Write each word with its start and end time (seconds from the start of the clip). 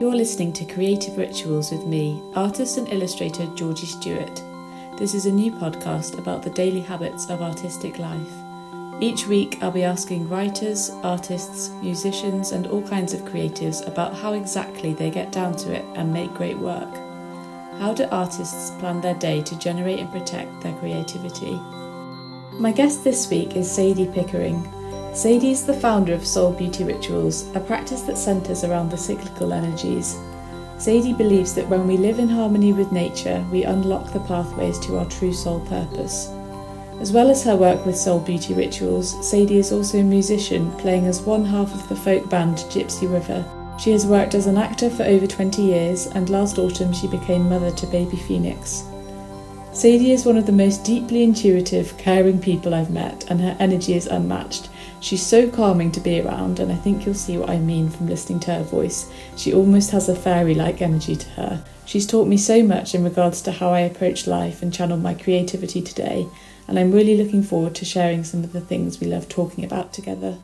You're 0.00 0.16
listening 0.16 0.52
to 0.54 0.64
Creative 0.64 1.16
Rituals 1.16 1.70
with 1.70 1.86
me, 1.86 2.20
artist 2.34 2.78
and 2.78 2.88
illustrator 2.88 3.46
Georgie 3.54 3.86
Stewart. 3.86 4.42
This 4.98 5.14
is 5.14 5.26
a 5.26 5.32
new 5.32 5.52
podcast 5.52 6.18
about 6.18 6.42
the 6.42 6.50
daily 6.50 6.80
habits 6.80 7.30
of 7.30 7.40
artistic 7.40 8.00
life. 8.00 8.32
Each 8.98 9.28
week, 9.28 9.62
I'll 9.62 9.70
be 9.70 9.84
asking 9.84 10.28
writers, 10.28 10.90
artists, 11.04 11.70
musicians, 11.80 12.50
and 12.50 12.66
all 12.66 12.82
kinds 12.82 13.14
of 13.14 13.20
creatives 13.22 13.86
about 13.86 14.16
how 14.16 14.32
exactly 14.32 14.94
they 14.94 15.10
get 15.10 15.30
down 15.30 15.54
to 15.58 15.72
it 15.72 15.84
and 15.94 16.12
make 16.12 16.34
great 16.34 16.58
work. 16.58 16.92
How 17.78 17.94
do 17.94 18.08
artists 18.10 18.72
plan 18.80 19.00
their 19.00 19.14
day 19.14 19.42
to 19.42 19.58
generate 19.60 20.00
and 20.00 20.10
protect 20.10 20.60
their 20.60 20.74
creativity? 20.74 21.54
My 22.58 22.72
guest 22.72 23.04
this 23.04 23.30
week 23.30 23.54
is 23.54 23.70
Sadie 23.70 24.08
Pickering. 24.08 24.68
Sadie 25.14 25.52
is 25.52 25.64
the 25.64 25.72
founder 25.72 26.12
of 26.12 26.26
Soul 26.26 26.50
Beauty 26.50 26.82
Rituals, 26.82 27.48
a 27.54 27.60
practice 27.60 28.00
that 28.02 28.18
centres 28.18 28.64
around 28.64 28.90
the 28.90 28.96
cyclical 28.96 29.52
energies. 29.52 30.18
Sadie 30.76 31.12
believes 31.12 31.54
that 31.54 31.68
when 31.68 31.86
we 31.86 31.96
live 31.96 32.18
in 32.18 32.28
harmony 32.28 32.72
with 32.72 32.90
nature, 32.90 33.46
we 33.52 33.62
unlock 33.62 34.12
the 34.12 34.18
pathways 34.18 34.76
to 34.80 34.98
our 34.98 35.08
true 35.08 35.32
soul 35.32 35.60
purpose. 35.66 36.30
As 37.00 37.12
well 37.12 37.30
as 37.30 37.44
her 37.44 37.54
work 37.54 37.86
with 37.86 37.96
Soul 37.96 38.18
Beauty 38.18 38.54
Rituals, 38.54 39.14
Sadie 39.24 39.58
is 39.58 39.70
also 39.70 39.98
a 39.98 40.02
musician, 40.02 40.72
playing 40.78 41.06
as 41.06 41.22
one 41.22 41.44
half 41.44 41.72
of 41.72 41.88
the 41.88 41.94
folk 41.94 42.28
band 42.28 42.56
Gypsy 42.68 43.08
River. 43.08 43.44
She 43.78 43.92
has 43.92 44.08
worked 44.08 44.34
as 44.34 44.48
an 44.48 44.58
actor 44.58 44.90
for 44.90 45.04
over 45.04 45.28
20 45.28 45.62
years, 45.62 46.08
and 46.08 46.28
last 46.28 46.58
autumn 46.58 46.92
she 46.92 47.06
became 47.06 47.48
mother 47.48 47.70
to 47.70 47.86
baby 47.86 48.16
Phoenix. 48.16 48.82
Sadie 49.72 50.12
is 50.12 50.26
one 50.26 50.36
of 50.36 50.46
the 50.46 50.52
most 50.52 50.84
deeply 50.84 51.22
intuitive, 51.22 51.96
caring 51.98 52.40
people 52.40 52.74
I've 52.74 52.90
met, 52.90 53.24
and 53.28 53.40
her 53.40 53.56
energy 53.60 53.94
is 53.94 54.08
unmatched. 54.08 54.70
She's 55.04 55.22
so 55.22 55.50
calming 55.50 55.92
to 55.92 56.00
be 56.00 56.22
around, 56.22 56.60
and 56.60 56.72
I 56.72 56.76
think 56.76 57.04
you'll 57.04 57.14
see 57.14 57.36
what 57.36 57.50
I 57.50 57.58
mean 57.58 57.90
from 57.90 58.08
listening 58.08 58.40
to 58.40 58.54
her 58.54 58.62
voice. 58.62 59.12
She 59.36 59.52
almost 59.52 59.90
has 59.90 60.08
a 60.08 60.16
fairy 60.16 60.54
like 60.54 60.80
energy 60.80 61.14
to 61.14 61.28
her. 61.32 61.64
She's 61.84 62.06
taught 62.06 62.26
me 62.26 62.38
so 62.38 62.62
much 62.62 62.94
in 62.94 63.04
regards 63.04 63.42
to 63.42 63.52
how 63.52 63.68
I 63.68 63.80
approach 63.80 64.26
life 64.26 64.62
and 64.62 64.72
channel 64.72 64.96
my 64.96 65.12
creativity 65.12 65.82
today, 65.82 66.26
and 66.68 66.78
I'm 66.78 66.90
really 66.90 67.18
looking 67.18 67.42
forward 67.42 67.74
to 67.74 67.84
sharing 67.84 68.24
some 68.24 68.44
of 68.44 68.54
the 68.54 68.62
things 68.62 68.98
we 68.98 69.06
love 69.06 69.28
talking 69.28 69.62
about 69.66 69.92
together. 69.92 70.38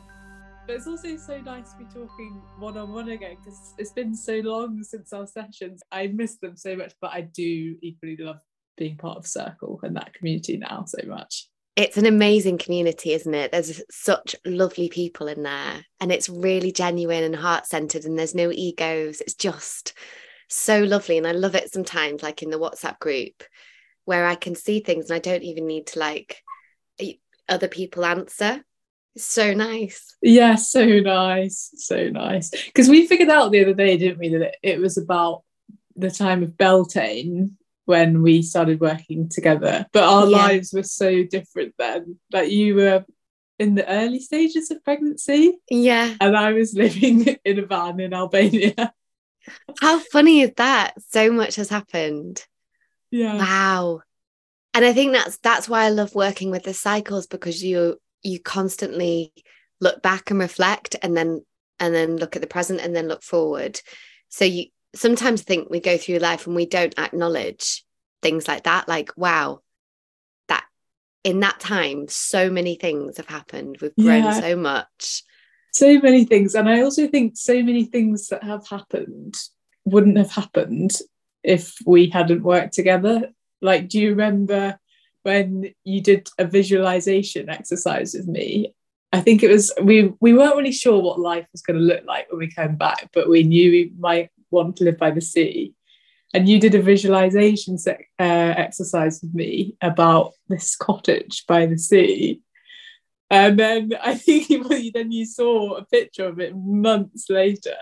But 0.67 0.75
it's 0.75 0.85
also 0.85 1.17
so 1.17 1.41
nice 1.41 1.71
to 1.71 1.79
be 1.79 1.85
talking 1.85 2.39
one 2.59 2.77
on 2.77 2.93
one 2.93 3.09
again 3.09 3.37
because 3.43 3.73
it's 3.79 3.93
been 3.93 4.13
so 4.13 4.41
long 4.43 4.83
since 4.83 5.11
our 5.11 5.25
sessions. 5.25 5.81
I 5.91 6.05
miss 6.05 6.35
them 6.35 6.55
so 6.55 6.75
much, 6.75 6.93
but 7.01 7.09
I 7.11 7.21
do 7.21 7.77
equally 7.81 8.15
love 8.15 8.39
being 8.77 8.95
part 8.95 9.17
of 9.17 9.25
Circle 9.25 9.79
and 9.81 9.95
that 9.95 10.13
community 10.13 10.57
now 10.57 10.85
so 10.85 10.99
much 11.07 11.47
it's 11.75 11.97
an 11.97 12.05
amazing 12.05 12.57
community, 12.57 13.13
isn't 13.13 13.33
it? 13.33 13.51
There's 13.51 13.81
such 13.89 14.35
lovely 14.45 14.89
people 14.89 15.27
in 15.27 15.43
there, 15.43 15.85
and 15.99 16.11
it's 16.11 16.29
really 16.29 16.71
genuine 16.71 17.23
and 17.23 17.35
heart 17.35 17.65
centered, 17.65 18.05
and 18.05 18.17
there's 18.17 18.35
no 18.35 18.51
egos. 18.51 19.21
It's 19.21 19.35
just 19.35 19.93
so 20.47 20.83
lovely. 20.83 21.17
And 21.17 21.25
I 21.25 21.31
love 21.31 21.55
it 21.55 21.71
sometimes, 21.71 22.21
like 22.21 22.43
in 22.43 22.49
the 22.49 22.59
WhatsApp 22.59 22.99
group, 22.99 23.43
where 24.05 24.25
I 24.25 24.35
can 24.35 24.55
see 24.55 24.81
things 24.81 25.09
and 25.09 25.15
I 25.15 25.19
don't 25.19 25.43
even 25.43 25.65
need 25.65 25.87
to 25.87 25.99
like 25.99 26.43
other 27.47 27.67
people 27.67 28.05
answer. 28.05 28.63
It's 29.15 29.25
so 29.25 29.53
nice. 29.53 30.15
Yeah, 30.21 30.55
so 30.55 30.85
nice. 30.85 31.71
So 31.75 32.09
nice. 32.09 32.49
Because 32.49 32.89
we 32.89 33.07
figured 33.07 33.29
out 33.29 33.51
the 33.51 33.61
other 33.61 33.73
day, 33.73 33.97
didn't 33.97 34.19
we, 34.19 34.29
that 34.29 34.55
it, 34.63 34.79
was 34.79 34.97
about 34.97 35.43
the 35.95 36.11
time 36.11 36.43
of 36.43 36.57
Beltane 36.57 37.57
when 37.91 38.21
we 38.21 38.41
started 38.41 38.79
working 38.79 39.27
together. 39.27 39.85
But 39.91 40.03
our 40.03 40.25
yeah. 40.25 40.37
lives 40.37 40.71
were 40.71 40.83
so 40.83 41.23
different 41.23 41.75
then. 41.77 42.17
Like 42.31 42.49
you 42.49 42.75
were 42.75 43.05
in 43.59 43.75
the 43.75 43.85
early 43.85 44.21
stages 44.21 44.71
of 44.71 44.81
pregnancy. 44.85 45.59
Yeah. 45.69 46.15
And 46.21 46.37
i 46.37 46.53
was 46.53 46.73
living 46.85 47.27
in 47.43 47.59
a 47.59 47.65
van 47.65 47.99
in 47.99 48.13
albania. 48.13 48.93
How 49.81 49.99
funny 49.99 50.39
is 50.39 50.53
that? 50.55 50.93
So 51.09 51.33
much 51.33 51.57
has 51.57 51.67
happened. 51.67 52.45
Yeah. 53.11 53.37
Wow. 53.37 54.01
And 54.73 54.85
i 54.85 54.93
think 54.93 55.11
that's 55.11 55.37
that's 55.39 55.67
why 55.67 55.83
i 55.83 55.89
love 55.89 56.15
working 56.15 56.49
with 56.49 56.63
the 56.63 56.73
cycles 56.73 57.27
because 57.27 57.61
you 57.61 57.97
you 58.23 58.39
constantly 58.39 59.33
look 59.81 60.01
back 60.01 60.31
and 60.31 60.39
reflect 60.39 60.95
and 61.01 61.17
then 61.17 61.43
and 61.77 61.93
then 61.93 62.15
look 62.15 62.37
at 62.37 62.41
the 62.41 62.47
present 62.55 62.79
and 62.79 62.95
then 62.95 63.09
look 63.09 63.23
forward. 63.23 63.81
So 64.29 64.45
you 64.45 64.67
sometimes 64.95 65.41
I 65.41 65.43
think 65.43 65.69
we 65.69 65.79
go 65.79 65.97
through 65.97 66.17
life 66.17 66.47
and 66.47 66.55
we 66.55 66.65
don't 66.65 66.97
acknowledge 66.99 67.85
things 68.21 68.47
like 68.47 68.63
that 68.63 68.87
like 68.87 69.11
wow 69.17 69.59
that 70.47 70.63
in 71.23 71.39
that 71.39 71.59
time 71.59 72.07
so 72.07 72.49
many 72.49 72.75
things 72.75 73.17
have 73.17 73.27
happened. 73.27 73.77
We've 73.81 73.95
grown 73.95 74.23
yeah. 74.23 74.39
so 74.39 74.55
much. 74.55 75.23
So 75.73 75.99
many 75.99 76.25
things. 76.25 76.55
And 76.55 76.69
i 76.69 76.81
also 76.81 77.07
think 77.07 77.37
so 77.37 77.63
many 77.63 77.85
things 77.85 78.27
that 78.27 78.43
have 78.43 78.67
happened 78.67 79.35
wouldn't 79.85 80.17
have 80.17 80.31
happened 80.31 80.91
if 81.43 81.75
we 81.85 82.09
hadn't 82.09 82.43
worked 82.43 82.73
together. 82.73 83.29
Like 83.61 83.87
do 83.87 83.99
you 83.99 84.09
remember 84.09 84.79
when 85.23 85.73
you 85.83 86.01
did 86.01 86.29
a 86.37 86.45
visualization 86.45 87.49
exercise 87.49 88.13
with 88.13 88.27
me? 88.27 88.73
I 89.13 89.21
think 89.21 89.43
it 89.43 89.49
was 89.49 89.73
we 89.81 90.13
we 90.19 90.33
weren't 90.33 90.55
really 90.55 90.71
sure 90.71 91.01
what 91.01 91.19
life 91.19 91.45
was 91.51 91.61
going 91.61 91.79
to 91.79 91.85
look 91.85 92.03
like 92.05 92.31
when 92.31 92.39
we 92.39 92.49
came 92.49 92.75
back, 92.75 93.09
but 93.13 93.29
we 93.29 93.43
knew 93.43 93.71
we 93.71 93.91
might 93.97 94.29
want 94.51 94.75
to 94.77 94.83
live 94.83 94.97
by 94.97 95.11
the 95.11 95.21
sea. 95.21 95.73
And 96.33 96.47
you 96.47 96.59
did 96.59 96.75
a 96.75 96.81
visualization 96.81 97.77
se- 97.77 98.07
uh, 98.19 98.53
exercise 98.57 99.19
with 99.21 99.33
me 99.33 99.75
about 99.81 100.33
this 100.47 100.75
cottage 100.77 101.45
by 101.47 101.65
the 101.65 101.77
sea. 101.77 102.41
And 103.29 103.57
then 103.57 103.93
I 104.01 104.15
think 104.15 104.47
then 104.93 105.11
you 105.11 105.25
saw 105.25 105.75
a 105.75 105.85
picture 105.85 106.25
of 106.25 106.39
it 106.39 106.55
months 106.55 107.29
later, 107.29 107.77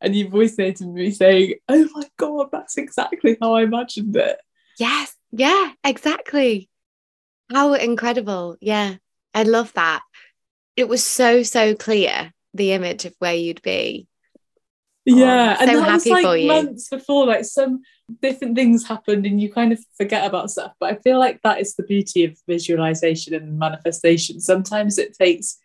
and 0.00 0.14
you 0.14 0.28
voice 0.28 0.58
noted 0.58 0.88
me 0.88 1.10
saying, 1.10 1.54
"Oh 1.68 1.88
my 1.94 2.04
god, 2.18 2.48
that's 2.52 2.76
exactly 2.76 3.38
how 3.40 3.54
I 3.54 3.62
imagined 3.62 4.14
it." 4.14 4.38
Yes, 4.78 5.14
yeah, 5.32 5.72
exactly. 5.82 6.68
How 7.50 7.72
incredible! 7.72 8.56
Yeah, 8.60 8.96
I 9.32 9.44
love 9.44 9.72
that. 9.72 10.02
It 10.76 10.86
was 10.86 11.02
so 11.02 11.42
so 11.42 11.74
clear 11.74 12.32
the 12.52 12.72
image 12.72 13.06
of 13.06 13.14
where 13.18 13.34
you'd 13.34 13.62
be 13.62 14.06
yeah, 15.04 15.56
oh, 15.58 15.62
and 15.62 15.70
so 15.70 15.80
that 15.80 15.92
was 15.92 16.06
like 16.06 16.46
months 16.46 16.88
before, 16.88 17.26
like 17.26 17.44
some 17.44 17.82
different 18.22 18.56
things 18.56 18.86
happened 18.86 19.26
and 19.26 19.40
you 19.40 19.52
kind 19.52 19.72
of 19.72 19.78
forget 19.96 20.26
about 20.26 20.50
stuff. 20.50 20.72
But 20.80 20.92
I 20.92 20.96
feel 20.96 21.18
like 21.18 21.40
that 21.42 21.60
is 21.60 21.74
the 21.74 21.82
beauty 21.82 22.24
of 22.24 22.38
visualization 22.48 23.34
and 23.34 23.58
manifestation. 23.58 24.40
Sometimes 24.40 24.98
it 24.98 25.16
takes 25.16 25.58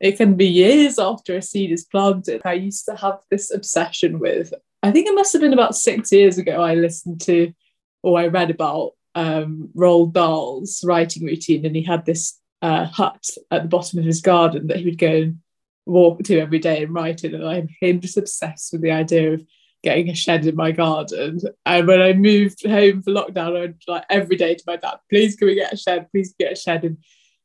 it 0.00 0.16
can 0.16 0.34
be 0.34 0.46
years 0.46 0.98
after 0.98 1.36
a 1.36 1.42
seed 1.42 1.72
is 1.72 1.84
planted. 1.84 2.42
I 2.44 2.54
used 2.54 2.84
to 2.86 2.96
have 2.96 3.20
this 3.30 3.50
obsession 3.50 4.18
with, 4.18 4.52
I 4.82 4.90
think 4.90 5.06
it 5.06 5.14
must 5.14 5.32
have 5.32 5.40
been 5.40 5.54
about 5.54 5.76
six 5.76 6.12
years 6.12 6.36
ago, 6.36 6.60
I 6.60 6.74
listened 6.74 7.20
to 7.22 7.54
or 8.02 8.20
I 8.20 8.26
read 8.26 8.50
about 8.50 8.92
um, 9.14 9.70
Roald 9.74 10.12
Dahl's 10.12 10.84
writing 10.84 11.24
routine, 11.24 11.64
and 11.64 11.74
he 11.74 11.82
had 11.82 12.04
this 12.04 12.38
uh, 12.60 12.84
hut 12.84 13.24
at 13.50 13.62
the 13.62 13.68
bottom 13.68 13.98
of 13.98 14.04
his 14.04 14.20
garden 14.20 14.66
that 14.66 14.76
he 14.76 14.84
would 14.84 14.98
go 14.98 15.08
and 15.08 15.38
walk 15.86 16.22
to 16.24 16.38
every 16.38 16.58
day 16.58 16.82
and 16.82 16.94
write 16.94 17.24
it. 17.24 17.34
And 17.34 17.46
I 17.46 17.62
became 17.62 18.00
just 18.00 18.16
obsessed 18.16 18.72
with 18.72 18.82
the 18.82 18.92
idea 18.92 19.34
of 19.34 19.42
getting 19.82 20.08
a 20.08 20.14
shed 20.14 20.46
in 20.46 20.56
my 20.56 20.72
garden. 20.72 21.40
And 21.66 21.86
when 21.86 22.00
I 22.00 22.14
moved 22.14 22.66
home 22.66 23.02
for 23.02 23.12
lockdown, 23.12 23.62
I'd 23.62 23.74
like 23.86 24.04
every 24.08 24.36
day 24.36 24.54
to 24.54 24.64
my 24.66 24.76
dad, 24.76 24.96
please 25.10 25.36
can 25.36 25.48
we 25.48 25.54
get 25.54 25.72
a 25.72 25.76
shed? 25.76 26.08
Please 26.10 26.34
get 26.38 26.52
a 26.52 26.56
shed. 26.56 26.84
And 26.84 26.98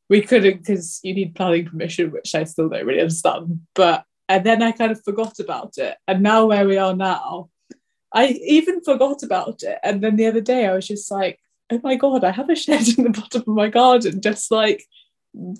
we 0.08 0.22
couldn't 0.22 0.58
because 0.58 1.00
you 1.02 1.14
need 1.14 1.34
planning 1.34 1.66
permission, 1.66 2.10
which 2.10 2.34
I 2.34 2.44
still 2.44 2.68
don't 2.68 2.86
really 2.86 3.00
understand. 3.00 3.60
But 3.74 4.04
and 4.28 4.44
then 4.44 4.62
I 4.62 4.72
kind 4.72 4.92
of 4.92 5.02
forgot 5.02 5.38
about 5.38 5.76
it. 5.76 5.96
And 6.06 6.22
now 6.22 6.46
where 6.46 6.66
we 6.66 6.78
are 6.78 6.94
now, 6.94 7.50
I 8.12 8.28
even 8.28 8.80
forgot 8.80 9.22
about 9.22 9.62
it. 9.62 9.78
And 9.82 10.02
then 10.02 10.16
the 10.16 10.26
other 10.26 10.40
day 10.40 10.66
I 10.66 10.74
was 10.74 10.86
just 10.86 11.10
like, 11.10 11.38
oh 11.70 11.80
my 11.82 11.96
God, 11.96 12.24
I 12.24 12.30
have 12.30 12.48
a 12.48 12.56
shed 12.56 12.86
in 12.96 13.04
the 13.04 13.10
bottom 13.10 13.42
of 13.42 13.48
my 13.48 13.68
garden, 13.68 14.20
just 14.20 14.50
like 14.50 14.84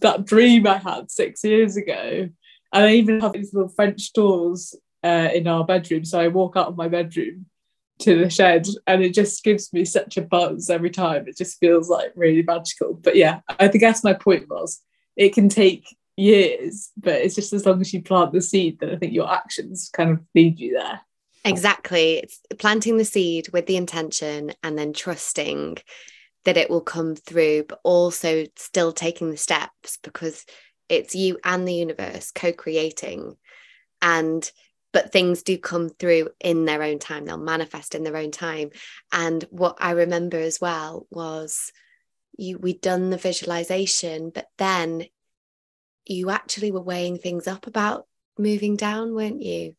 that 0.00 0.24
dream 0.24 0.66
I 0.66 0.78
had 0.78 1.10
six 1.10 1.44
years 1.44 1.76
ago. 1.76 2.28
And 2.72 2.84
I 2.84 2.94
even 2.94 3.20
have 3.20 3.32
these 3.32 3.52
little 3.52 3.68
French 3.68 4.12
doors 4.12 4.74
uh, 5.02 5.28
in 5.34 5.48
our 5.48 5.64
bedroom. 5.64 6.04
So 6.04 6.20
I 6.20 6.28
walk 6.28 6.56
out 6.56 6.68
of 6.68 6.76
my 6.76 6.88
bedroom 6.88 7.46
to 8.00 8.18
the 8.18 8.30
shed 8.30 8.66
and 8.86 9.02
it 9.02 9.14
just 9.14 9.42
gives 9.44 9.72
me 9.72 9.84
such 9.84 10.16
a 10.16 10.22
buzz 10.22 10.70
every 10.70 10.90
time. 10.90 11.26
It 11.26 11.36
just 11.36 11.58
feels 11.58 11.88
like 11.88 12.12
really 12.14 12.42
magical. 12.42 12.94
But 12.94 13.16
yeah, 13.16 13.40
I 13.58 13.68
guess 13.68 14.04
my 14.04 14.14
point 14.14 14.48
was 14.48 14.80
it 15.16 15.34
can 15.34 15.48
take 15.48 15.84
years, 16.16 16.90
but 16.96 17.14
it's 17.14 17.34
just 17.34 17.52
as 17.52 17.66
long 17.66 17.80
as 17.80 17.92
you 17.92 18.02
plant 18.02 18.32
the 18.32 18.40
seed 18.40 18.80
that 18.80 18.90
I 18.90 18.96
think 18.96 19.12
your 19.12 19.30
actions 19.30 19.90
kind 19.92 20.10
of 20.10 20.20
lead 20.34 20.58
you 20.58 20.74
there. 20.74 21.00
Exactly. 21.44 22.18
It's 22.18 22.40
planting 22.58 22.98
the 22.98 23.04
seed 23.04 23.48
with 23.52 23.66
the 23.66 23.76
intention 23.76 24.52
and 24.62 24.78
then 24.78 24.92
trusting 24.92 25.78
that 26.44 26.56
it 26.56 26.70
will 26.70 26.80
come 26.80 27.14
through, 27.16 27.64
but 27.68 27.80
also 27.82 28.44
still 28.56 28.92
taking 28.92 29.30
the 29.30 29.36
steps 29.36 29.98
because 30.02 30.44
it's 30.90 31.14
you 31.14 31.38
and 31.44 31.66
the 31.66 31.74
universe 31.74 32.32
co-creating. 32.34 33.36
And 34.02 34.50
but 34.92 35.12
things 35.12 35.44
do 35.44 35.56
come 35.56 35.88
through 35.88 36.30
in 36.40 36.64
their 36.64 36.82
own 36.82 36.98
time. 36.98 37.24
They'll 37.24 37.38
manifest 37.38 37.94
in 37.94 38.02
their 38.02 38.16
own 38.16 38.32
time. 38.32 38.70
And 39.12 39.42
what 39.50 39.76
i 39.78 39.92
remember 39.92 40.38
as 40.38 40.60
well 40.60 41.06
was 41.10 41.72
you 42.36 42.58
we'd 42.58 42.80
done 42.80 43.10
the 43.10 43.18
visualization 43.18 44.30
but 44.30 44.46
then 44.56 45.04
you 46.06 46.30
actually 46.30 46.70
were 46.72 46.80
weighing 46.80 47.18
things 47.18 47.46
up 47.46 47.66
about 47.66 48.06
moving 48.38 48.76
down 48.76 49.14
weren't 49.14 49.42
you? 49.42 49.76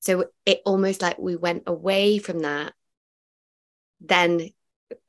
So 0.00 0.26
it 0.46 0.62
almost 0.64 1.02
like 1.02 1.18
we 1.18 1.36
went 1.36 1.64
away 1.66 2.18
from 2.18 2.40
that. 2.40 2.72
Then 4.00 4.50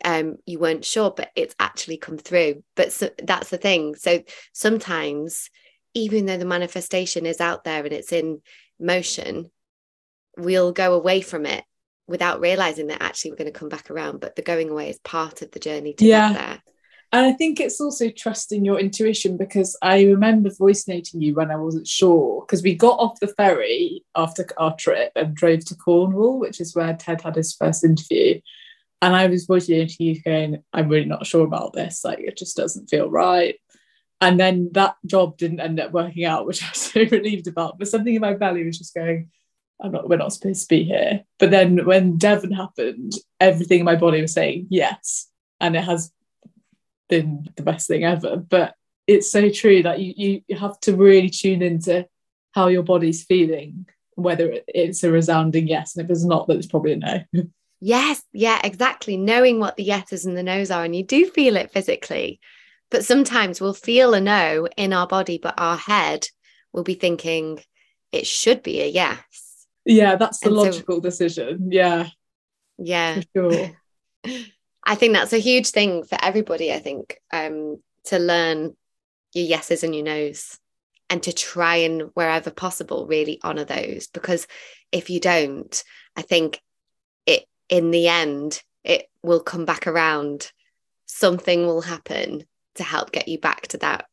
um, 0.03 0.37
you 0.45 0.59
weren't 0.59 0.85
sure, 0.85 1.11
but 1.11 1.31
it's 1.35 1.55
actually 1.59 1.97
come 1.97 2.17
through. 2.17 2.63
But 2.75 2.91
so, 2.91 3.09
that's 3.21 3.49
the 3.49 3.57
thing. 3.57 3.95
So 3.95 4.23
sometimes, 4.53 5.49
even 5.93 6.25
though 6.25 6.37
the 6.37 6.45
manifestation 6.45 7.25
is 7.25 7.41
out 7.41 7.63
there 7.63 7.83
and 7.83 7.93
it's 7.93 8.11
in 8.11 8.41
motion, 8.79 9.51
we'll 10.37 10.71
go 10.71 10.93
away 10.93 11.21
from 11.21 11.45
it 11.45 11.63
without 12.07 12.41
realizing 12.41 12.87
that 12.87 13.01
actually 13.01 13.31
we're 13.31 13.37
going 13.37 13.51
to 13.51 13.59
come 13.59 13.69
back 13.69 13.89
around. 13.91 14.19
But 14.19 14.35
the 14.35 14.41
going 14.41 14.69
away 14.69 14.89
is 14.89 14.99
part 14.99 15.41
of 15.41 15.51
the 15.51 15.59
journey 15.59 15.93
to 15.93 16.05
yeah. 16.05 16.33
get 16.33 16.39
there. 16.39 16.61
And 17.13 17.25
I 17.25 17.33
think 17.33 17.59
it's 17.59 17.81
also 17.81 18.09
trusting 18.09 18.63
your 18.63 18.79
intuition 18.79 19.35
because 19.35 19.77
I 19.81 20.03
remember 20.05 20.49
voice 20.49 20.87
noting 20.87 21.21
you 21.21 21.33
when 21.33 21.51
I 21.51 21.57
wasn't 21.57 21.87
sure 21.87 22.45
because 22.45 22.63
we 22.63 22.73
got 22.73 22.99
off 22.99 23.19
the 23.19 23.27
ferry 23.27 24.05
after 24.15 24.47
our 24.57 24.75
trip 24.77 25.11
and 25.17 25.35
drove 25.35 25.65
to 25.65 25.75
Cornwall, 25.75 26.39
which 26.39 26.61
is 26.61 26.73
where 26.73 26.95
Ted 26.95 27.21
had 27.21 27.35
his 27.35 27.53
first 27.53 27.83
interview. 27.83 28.39
And 29.01 29.15
I 29.15 29.27
was 29.27 29.45
voice 29.45 29.67
noting 29.67 29.95
you 29.99 30.21
going, 30.21 30.63
I'm 30.73 30.87
really 30.87 31.05
not 31.05 31.25
sure 31.25 31.45
about 31.45 31.73
this. 31.73 32.03
Like, 32.05 32.19
it 32.19 32.37
just 32.37 32.55
doesn't 32.55 32.89
feel 32.89 33.09
right. 33.09 33.55
And 34.21 34.39
then 34.39 34.69
that 34.73 34.95
job 35.05 35.37
didn't 35.37 35.59
end 35.59 35.79
up 35.79 35.91
working 35.91 36.25
out, 36.25 36.45
which 36.45 36.63
I 36.63 36.69
was 36.69 36.79
so 36.79 37.01
relieved 37.01 37.47
about. 37.47 37.79
But 37.79 37.87
something 37.87 38.13
in 38.13 38.21
my 38.21 38.35
belly 38.35 38.63
was 38.63 38.77
just 38.77 38.93
going, 38.93 39.29
I'm 39.81 39.91
not, 39.91 40.07
we're 40.07 40.17
not 40.17 40.33
supposed 40.33 40.61
to 40.61 40.67
be 40.67 40.83
here. 40.83 41.23
But 41.39 41.49
then 41.49 41.85
when 41.85 42.17
Devon 42.17 42.51
happened, 42.51 43.13
everything 43.39 43.79
in 43.79 43.85
my 43.85 43.95
body 43.95 44.21
was 44.21 44.33
saying 44.33 44.67
yes. 44.69 45.27
And 45.59 45.75
it 45.75 45.83
has 45.83 46.11
been 47.09 47.49
the 47.55 47.63
best 47.63 47.87
thing 47.87 48.03
ever. 48.03 48.37
But 48.37 48.75
it's 49.07 49.31
so 49.31 49.49
true 49.49 49.81
that 49.83 49.99
you, 49.99 50.43
you 50.47 50.55
have 50.55 50.79
to 50.81 50.95
really 50.95 51.29
tune 51.29 51.63
into 51.63 52.07
how 52.51 52.67
your 52.67 52.83
body's 52.83 53.23
feeling, 53.23 53.87
whether 54.15 54.59
it's 54.67 55.03
a 55.03 55.11
resounding 55.11 55.67
yes. 55.67 55.95
And 55.95 56.05
if 56.05 56.11
it's 56.11 56.23
not, 56.23 56.47
then 56.47 56.57
it's 56.57 56.67
probably 56.67 56.93
a 56.93 56.97
no. 56.97 57.23
Yes, 57.83 58.23
yeah, 58.31 58.61
exactly. 58.63 59.17
Knowing 59.17 59.59
what 59.59 59.75
the 59.75 59.83
yeses 59.83 60.25
and 60.25 60.37
the 60.37 60.43
nos 60.43 60.69
are, 60.69 60.85
and 60.85 60.95
you 60.95 61.03
do 61.03 61.25
feel 61.25 61.57
it 61.57 61.71
physically. 61.71 62.39
But 62.91 63.03
sometimes 63.03 63.59
we'll 63.59 63.73
feel 63.73 64.13
a 64.13 64.21
no 64.21 64.67
in 64.77 64.93
our 64.93 65.07
body, 65.07 65.39
but 65.41 65.55
our 65.57 65.77
head 65.77 66.27
will 66.71 66.83
be 66.83 66.93
thinking 66.93 67.59
it 68.11 68.27
should 68.27 68.61
be 68.61 68.81
a 68.81 68.87
yes. 68.87 69.65
Yeah, 69.83 70.15
that's 70.15 70.39
the 70.39 70.47
and 70.47 70.57
logical 70.57 70.97
so, 70.97 71.01
decision. 71.01 71.71
Yeah. 71.71 72.07
Yeah. 72.77 73.21
Sure. 73.35 73.71
I 74.83 74.95
think 74.95 75.13
that's 75.13 75.33
a 75.33 75.39
huge 75.39 75.69
thing 75.69 76.03
for 76.03 76.17
everybody, 76.21 76.71
I 76.71 76.79
think, 76.79 77.17
um, 77.31 77.81
to 78.05 78.19
learn 78.19 78.75
your 79.33 79.45
yeses 79.45 79.83
and 79.83 79.95
your 79.95 80.03
nos 80.03 80.59
and 81.09 81.23
to 81.23 81.33
try 81.33 81.77
and 81.77 82.09
wherever 82.13 82.51
possible 82.51 83.07
really 83.07 83.39
honor 83.43 83.65
those 83.65 84.07
because 84.07 84.47
if 84.91 85.09
you 85.09 85.19
don't 85.19 85.83
i 86.15 86.21
think 86.21 86.59
in 87.71 87.89
the 87.89 88.07
end 88.07 88.61
it 88.83 89.07
will 89.23 89.39
come 89.39 89.65
back 89.65 89.87
around 89.87 90.51
something 91.07 91.65
will 91.65 91.81
happen 91.81 92.43
to 92.75 92.83
help 92.83 93.11
get 93.11 93.27
you 93.27 93.39
back 93.39 93.67
to 93.67 93.79
that 93.79 94.05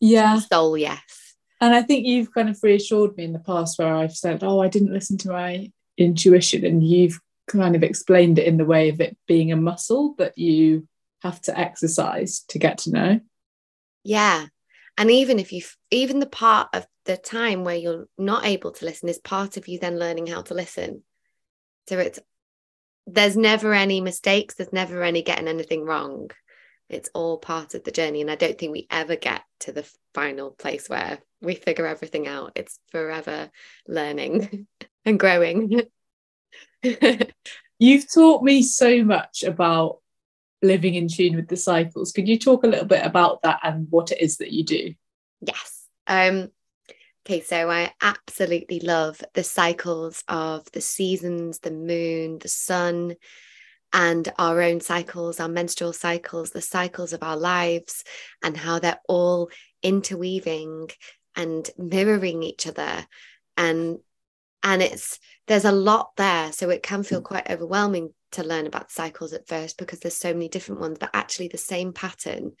yeah 0.00 0.38
soul 0.38 0.76
yes 0.76 1.36
and 1.62 1.74
i 1.74 1.80
think 1.80 2.06
you've 2.06 2.32
kind 2.34 2.50
of 2.50 2.58
reassured 2.62 3.16
me 3.16 3.24
in 3.24 3.32
the 3.32 3.38
past 3.38 3.78
where 3.78 3.94
i've 3.94 4.14
said 4.14 4.44
oh 4.44 4.60
i 4.60 4.68
didn't 4.68 4.92
listen 4.92 5.16
to 5.16 5.30
my 5.30 5.70
intuition 5.96 6.64
and 6.66 6.86
you've 6.86 7.18
kind 7.50 7.74
of 7.74 7.82
explained 7.82 8.38
it 8.38 8.46
in 8.46 8.56
the 8.56 8.64
way 8.64 8.88
of 8.88 9.00
it 9.00 9.16
being 9.26 9.52
a 9.52 9.56
muscle 9.56 10.14
that 10.18 10.38
you 10.38 10.86
have 11.22 11.40
to 11.42 11.58
exercise 11.58 12.44
to 12.48 12.58
get 12.58 12.78
to 12.78 12.90
know. 12.90 13.20
Yeah. 14.04 14.46
And 14.96 15.10
even 15.10 15.38
if 15.38 15.52
you, 15.52 15.62
even 15.90 16.20
the 16.20 16.26
part 16.26 16.68
of 16.72 16.86
the 17.04 17.16
time 17.16 17.64
where 17.64 17.76
you're 17.76 18.06
not 18.16 18.46
able 18.46 18.70
to 18.72 18.84
listen 18.84 19.08
is 19.08 19.18
part 19.18 19.56
of 19.56 19.68
you 19.68 19.78
then 19.78 19.98
learning 19.98 20.26
how 20.26 20.42
to 20.42 20.54
listen. 20.54 21.02
So 21.88 21.98
it's, 21.98 22.20
there's 23.14 23.36
never 23.36 23.74
any 23.74 24.00
mistakes, 24.00 24.54
there's 24.54 24.72
never 24.72 25.02
any 25.02 25.22
getting 25.22 25.48
anything 25.48 25.84
wrong. 25.84 26.30
It's 26.88 27.10
all 27.14 27.38
part 27.38 27.74
of 27.74 27.84
the 27.84 27.92
journey. 27.92 28.20
And 28.20 28.30
I 28.30 28.34
don't 28.34 28.58
think 28.58 28.72
we 28.72 28.86
ever 28.90 29.16
get 29.16 29.42
to 29.60 29.72
the 29.72 29.88
final 30.12 30.50
place 30.50 30.88
where 30.88 31.20
we 31.40 31.54
figure 31.54 31.86
everything 31.86 32.26
out. 32.26 32.52
It's 32.56 32.78
forever 32.90 33.50
learning 33.86 34.66
and 35.04 35.18
growing. 35.18 35.82
You've 37.78 38.12
taught 38.12 38.42
me 38.42 38.62
so 38.62 39.04
much 39.04 39.44
about 39.44 39.98
living 40.62 40.94
in 40.94 41.08
tune 41.08 41.36
with 41.36 41.48
the 41.48 41.56
cycles. 41.56 42.12
Could 42.12 42.28
you 42.28 42.38
talk 42.38 42.64
a 42.64 42.68
little 42.68 42.86
bit 42.86 43.04
about 43.04 43.42
that 43.42 43.60
and 43.62 43.86
what 43.90 44.10
it 44.10 44.20
is 44.20 44.38
that 44.38 44.52
you 44.52 44.64
do? 44.64 44.94
Yes. 45.40 45.86
Um, 46.06 46.50
okay, 47.26 47.40
so 47.40 47.70
I 47.70 47.92
absolutely 48.00 48.80
love 48.80 49.22
the 49.34 49.44
cycles 49.44 50.24
of 50.28 50.70
the 50.72 50.80
seasons, 50.80 51.60
the 51.60 51.70
moon, 51.70 52.38
the 52.38 52.48
sun, 52.48 53.16
and 53.92 54.32
our 54.38 54.62
own 54.62 54.80
cycles, 54.80 55.40
our 55.40 55.48
menstrual 55.48 55.92
cycles, 55.92 56.50
the 56.50 56.62
cycles 56.62 57.12
of 57.12 57.22
our 57.22 57.36
lives, 57.36 58.04
and 58.42 58.56
how 58.56 58.78
they're 58.78 59.00
all 59.08 59.50
interweaving 59.82 60.90
and 61.36 61.70
mirroring 61.76 62.42
each 62.42 62.66
other. 62.66 63.06
And 63.56 63.98
and 64.62 64.82
it's 64.82 65.18
there's 65.46 65.64
a 65.64 65.72
lot 65.72 66.10
there 66.16 66.52
so 66.52 66.70
it 66.70 66.82
can 66.82 67.02
feel 67.02 67.22
quite 67.22 67.50
overwhelming 67.50 68.12
to 68.32 68.44
learn 68.44 68.66
about 68.66 68.92
cycles 68.92 69.32
at 69.32 69.48
first 69.48 69.78
because 69.78 70.00
there's 70.00 70.16
so 70.16 70.32
many 70.32 70.48
different 70.48 70.80
ones 70.80 70.98
but 71.00 71.10
actually 71.14 71.48
the 71.48 71.58
same 71.58 71.92
pattern 71.92 72.52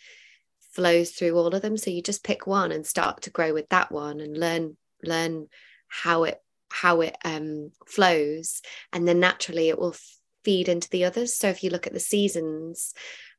flows 0.70 1.10
through 1.10 1.36
all 1.36 1.48
of 1.48 1.62
them 1.62 1.76
so 1.76 1.90
you 1.90 2.02
just 2.02 2.24
pick 2.24 2.46
one 2.46 2.72
and 2.72 2.86
start 2.86 3.22
to 3.22 3.30
grow 3.30 3.52
with 3.52 3.68
that 3.68 3.90
one 3.90 4.20
and 4.20 4.36
learn 4.38 4.76
learn 5.02 5.46
how 5.88 6.24
it 6.24 6.40
how 6.70 7.00
it 7.00 7.16
um, 7.24 7.70
flows 7.86 8.62
and 8.92 9.06
then 9.06 9.18
naturally 9.18 9.68
it 9.68 9.78
will 9.78 9.96
feed 10.44 10.68
into 10.68 10.88
the 10.90 11.04
others 11.04 11.34
so 11.34 11.48
if 11.48 11.64
you 11.64 11.70
look 11.70 11.86
at 11.86 11.92
the 11.92 12.00
seasons 12.00 12.94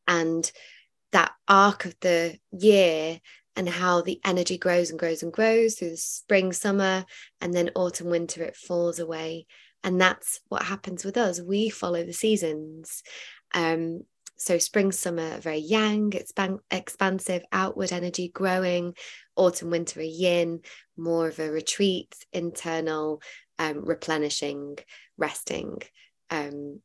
and 0.07 0.51
that 1.11 1.31
arc 1.47 1.85
of 1.85 1.95
the 2.01 2.37
year 2.51 3.19
and 3.55 3.67
how 3.67 4.01
the 4.01 4.19
energy 4.23 4.57
grows 4.57 4.89
and 4.89 4.99
grows 4.99 5.23
and 5.23 5.33
grows 5.33 5.75
through 5.75 5.91
the 5.91 5.97
spring, 5.97 6.53
summer, 6.53 7.05
and 7.41 7.53
then 7.53 7.69
autumn, 7.75 8.09
winter, 8.09 8.43
it 8.43 8.55
falls 8.55 8.99
away. 8.99 9.45
And 9.83 9.99
that's 9.99 10.39
what 10.47 10.63
happens 10.63 11.03
with 11.03 11.17
us. 11.17 11.41
We 11.41 11.69
follow 11.69 12.03
the 12.03 12.13
seasons. 12.13 13.03
Um, 13.53 14.03
so 14.41 14.57
spring, 14.57 14.91
summer, 14.91 15.39
very 15.39 15.59
yang, 15.59 16.13
expand- 16.13 16.59
expansive, 16.69 17.43
outward 17.51 17.91
energy 17.91 18.29
growing. 18.29 18.95
Autumn, 19.35 19.69
winter, 19.69 20.01
a 20.01 20.05
yin, 20.05 20.61
more 20.97 21.27
of 21.27 21.39
a 21.39 21.49
retreat, 21.49 22.13
internal, 22.33 23.21
um, 23.59 23.85
replenishing, 23.85 24.77
resting. 25.17 25.81
Um, 26.29 26.81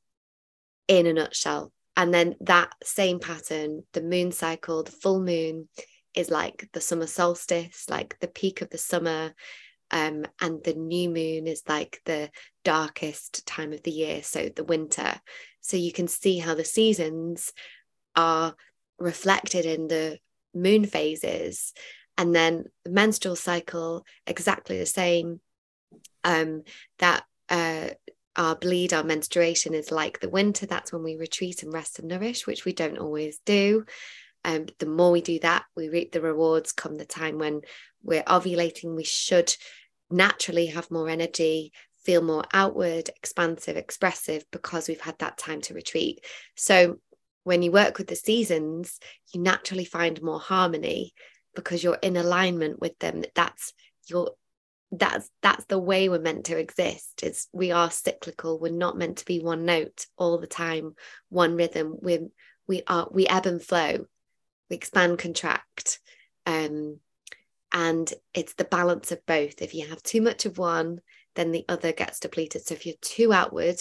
in 0.88 1.06
a 1.06 1.12
nutshell. 1.12 1.72
And 1.96 2.12
then 2.12 2.36
that 2.40 2.72
same 2.82 3.20
pattern, 3.20 3.84
the 3.92 4.02
moon 4.02 4.32
cycle, 4.32 4.82
the 4.82 4.92
full 4.92 5.20
moon, 5.20 5.68
is 6.14 6.30
like 6.30 6.68
the 6.72 6.80
summer 6.80 7.06
solstice, 7.06 7.88
like 7.88 8.18
the 8.20 8.28
peak 8.28 8.62
of 8.62 8.70
the 8.70 8.78
summer. 8.78 9.34
Um, 9.90 10.26
and 10.40 10.62
the 10.64 10.74
new 10.74 11.08
moon 11.08 11.46
is 11.46 11.62
like 11.68 12.00
the 12.04 12.30
darkest 12.64 13.46
time 13.46 13.72
of 13.72 13.82
the 13.82 13.90
year, 13.90 14.22
so 14.22 14.48
the 14.48 14.64
winter. 14.64 15.20
So 15.60 15.76
you 15.76 15.92
can 15.92 16.08
see 16.08 16.38
how 16.38 16.54
the 16.54 16.64
seasons 16.64 17.52
are 18.14 18.54
reflected 18.98 19.64
in 19.66 19.88
the 19.88 20.18
moon 20.54 20.86
phases. 20.86 21.72
And 22.18 22.34
then 22.34 22.64
the 22.84 22.90
menstrual 22.90 23.36
cycle, 23.36 24.04
exactly 24.26 24.78
the 24.78 24.86
same. 24.86 25.40
Um, 26.24 26.62
that 26.98 27.24
uh, 27.48 27.88
our 28.36 28.56
bleed, 28.56 28.92
our 28.92 29.04
menstruation 29.04 29.74
is 29.74 29.90
like 29.90 30.20
the 30.20 30.28
winter. 30.28 30.66
That's 30.66 30.92
when 30.92 31.02
we 31.02 31.16
retreat 31.16 31.62
and 31.62 31.72
rest 31.72 31.98
and 31.98 32.08
nourish, 32.08 32.46
which 32.46 32.64
we 32.64 32.72
don't 32.72 32.98
always 32.98 33.38
do. 33.44 33.84
Um, 34.44 34.66
the 34.78 34.86
more 34.86 35.10
we 35.10 35.22
do 35.22 35.38
that, 35.40 35.64
we 35.76 35.88
reap 35.88 36.12
the 36.12 36.20
rewards 36.20 36.72
come 36.72 36.96
the 36.96 37.04
time 37.04 37.38
when 37.38 37.62
we're 38.06 38.22
ovulating. 38.22 38.94
We 38.96 39.04
should 39.04 39.54
naturally 40.10 40.66
have 40.66 40.90
more 40.90 41.08
energy, 41.08 41.72
feel 42.04 42.22
more 42.22 42.44
outward, 42.52 43.10
expansive, 43.16 43.76
expressive 43.76 44.44
because 44.50 44.88
we've 44.88 45.00
had 45.00 45.18
that 45.18 45.38
time 45.38 45.60
to 45.62 45.74
retreat. 45.74 46.24
So 46.54 46.98
when 47.44 47.62
you 47.62 47.72
work 47.72 47.98
with 47.98 48.06
the 48.06 48.16
seasons, 48.16 48.98
you 49.32 49.40
naturally 49.40 49.84
find 49.84 50.22
more 50.22 50.40
harmony 50.40 51.12
because 51.54 51.82
you're 51.82 51.98
in 52.02 52.16
alignment 52.16 52.80
with 52.80 52.98
them. 52.98 53.24
That's 53.34 53.72
your 54.08 54.32
that's 54.92 55.28
that's 55.42 55.64
the 55.64 55.78
way 55.78 56.08
we're 56.08 56.20
meant 56.20 56.46
to 56.46 56.56
exist 56.56 57.24
is 57.24 57.48
we 57.52 57.72
are 57.72 57.90
cyclical 57.90 58.60
we're 58.60 58.70
not 58.70 58.96
meant 58.96 59.18
to 59.18 59.24
be 59.24 59.40
one 59.40 59.64
note 59.64 60.06
all 60.16 60.38
the 60.38 60.46
time 60.46 60.94
one 61.28 61.56
rhythm 61.56 61.96
we 62.00 62.20
we 62.68 62.82
are 62.86 63.08
we 63.10 63.26
ebb 63.26 63.46
and 63.46 63.60
flow 63.60 64.06
we 64.68 64.76
expand, 64.76 65.18
contract. 65.18 66.00
Um, 66.44 66.98
and 67.76 68.10
it's 68.32 68.54
the 68.54 68.64
balance 68.64 69.12
of 69.12 69.24
both. 69.26 69.60
If 69.60 69.74
you 69.74 69.86
have 69.88 70.02
too 70.02 70.22
much 70.22 70.46
of 70.46 70.56
one, 70.56 71.00
then 71.34 71.52
the 71.52 71.66
other 71.68 71.92
gets 71.92 72.18
depleted. 72.18 72.66
So 72.66 72.72
if 72.72 72.86
you're 72.86 72.94
too 73.02 73.34
outward, 73.34 73.76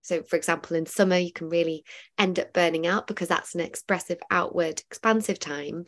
so 0.00 0.22
for 0.22 0.36
example, 0.36 0.76
in 0.76 0.86
summer, 0.86 1.16
you 1.16 1.32
can 1.32 1.48
really 1.48 1.84
end 2.16 2.38
up 2.38 2.52
burning 2.52 2.86
out 2.86 3.08
because 3.08 3.26
that's 3.26 3.56
an 3.56 3.60
expressive, 3.60 4.20
outward, 4.30 4.80
expansive 4.88 5.40
time. 5.40 5.86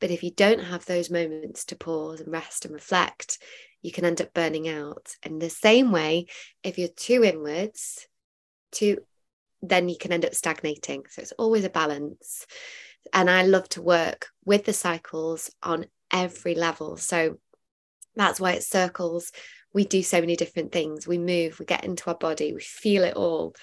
But 0.00 0.10
if 0.10 0.24
you 0.24 0.32
don't 0.32 0.64
have 0.64 0.84
those 0.84 1.08
moments 1.08 1.66
to 1.66 1.76
pause 1.76 2.20
and 2.20 2.32
rest 2.32 2.64
and 2.64 2.74
reflect, 2.74 3.38
you 3.82 3.92
can 3.92 4.04
end 4.04 4.20
up 4.20 4.34
burning 4.34 4.68
out. 4.68 5.14
In 5.22 5.38
the 5.38 5.48
same 5.48 5.92
way, 5.92 6.26
if 6.64 6.76
you're 6.76 6.88
too 6.88 7.22
inwards, 7.22 8.08
too 8.72 8.98
then 9.62 9.88
you 9.88 9.96
can 9.96 10.12
end 10.12 10.24
up 10.24 10.34
stagnating. 10.34 11.04
So 11.08 11.22
it's 11.22 11.32
always 11.32 11.64
a 11.64 11.70
balance. 11.70 12.46
And 13.12 13.30
I 13.30 13.42
love 13.42 13.68
to 13.70 13.82
work 13.82 14.26
with 14.44 14.64
the 14.64 14.72
cycles 14.72 15.52
on 15.62 15.86
every 16.12 16.54
level. 16.54 16.96
So 16.96 17.38
that's 18.14 18.40
why 18.40 18.52
it 18.52 18.62
circles. 18.62 19.32
We 19.72 19.84
do 19.84 20.02
so 20.02 20.20
many 20.20 20.36
different 20.36 20.72
things. 20.72 21.06
We 21.06 21.18
move, 21.18 21.58
we 21.58 21.66
get 21.66 21.84
into 21.84 22.08
our 22.08 22.16
body, 22.16 22.52
we 22.52 22.60
feel 22.60 23.04
it 23.04 23.14
all. 23.14 23.54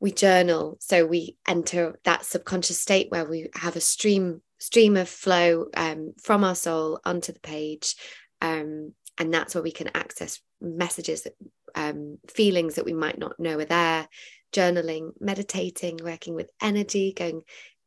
We 0.00 0.10
journal. 0.10 0.76
So 0.80 1.06
we 1.06 1.36
enter 1.46 1.98
that 2.04 2.24
subconscious 2.24 2.80
state 2.80 3.10
where 3.10 3.24
we 3.24 3.48
have 3.54 3.76
a 3.76 3.80
stream 3.80 4.42
stream 4.58 4.96
of 4.96 5.08
flow 5.08 5.66
um, 5.76 6.14
from 6.22 6.44
our 6.44 6.54
soul 6.54 7.00
onto 7.04 7.32
the 7.32 7.40
page. 7.40 7.96
Um, 8.40 8.92
and 9.18 9.32
that's 9.32 9.54
where 9.54 9.62
we 9.62 9.72
can 9.72 9.90
access 9.94 10.40
messages 10.60 11.26
um, 11.74 12.18
feelings 12.28 12.76
that 12.76 12.84
we 12.84 12.92
might 12.92 13.18
not 13.18 13.38
know 13.38 13.58
are 13.58 13.64
there 13.64 14.08
journaling, 14.54 15.10
meditating, 15.20 15.98
working 16.02 16.34
with 16.34 16.48
energy, 16.62 17.12
going 17.12 17.42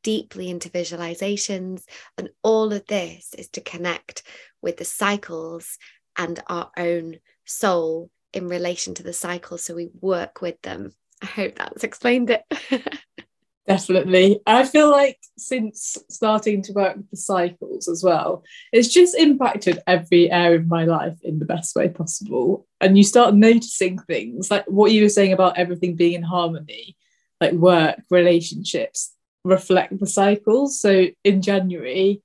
deeply 0.07 0.49
into 0.49 0.69
visualizations. 0.69 1.83
And 2.17 2.29
all 2.41 2.71
of 2.71 2.85
this 2.87 3.33
is 3.37 3.49
to 3.49 3.59
connect 3.59 4.23
with 4.61 4.77
the 4.77 4.85
cycles 4.85 5.77
and 6.15 6.39
our 6.47 6.71
own 6.77 7.17
soul 7.43 8.09
in 8.31 8.47
relation 8.47 8.93
to 8.93 9.03
the 9.03 9.11
cycle. 9.11 9.57
So 9.57 9.75
we 9.75 9.89
work 9.99 10.41
with 10.41 10.61
them. 10.61 10.93
I 11.21 11.25
hope 11.25 11.55
that's 11.55 11.83
explained 11.83 12.29
it. 12.29 12.45
Definitely. 13.67 14.39
I 14.47 14.63
feel 14.63 14.89
like 14.89 15.19
since 15.37 15.97
starting 16.09 16.61
to 16.61 16.71
work 16.71 16.95
with 16.95 17.11
the 17.11 17.17
cycles 17.17 17.89
as 17.89 18.01
well, 18.01 18.45
it's 18.71 18.87
just 18.87 19.13
impacted 19.13 19.83
every 19.87 20.31
area 20.31 20.59
of 20.59 20.67
my 20.67 20.85
life 20.85 21.17
in 21.21 21.37
the 21.37 21.45
best 21.45 21.75
way 21.75 21.89
possible. 21.89 22.65
And 22.79 22.97
you 22.97 23.03
start 23.03 23.35
noticing 23.35 23.99
things 23.99 24.49
like 24.49 24.63
what 24.67 24.93
you 24.93 25.03
were 25.03 25.09
saying 25.09 25.33
about 25.33 25.57
everything 25.57 25.97
being 25.97 26.13
in 26.13 26.23
harmony, 26.23 26.95
like 27.41 27.51
work, 27.51 27.99
relationships 28.09 29.11
reflect 29.47 29.99
the 29.99 30.07
cycles. 30.07 30.79
So 30.79 31.07
in 31.23 31.41
January, 31.41 32.21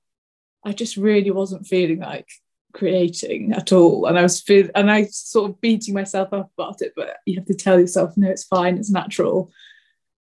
I 0.63 0.73
just 0.73 0.97
really 0.97 1.31
wasn't 1.31 1.67
feeling 1.67 1.99
like 1.99 2.27
creating 2.73 3.53
at 3.53 3.71
all. 3.71 4.05
And 4.05 4.17
I 4.17 4.23
was 4.23 4.41
feel 4.41 4.69
and 4.75 4.91
I 4.91 5.05
sort 5.05 5.51
of 5.51 5.61
beating 5.61 5.93
myself 5.93 6.33
up 6.33 6.51
about 6.57 6.81
it, 6.81 6.93
but 6.95 7.17
you 7.25 7.35
have 7.35 7.45
to 7.47 7.55
tell 7.55 7.79
yourself, 7.79 8.13
no, 8.17 8.29
it's 8.29 8.43
fine, 8.43 8.77
it's 8.77 8.89
natural 8.89 9.51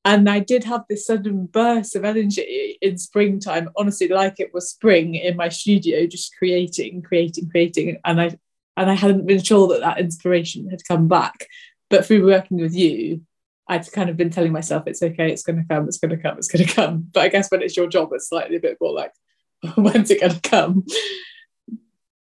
and 0.06 0.30
I 0.30 0.40
did 0.40 0.64
have 0.64 0.86
this 0.90 1.06
sudden 1.06 1.46
burst 1.46 1.96
of 1.96 2.06
energy 2.06 2.78
in 2.82 2.98
springtime, 2.98 3.70
honestly, 3.76 4.08
like 4.08 4.40
it 4.40 4.54
was 4.54 4.70
spring 4.70 5.16
in 5.16 5.36
my 5.36 5.50
studio, 5.50 6.08
just 6.08 6.36
creating, 6.38 7.02
creating, 7.02 7.50
creating. 7.50 7.98
And 8.06 8.22
I 8.22 8.38
and 8.78 8.90
I 8.90 8.94
hadn't 8.94 9.28
been 9.28 9.44
sure 9.44 9.68
that 9.68 9.82
that 9.82 10.00
inspiration 10.00 10.70
had 10.70 10.88
come 10.88 11.10
back. 11.10 11.48
But 11.90 12.06
through 12.06 12.26
working 12.26 12.62
with 12.62 12.74
you, 12.74 13.22
I'd 13.70 13.90
kind 13.92 14.10
of 14.10 14.18
been 14.18 14.32
telling 14.32 14.52
myself, 14.52 14.84
it's 14.88 15.02
okay, 15.02 15.32
it's 15.32 15.44
going 15.44 15.60
to 15.60 15.66
come, 15.74 15.88
it's 15.88 16.00
going 16.00 16.10
to 16.10 16.22
come, 16.22 16.38
it's 16.38 16.48
going 16.48 16.66
to 16.66 16.74
come. 16.74 17.08
But 17.14 17.22
I 17.22 17.30
guess 17.30 17.50
when 17.50 17.62
it's 17.62 17.78
your 17.78 17.88
job, 17.88 18.10
it's 18.12 18.28
slightly 18.28 18.58
a 18.58 18.60
bit 18.60 18.78
more 18.82 18.94
like, 18.94 19.14
when's 19.76 20.12
it 20.12 20.20
going 20.20 20.34
to 20.34 20.42
come? 20.42 20.86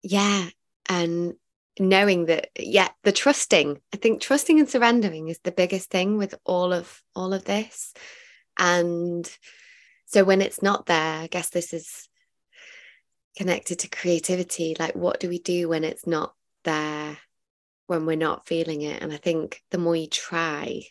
Yeah. 0.02 0.48
And 0.88 1.34
knowing 1.78 2.26
that 2.26 2.48
yeah 2.58 2.88
the 3.02 3.12
trusting 3.12 3.78
i 3.92 3.96
think 3.96 4.20
trusting 4.20 4.58
and 4.58 4.68
surrendering 4.68 5.28
is 5.28 5.38
the 5.44 5.52
biggest 5.52 5.90
thing 5.90 6.16
with 6.16 6.34
all 6.44 6.72
of 6.72 7.02
all 7.14 7.34
of 7.34 7.44
this 7.44 7.92
and 8.58 9.30
so 10.06 10.24
when 10.24 10.40
it's 10.40 10.62
not 10.62 10.86
there 10.86 11.20
i 11.20 11.26
guess 11.26 11.50
this 11.50 11.74
is 11.74 12.08
connected 13.36 13.78
to 13.78 13.88
creativity 13.88 14.74
like 14.78 14.94
what 14.94 15.20
do 15.20 15.28
we 15.28 15.38
do 15.38 15.68
when 15.68 15.84
it's 15.84 16.06
not 16.06 16.34
there 16.64 17.18
when 17.88 18.06
we're 18.06 18.16
not 18.16 18.46
feeling 18.46 18.80
it 18.80 19.02
and 19.02 19.12
i 19.12 19.16
think 19.18 19.62
the 19.70 19.78
more 19.78 19.94
you 19.94 20.06
try 20.06 20.82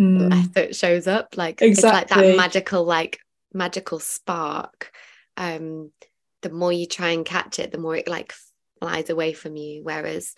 mm. 0.00 0.74
shows 0.74 1.06
up 1.06 1.36
like 1.36 1.62
exactly. 1.62 1.68
it's 1.68 1.82
like 1.82 2.08
that 2.08 2.36
magical 2.36 2.84
like 2.84 3.20
magical 3.52 3.98
spark 3.98 4.90
um 5.36 5.90
the 6.42 6.50
more 6.50 6.72
you 6.72 6.86
try 6.86 7.10
and 7.10 7.24
catch 7.24 7.58
it 7.58 7.70
the 7.70 7.78
more 7.78 7.96
it 7.96 8.08
like 8.08 8.32
flies 8.84 9.08
away 9.08 9.32
from 9.32 9.56
you. 9.56 9.82
Whereas 9.82 10.34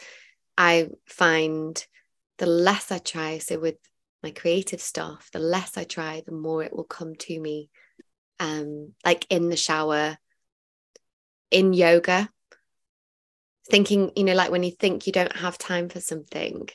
I 0.57 0.89
find 1.07 1.85
the 2.39 2.47
less 2.47 2.93
I 2.93 2.99
try, 2.99 3.39
so 3.39 3.59
with 3.59 3.77
my 4.23 4.31
creative 4.31 4.81
stuff, 4.81 5.31
the 5.33 5.41
less 5.41 5.77
I 5.77 5.85
try, 5.85 6.23
the 6.25 6.33
more 6.33 6.63
it 6.63 6.75
will 6.75 6.85
come 6.85 7.17
to 7.17 7.41
me. 7.41 7.71
Um, 8.39 8.93
like 9.05 9.27
in 9.31 9.49
the 9.49 9.57
shower, 9.57 10.17
in 11.51 11.73
yoga, 11.73 12.29
thinking, 13.69 14.13
you 14.15 14.25
know, 14.25 14.35
like 14.35 14.51
when 14.51 14.63
you 14.63 14.71
think 14.71 15.07
you 15.07 15.13
don't 15.13 15.37
have 15.37 15.59
time 15.59 15.89
for 15.89 16.01
something, 16.01 16.69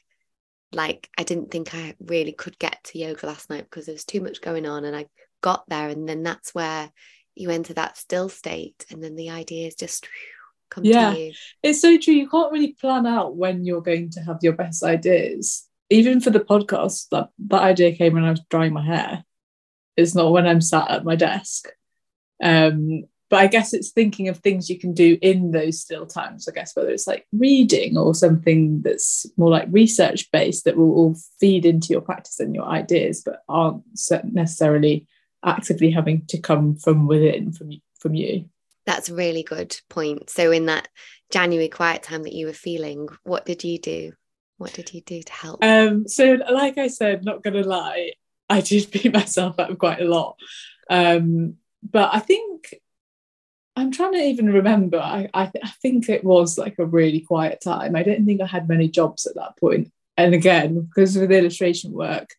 like 0.73 1.09
I 1.17 1.23
didn't 1.23 1.51
think 1.51 1.75
I 1.75 1.95
really 1.99 2.31
could 2.31 2.57
get 2.57 2.83
to 2.85 2.99
yoga 2.99 3.25
last 3.27 3.49
night 3.49 3.65
because 3.69 3.85
there 3.85 3.93
was 3.93 4.05
too 4.05 4.21
much 4.21 4.41
going 4.41 4.65
on 4.65 4.85
and 4.85 4.95
I 4.95 5.07
got 5.41 5.67
there 5.67 5.89
and 5.89 6.07
then 6.07 6.23
that's 6.23 6.53
where 6.55 6.91
you 7.35 7.49
enter 7.49 7.73
that 7.73 7.97
still 7.97 8.29
state 8.29 8.85
and 8.91 9.03
then 9.03 9.15
the 9.15 9.31
ideas 9.31 9.75
just 9.75 10.07
come 10.69 10.85
yeah. 10.85 11.13
to 11.13 11.19
you. 11.19 11.33
It's 11.63 11.81
so 11.81 11.97
true. 11.97 12.13
You 12.13 12.29
can't 12.29 12.51
really 12.51 12.73
plan 12.73 13.05
out 13.05 13.35
when 13.35 13.65
you're 13.65 13.81
going 13.81 14.11
to 14.11 14.21
have 14.21 14.39
your 14.41 14.53
best 14.53 14.83
ideas. 14.83 15.67
Even 15.89 16.21
for 16.21 16.29
the 16.29 16.39
podcast, 16.39 17.09
that, 17.09 17.29
that 17.47 17.61
idea 17.61 17.93
came 17.93 18.13
when 18.13 18.23
I 18.23 18.31
was 18.31 18.41
drying 18.49 18.71
my 18.71 18.85
hair. 18.85 19.25
It's 19.97 20.15
not 20.15 20.31
when 20.31 20.47
I'm 20.47 20.61
sat 20.61 20.89
at 20.89 21.03
my 21.03 21.17
desk. 21.17 21.67
Um, 22.41 23.03
but 23.31 23.39
I 23.39 23.47
guess 23.47 23.73
it's 23.73 23.91
thinking 23.91 24.27
of 24.27 24.39
things 24.39 24.69
you 24.69 24.77
can 24.77 24.93
do 24.93 25.17
in 25.21 25.51
those 25.51 25.79
still 25.79 26.05
times, 26.05 26.49
I 26.49 26.51
guess, 26.51 26.75
whether 26.75 26.89
it's 26.89 27.07
like 27.07 27.25
reading 27.31 27.97
or 27.97 28.13
something 28.13 28.81
that's 28.81 29.25
more 29.37 29.49
like 29.49 29.69
research 29.71 30.29
based 30.31 30.65
that 30.65 30.75
will 30.75 30.91
all 30.91 31.15
feed 31.39 31.65
into 31.65 31.93
your 31.93 32.01
practice 32.01 32.41
and 32.41 32.53
your 32.53 32.65
ideas, 32.65 33.23
but 33.25 33.41
aren't 33.47 33.83
necessarily 34.25 35.07
actively 35.45 35.91
having 35.91 36.25
to 36.27 36.39
come 36.39 36.75
from 36.75 37.07
within 37.07 37.53
from 37.53 37.71
from 37.99 38.15
you. 38.15 38.49
That's 38.85 39.07
a 39.07 39.15
really 39.15 39.43
good 39.43 39.79
point. 39.89 40.29
So 40.29 40.51
in 40.51 40.65
that 40.65 40.89
January 41.31 41.69
quiet 41.69 42.03
time 42.03 42.23
that 42.23 42.33
you 42.33 42.47
were 42.47 42.53
feeling, 42.53 43.07
what 43.23 43.45
did 43.45 43.63
you 43.63 43.79
do? 43.79 44.11
What 44.57 44.73
did 44.73 44.93
you 44.93 44.99
do 44.99 45.23
to 45.23 45.33
help? 45.33 45.63
Um, 45.63 46.05
so 46.05 46.37
like 46.51 46.77
I 46.77 46.87
said, 46.87 47.23
not 47.23 47.43
gonna 47.43 47.63
lie, 47.63 48.11
I 48.49 48.59
did 48.59 48.91
beat 48.91 49.13
myself 49.13 49.57
up 49.57 49.77
quite 49.77 50.01
a 50.01 50.05
lot. 50.05 50.35
Um, 50.89 51.55
but 51.81 52.09
I 52.13 52.19
think 52.19 52.75
I'm 53.81 53.91
trying 53.91 54.13
to 54.13 54.19
even 54.19 54.51
remember. 54.51 54.99
I, 54.99 55.29
I, 55.33 55.45
th- 55.47 55.65
I 55.65 55.69
think 55.81 56.09
it 56.09 56.23
was 56.23 56.57
like 56.57 56.75
a 56.79 56.85
really 56.85 57.21
quiet 57.21 57.61
time. 57.63 57.95
I 57.95 58.03
don't 58.03 58.25
think 58.25 58.41
I 58.41 58.45
had 58.45 58.67
many 58.67 58.87
jobs 58.87 59.25
at 59.25 59.35
that 59.35 59.57
point. 59.57 59.91
And 60.17 60.33
again, 60.33 60.81
because 60.81 61.15
of 61.15 61.29
the 61.29 61.37
illustration 61.37 61.91
work, 61.91 62.35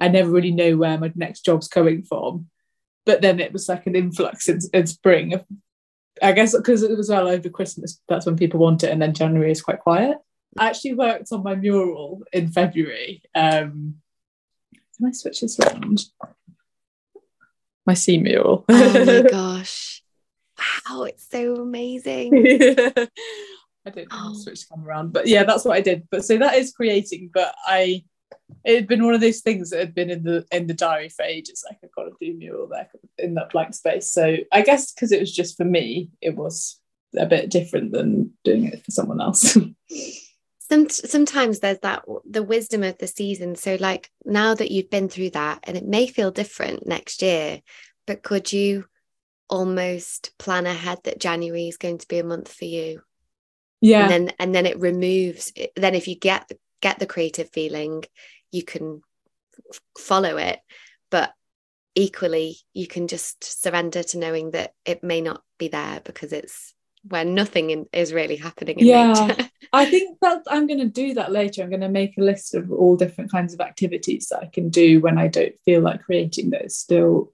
I 0.00 0.08
never 0.08 0.30
really 0.30 0.52
know 0.52 0.76
where 0.76 0.98
my 0.98 1.12
next 1.14 1.44
job's 1.44 1.68
coming 1.68 2.02
from 2.02 2.48
but 3.04 3.20
then 3.20 3.40
it 3.40 3.52
was 3.52 3.68
like 3.68 3.86
an 3.86 3.96
influx 3.96 4.48
in, 4.48 4.60
in 4.72 4.86
spring. 4.86 5.40
I 6.22 6.32
guess 6.32 6.56
because 6.56 6.82
it 6.82 6.96
was 6.96 7.08
well 7.08 7.28
over 7.28 7.48
Christmas, 7.48 8.00
that's 8.08 8.26
when 8.26 8.36
people 8.36 8.60
want 8.60 8.84
it, 8.84 8.90
and 8.90 9.00
then 9.00 9.14
January 9.14 9.50
is 9.50 9.62
quite 9.62 9.80
quiet. 9.80 10.18
I 10.58 10.68
actually 10.68 10.94
worked 10.94 11.32
on 11.32 11.42
my 11.42 11.54
mural 11.54 12.22
in 12.32 12.52
February. 12.52 13.22
Um, 13.34 13.96
can 14.96 15.06
I 15.06 15.12
switch 15.12 15.40
this 15.40 15.58
around? 15.58 16.04
My 17.86 17.94
sea 17.94 18.18
mural. 18.18 18.64
oh 18.68 19.04
my 19.04 19.22
gosh. 19.30 20.01
Wow, 20.86 21.04
it's 21.04 21.28
so 21.30 21.56
amazing. 21.56 22.32
I 23.84 23.90
didn't 23.90 24.08
oh. 24.12 24.34
switch 24.34 24.68
the 24.68 24.74
camera 24.74 24.88
around, 24.88 25.12
but 25.12 25.26
yeah, 25.26 25.44
that's 25.44 25.64
what 25.64 25.76
I 25.76 25.80
did. 25.80 26.06
But 26.10 26.24
so 26.24 26.38
that 26.38 26.54
is 26.54 26.72
creating, 26.72 27.30
but 27.32 27.54
I 27.66 28.04
it 28.64 28.74
had 28.76 28.86
been 28.86 29.04
one 29.04 29.14
of 29.14 29.20
those 29.20 29.40
things 29.40 29.70
that 29.70 29.80
had 29.80 29.94
been 29.94 30.10
in 30.10 30.22
the 30.22 30.46
in 30.52 30.66
the 30.66 30.74
diary 30.74 31.08
for 31.08 31.24
ages. 31.24 31.64
Like 31.68 31.78
I've 31.82 31.92
got 31.92 32.04
to 32.04 32.12
do 32.20 32.36
mural 32.36 32.68
there 32.68 32.88
in 33.18 33.34
that 33.34 33.50
blank 33.50 33.74
space. 33.74 34.10
So 34.10 34.36
I 34.52 34.62
guess 34.62 34.92
because 34.92 35.12
it 35.12 35.20
was 35.20 35.34
just 35.34 35.56
for 35.56 35.64
me, 35.64 36.10
it 36.20 36.36
was 36.36 36.80
a 37.16 37.26
bit 37.26 37.50
different 37.50 37.92
than 37.92 38.32
doing 38.44 38.64
it 38.66 38.84
for 38.84 38.90
someone 38.90 39.20
else. 39.20 39.56
Some, 40.70 40.88
sometimes 40.88 41.58
there's 41.58 41.80
that 41.80 42.04
the 42.24 42.42
wisdom 42.42 42.82
of 42.82 42.96
the 42.96 43.06
season. 43.06 43.56
So 43.56 43.76
like 43.78 44.10
now 44.24 44.54
that 44.54 44.70
you've 44.70 44.88
been 44.88 45.10
through 45.10 45.30
that, 45.30 45.60
and 45.64 45.76
it 45.76 45.84
may 45.84 46.06
feel 46.06 46.30
different 46.30 46.86
next 46.86 47.20
year, 47.20 47.60
but 48.06 48.22
could 48.22 48.50
you 48.50 48.86
almost 49.48 50.36
plan 50.38 50.66
ahead 50.66 50.98
that 51.04 51.20
January 51.20 51.68
is 51.68 51.76
going 51.76 51.98
to 51.98 52.08
be 52.08 52.18
a 52.18 52.24
month 52.24 52.52
for 52.52 52.64
you? 52.64 53.02
Yeah. 53.80 54.02
And 54.02 54.10
then 54.10 54.32
and 54.38 54.54
then 54.54 54.66
it 54.66 54.78
removes. 54.78 55.52
Then 55.76 55.94
if 55.94 56.08
you 56.08 56.14
get 56.14 56.50
get 56.80 56.98
the 56.98 57.06
creative 57.06 57.50
feeling, 57.50 58.04
you 58.52 58.62
can 58.62 59.02
follow 59.98 60.36
it 60.36 60.60
but 61.10 61.32
equally 61.94 62.56
you 62.72 62.86
can 62.86 63.08
just 63.08 63.44
surrender 63.62 64.02
to 64.02 64.18
knowing 64.18 64.52
that 64.52 64.72
it 64.84 65.02
may 65.02 65.20
not 65.20 65.42
be 65.58 65.68
there 65.68 66.00
because 66.04 66.32
it's 66.32 66.74
when 67.08 67.34
nothing 67.34 67.70
in, 67.70 67.86
is 67.92 68.12
really 68.12 68.36
happening 68.36 68.76
yeah 68.78 69.46
i 69.72 69.84
think 69.84 70.18
that 70.20 70.42
i'm 70.48 70.66
going 70.66 70.78
to 70.78 70.86
do 70.86 71.14
that 71.14 71.32
later 71.32 71.62
i'm 71.62 71.68
going 71.68 71.80
to 71.80 71.88
make 71.88 72.16
a 72.16 72.22
list 72.22 72.54
of 72.54 72.70
all 72.70 72.96
different 72.96 73.30
kinds 73.30 73.52
of 73.52 73.60
activities 73.60 74.28
that 74.28 74.40
i 74.40 74.46
can 74.46 74.68
do 74.68 75.00
when 75.00 75.18
i 75.18 75.26
don't 75.26 75.54
feel 75.64 75.80
like 75.80 76.02
creating 76.02 76.50
that 76.50 76.64
is 76.64 76.76
still 76.76 77.32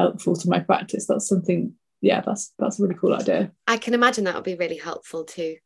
helpful 0.00 0.36
to 0.36 0.48
my 0.48 0.60
practice. 0.60 1.06
That's 1.06 1.28
something 1.28 1.74
yeah 2.00 2.22
that's 2.22 2.52
that's 2.58 2.78
a 2.78 2.82
really 2.82 2.94
cool 2.94 3.14
idea. 3.14 3.52
I 3.66 3.76
can 3.76 3.94
imagine 3.94 4.24
that 4.24 4.34
would 4.34 4.44
be 4.44 4.56
really 4.56 4.78
helpful 4.78 5.24
to 5.24 5.56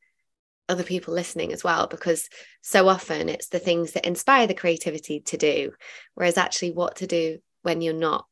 other 0.68 0.82
people 0.82 1.12
listening 1.12 1.52
as 1.52 1.62
well 1.62 1.86
because 1.86 2.28
so 2.62 2.88
often 2.88 3.28
it's 3.28 3.48
the 3.48 3.58
things 3.58 3.92
that 3.92 4.06
inspire 4.06 4.46
the 4.46 4.54
creativity 4.54 5.20
to 5.20 5.36
do 5.36 5.72
whereas 6.14 6.38
actually 6.38 6.70
what 6.70 6.96
to 6.96 7.06
do 7.06 7.38
when 7.62 7.82
you're 7.82 7.92
not 7.92 8.24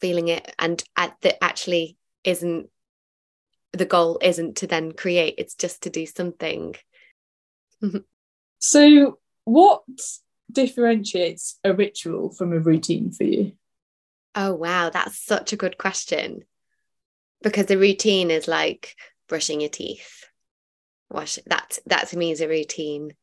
feeling 0.00 0.28
it 0.28 0.54
and 0.58 0.84
at 0.96 1.16
that 1.22 1.42
actually 1.42 1.96
isn't 2.22 2.68
the 3.72 3.84
goal 3.84 4.18
isn't 4.22 4.56
to 4.56 4.68
then 4.68 4.92
create 4.92 5.34
it's 5.36 5.54
just 5.54 5.82
to 5.82 5.90
do 5.90 6.06
something. 6.06 6.76
Mm-hmm. 7.82 7.98
So 8.60 9.18
what 9.44 9.82
differentiates 10.50 11.58
a 11.64 11.74
ritual 11.74 12.30
from 12.30 12.52
a 12.52 12.60
routine 12.60 13.10
for 13.10 13.24
you 13.24 13.52
oh 14.34 14.54
wow 14.54 14.90
that's 14.90 15.18
such 15.18 15.52
a 15.52 15.56
good 15.56 15.78
question. 15.78 16.44
Because 17.42 17.66
the 17.66 17.78
routine 17.78 18.30
is 18.30 18.48
like 18.48 18.94
brushing 19.28 19.60
your 19.60 19.70
teeth 19.70 20.24
wash 21.14 21.38
that 21.46 21.78
that 21.86 22.08
to 22.08 22.18
me 22.18 22.30
is 22.30 22.40
a 22.40 22.48
routine. 22.48 23.14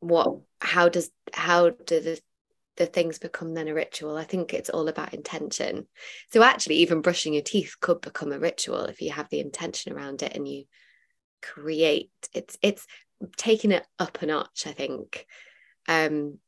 What 0.00 0.38
how 0.60 0.88
does 0.88 1.10
how 1.32 1.70
do 1.70 2.00
the 2.00 2.20
the 2.76 2.86
things 2.86 3.18
become 3.18 3.54
then 3.54 3.68
a 3.68 3.74
ritual? 3.74 4.16
I 4.16 4.24
think 4.24 4.52
it's 4.52 4.70
all 4.70 4.88
about 4.88 5.14
intention. 5.14 5.86
So 6.32 6.42
actually 6.42 6.76
even 6.76 7.00
brushing 7.00 7.32
your 7.34 7.42
teeth 7.42 7.76
could 7.80 8.00
become 8.00 8.32
a 8.32 8.38
ritual 8.38 8.84
if 8.84 9.00
you 9.00 9.12
have 9.12 9.28
the 9.30 9.40
intention 9.40 9.92
around 9.92 10.22
it 10.22 10.34
and 10.34 10.48
you 10.48 10.64
create 11.42 12.10
it's 12.32 12.58
it's 12.62 12.86
taking 13.36 13.70
it 13.70 13.86
up 13.98 14.20
a 14.22 14.26
notch 14.26 14.66
i 14.66 14.72
think. 14.72 15.26
Um 15.86 16.38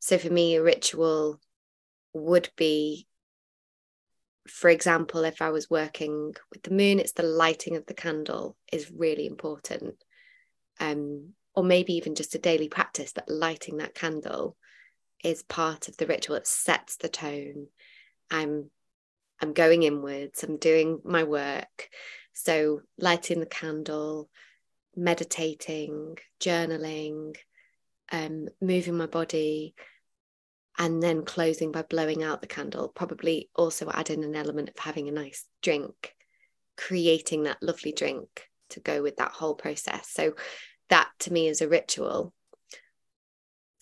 so 0.00 0.18
for 0.18 0.30
me 0.30 0.56
a 0.56 0.62
ritual 0.62 1.40
would 2.12 2.50
be 2.56 3.06
for 4.48 4.70
example, 4.70 5.24
if 5.24 5.42
I 5.42 5.50
was 5.50 5.70
working 5.70 6.34
with 6.50 6.62
the 6.62 6.70
moon, 6.70 6.98
it's 6.98 7.12
the 7.12 7.22
lighting 7.22 7.76
of 7.76 7.86
the 7.86 7.94
candle 7.94 8.56
is 8.72 8.90
really 8.90 9.26
important. 9.26 10.02
Um, 10.80 11.34
or 11.54 11.62
maybe 11.62 11.94
even 11.94 12.14
just 12.14 12.34
a 12.34 12.38
daily 12.38 12.68
practice, 12.68 13.12
that 13.12 13.28
lighting 13.28 13.78
that 13.78 13.94
candle 13.94 14.56
is 15.22 15.42
part 15.42 15.88
of 15.88 15.96
the 15.96 16.06
ritual. 16.06 16.36
It 16.36 16.46
sets 16.46 16.96
the 16.96 17.08
tone. 17.08 17.66
I'm 18.30 18.70
I'm 19.40 19.52
going 19.52 19.84
inwards, 19.84 20.42
I'm 20.42 20.56
doing 20.56 21.00
my 21.04 21.22
work. 21.22 21.88
So 22.32 22.80
lighting 22.98 23.40
the 23.40 23.46
candle, 23.46 24.28
meditating, 24.96 26.18
journaling, 26.40 27.36
um, 28.10 28.48
moving 28.60 28.96
my 28.96 29.06
body, 29.06 29.74
and 30.78 31.02
then 31.02 31.24
closing 31.24 31.72
by 31.72 31.82
blowing 31.82 32.22
out 32.22 32.40
the 32.40 32.46
candle, 32.46 32.88
probably 32.88 33.50
also 33.54 33.90
add 33.90 34.10
in 34.10 34.24
an 34.24 34.36
element 34.36 34.70
of 34.70 34.78
having 34.78 35.08
a 35.08 35.12
nice 35.12 35.44
drink, 35.60 36.14
creating 36.76 37.42
that 37.42 37.62
lovely 37.62 37.92
drink 37.92 38.48
to 38.70 38.80
go 38.80 39.02
with 39.02 39.16
that 39.16 39.32
whole 39.32 39.54
process. 39.54 40.08
So, 40.10 40.34
that 40.88 41.10
to 41.20 41.32
me 41.32 41.48
is 41.48 41.60
a 41.60 41.68
ritual. 41.68 42.32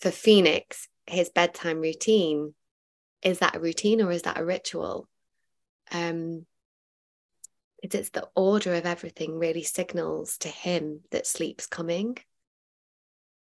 For 0.01 0.11
Phoenix, 0.11 0.89
his 1.05 1.29
bedtime 1.29 1.79
routine 1.79 2.53
is 3.21 3.39
that 3.39 3.55
a 3.55 3.59
routine 3.59 4.01
or 4.01 4.11
is 4.11 4.23
that 4.23 4.39
a 4.39 4.45
ritual? 4.45 5.07
Um, 5.91 6.45
it's 7.81 8.09
the 8.09 8.27
order 8.35 8.73
of 8.73 8.85
everything 8.85 9.37
really 9.37 9.63
signals 9.63 10.37
to 10.39 10.49
him 10.49 11.01
that 11.11 11.27
sleep's 11.27 11.67
coming. 11.67 12.17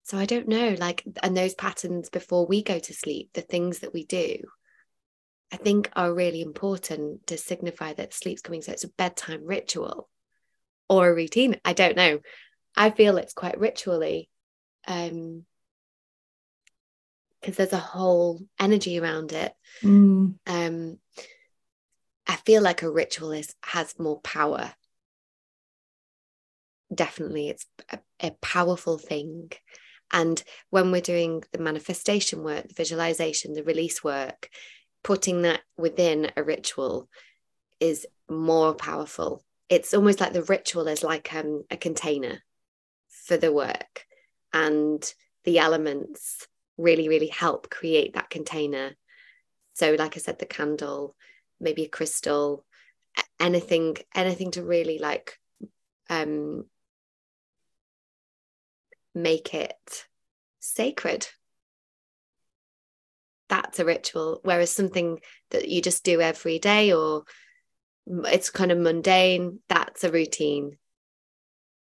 So 0.03 0.17
I 0.17 0.25
don't 0.25 0.47
know, 0.47 0.75
like, 0.79 1.03
and 1.23 1.37
those 1.37 1.53
patterns 1.53 2.09
before 2.09 2.45
we 2.45 2.63
go 2.63 2.79
to 2.79 2.93
sleep, 2.93 3.29
the 3.33 3.41
things 3.41 3.79
that 3.79 3.93
we 3.93 4.03
do, 4.03 4.37
I 5.51 5.57
think 5.57 5.89
are 5.95 6.13
really 6.13 6.41
important 6.41 7.27
to 7.27 7.37
signify 7.37 7.93
that 7.93 8.13
sleep's 8.13 8.41
coming. 8.41 8.61
So 8.61 8.71
it's 8.71 8.83
a 8.83 8.89
bedtime 8.89 9.45
ritual 9.45 10.09
or 10.89 11.09
a 11.09 11.13
routine. 11.13 11.59
I 11.63 11.73
don't 11.73 11.95
know. 11.95 12.19
I 12.75 12.89
feel 12.89 13.17
it's 13.17 13.33
quite 13.33 13.59
ritually. 13.59 14.29
Um, 14.87 15.45
because 17.41 17.57
there's 17.57 17.73
a 17.73 17.77
whole 17.77 18.41
energy 18.59 18.99
around 18.99 19.31
it. 19.31 19.53
Mm. 19.81 20.35
Um, 20.45 20.97
I 22.27 22.35
feel 22.37 22.61
like 22.61 22.83
a 22.83 22.91
ritual 22.91 23.31
is 23.31 23.55
has 23.63 23.97
more 23.97 24.21
power. 24.21 24.73
Definitely, 26.93 27.49
it's 27.49 27.65
a, 27.89 27.99
a 28.19 28.31
powerful 28.41 28.97
thing. 28.97 29.51
And 30.11 30.43
when 30.69 30.91
we're 30.91 31.01
doing 31.01 31.43
the 31.51 31.59
manifestation 31.59 32.43
work, 32.43 32.67
the 32.67 32.73
visualization, 32.73 33.53
the 33.53 33.63
release 33.63 34.03
work, 34.03 34.49
putting 35.03 35.43
that 35.43 35.61
within 35.77 36.31
a 36.35 36.43
ritual 36.43 37.09
is 37.79 38.05
more 38.29 38.73
powerful. 38.73 39.43
It's 39.69 39.93
almost 39.93 40.19
like 40.19 40.33
the 40.33 40.43
ritual 40.43 40.87
is 40.87 41.03
like 41.03 41.33
um, 41.33 41.63
a 41.71 41.77
container 41.77 42.43
for 43.09 43.37
the 43.37 43.51
work, 43.51 44.05
and 44.53 45.01
the 45.43 45.59
elements 45.59 46.47
really, 46.77 47.07
really 47.07 47.27
help 47.27 47.69
create 47.69 48.13
that 48.13 48.29
container. 48.29 48.95
So, 49.73 49.95
like 49.97 50.17
I 50.17 50.19
said, 50.19 50.39
the 50.39 50.45
candle, 50.45 51.15
maybe 51.59 51.85
a 51.85 51.89
crystal, 51.89 52.65
anything, 53.39 53.97
anything 54.13 54.51
to 54.51 54.63
really 54.63 54.99
like 54.99 55.39
um, 56.09 56.65
make 59.13 59.53
it 59.53 60.05
sacred. 60.59 61.27
That's 63.49 63.79
a 63.79 63.85
ritual. 63.85 64.39
Whereas 64.43 64.71
something 64.71 65.19
that 65.49 65.67
you 65.67 65.81
just 65.81 66.03
do 66.03 66.21
every 66.21 66.59
day 66.59 66.93
or 66.93 67.23
it's 68.07 68.49
kind 68.49 68.71
of 68.71 68.77
mundane, 68.77 69.59
that's 69.67 70.03
a 70.03 70.11
routine. 70.11 70.77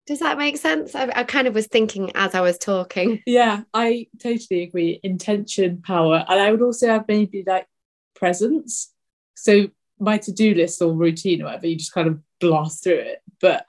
Does 0.08 0.19
that 0.19 0.39
make 0.39 0.58
sense? 0.58 0.95
I, 0.95 1.12
I, 1.15 1.23
kind 1.23 1.47
of 1.47 1.53
was 1.53 1.67
thinking 1.67 2.12
as 2.15 2.34
I 2.34 2.41
was 2.41 2.58
talking. 2.58 3.21
Yeah, 3.27 3.62
I 3.75 4.08
totally 4.19 4.63
agree. 4.63 4.99
Intention, 5.03 5.84
power. 5.84 6.25
And 6.27 6.39
I 6.39 6.49
would 6.49 6.63
also 6.63 6.88
have 6.88 7.05
maybe 7.08 7.43
like 7.45 7.67
presence. 8.15 8.91
So 9.36 9.67
my 9.99 10.17
to-do 10.17 10.55
list 10.55 10.82
or 10.82 10.93
routine 10.93 11.43
or 11.43 11.45
whatever, 11.45 11.67
you 11.67 11.75
just 11.75 11.93
kind 11.93 12.08
of 12.08 12.19
blast 12.39 12.84
through 12.84 12.93
it. 12.93 13.19
But 13.39 13.67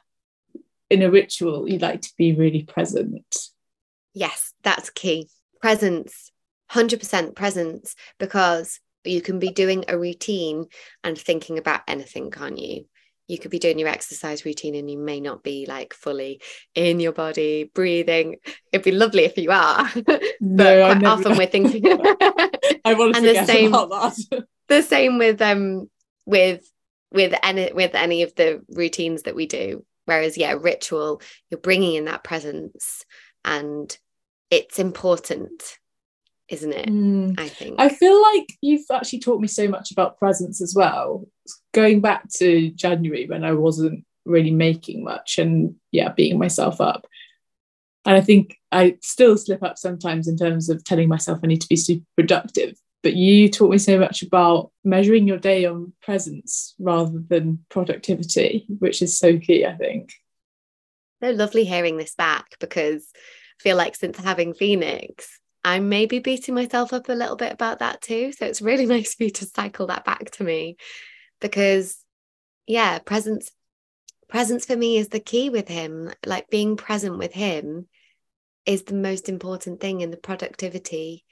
in 0.90 1.02
a 1.02 1.10
ritual, 1.10 1.68
you 1.68 1.78
like 1.78 2.02
to 2.02 2.12
be 2.18 2.34
really 2.34 2.64
present. 2.64 3.36
Yes, 4.12 4.52
that's 4.62 4.90
key. 4.90 5.28
Presence, 5.60 6.32
100% 6.72 7.36
presence, 7.36 7.94
because 8.18 8.80
you 9.04 9.22
can 9.22 9.38
be 9.38 9.50
doing 9.50 9.84
a 9.88 9.96
routine 9.96 10.66
and 11.04 11.16
thinking 11.16 11.58
about 11.58 11.82
anything, 11.86 12.30
can't 12.30 12.58
you? 12.58 12.86
You 13.28 13.38
could 13.38 13.52
be 13.52 13.60
doing 13.60 13.78
your 13.78 13.88
exercise 13.88 14.44
routine 14.44 14.74
and 14.74 14.90
you 14.90 14.98
may 14.98 15.20
not 15.20 15.44
be 15.44 15.64
like 15.68 15.94
fully 15.94 16.42
in 16.74 16.98
your 16.98 17.12
body, 17.12 17.70
breathing. 17.72 18.36
It'd 18.72 18.84
be 18.84 18.90
lovely 18.90 19.24
if 19.24 19.38
you 19.38 19.52
are, 19.52 19.88
but 20.06 20.22
no, 20.40 20.92
quite 20.92 21.04
often 21.04 21.38
we're 21.38 21.46
thinking. 21.46 21.84
I 22.84 22.94
want 22.94 23.14
to 23.14 23.18
and 23.18 23.24
the 23.24 23.46
same, 23.46 23.68
about 23.72 23.90
that. 23.90 24.44
the 24.66 24.82
same 24.82 25.18
with 25.18 25.40
um 25.40 25.88
with 26.26 26.68
with 27.12 27.32
any 27.44 27.72
with 27.72 27.94
any 27.94 28.24
of 28.24 28.34
the 28.34 28.62
routines 28.68 29.22
that 29.22 29.36
we 29.36 29.46
do 29.46 29.84
Whereas, 30.10 30.36
yeah, 30.36 30.56
ritual, 30.60 31.22
you're 31.50 31.60
bringing 31.60 31.94
in 31.94 32.06
that 32.06 32.24
presence 32.24 33.04
and 33.44 33.96
it's 34.50 34.80
important, 34.80 35.78
isn't 36.48 36.72
it? 36.72 36.88
Mm. 36.88 37.38
I 37.38 37.48
think. 37.48 37.76
I 37.78 37.90
feel 37.90 38.20
like 38.20 38.48
you've 38.60 38.90
actually 38.92 39.20
taught 39.20 39.40
me 39.40 39.46
so 39.46 39.68
much 39.68 39.92
about 39.92 40.18
presence 40.18 40.60
as 40.60 40.74
well. 40.74 41.28
Going 41.72 42.00
back 42.00 42.28
to 42.38 42.70
January 42.70 43.28
when 43.28 43.44
I 43.44 43.52
wasn't 43.52 44.04
really 44.24 44.50
making 44.50 45.04
much 45.04 45.38
and, 45.38 45.76
yeah, 45.92 46.08
beating 46.08 46.40
myself 46.40 46.80
up. 46.80 47.06
And 48.04 48.16
I 48.16 48.20
think 48.20 48.56
I 48.72 48.96
still 49.02 49.36
slip 49.36 49.62
up 49.62 49.78
sometimes 49.78 50.26
in 50.26 50.36
terms 50.36 50.70
of 50.70 50.82
telling 50.82 51.08
myself 51.08 51.38
I 51.44 51.46
need 51.46 51.60
to 51.60 51.68
be 51.68 51.76
super 51.76 52.04
productive 52.16 52.74
but 53.02 53.14
you 53.14 53.48
taught 53.48 53.70
me 53.70 53.78
so 53.78 53.98
much 53.98 54.22
about 54.22 54.72
measuring 54.84 55.26
your 55.26 55.38
day 55.38 55.64
on 55.64 55.92
presence 56.02 56.74
rather 56.78 57.22
than 57.28 57.64
productivity, 57.68 58.66
which 58.68 59.00
is 59.02 59.18
so 59.18 59.38
key, 59.38 59.64
I 59.64 59.74
think. 59.74 60.12
So 61.22 61.30
lovely 61.30 61.64
hearing 61.64 61.96
this 61.96 62.14
back 62.14 62.56
because 62.60 63.06
I 63.14 63.62
feel 63.62 63.76
like 63.76 63.96
since 63.96 64.18
having 64.18 64.54
Phoenix, 64.54 65.38
I'm 65.64 65.88
maybe 65.88 66.18
beating 66.18 66.54
myself 66.54 66.92
up 66.92 67.08
a 67.08 67.14
little 67.14 67.36
bit 67.36 67.52
about 67.52 67.80
that 67.80 68.00
too. 68.00 68.32
So 68.32 68.46
it's 68.46 68.62
really 68.62 68.86
nice 68.94 69.14
for 69.14 69.24
you 69.24 69.30
to 69.30 69.46
cycle 69.46 69.86
that 69.88 70.04
back 70.04 70.30
to 70.32 70.44
me 70.44 70.76
because, 71.40 71.96
yeah, 72.66 72.98
presence. 72.98 73.50
Presence 74.28 74.64
for 74.64 74.76
me 74.76 74.96
is 74.96 75.08
the 75.08 75.18
key 75.18 75.50
with 75.50 75.66
him. 75.66 76.08
Like 76.24 76.48
being 76.50 76.76
present 76.76 77.18
with 77.18 77.32
him 77.32 77.88
is 78.64 78.84
the 78.84 78.94
most 78.94 79.28
important 79.28 79.80
thing 79.80 80.02
in 80.02 80.12
the 80.12 80.16
productivity 80.16 81.24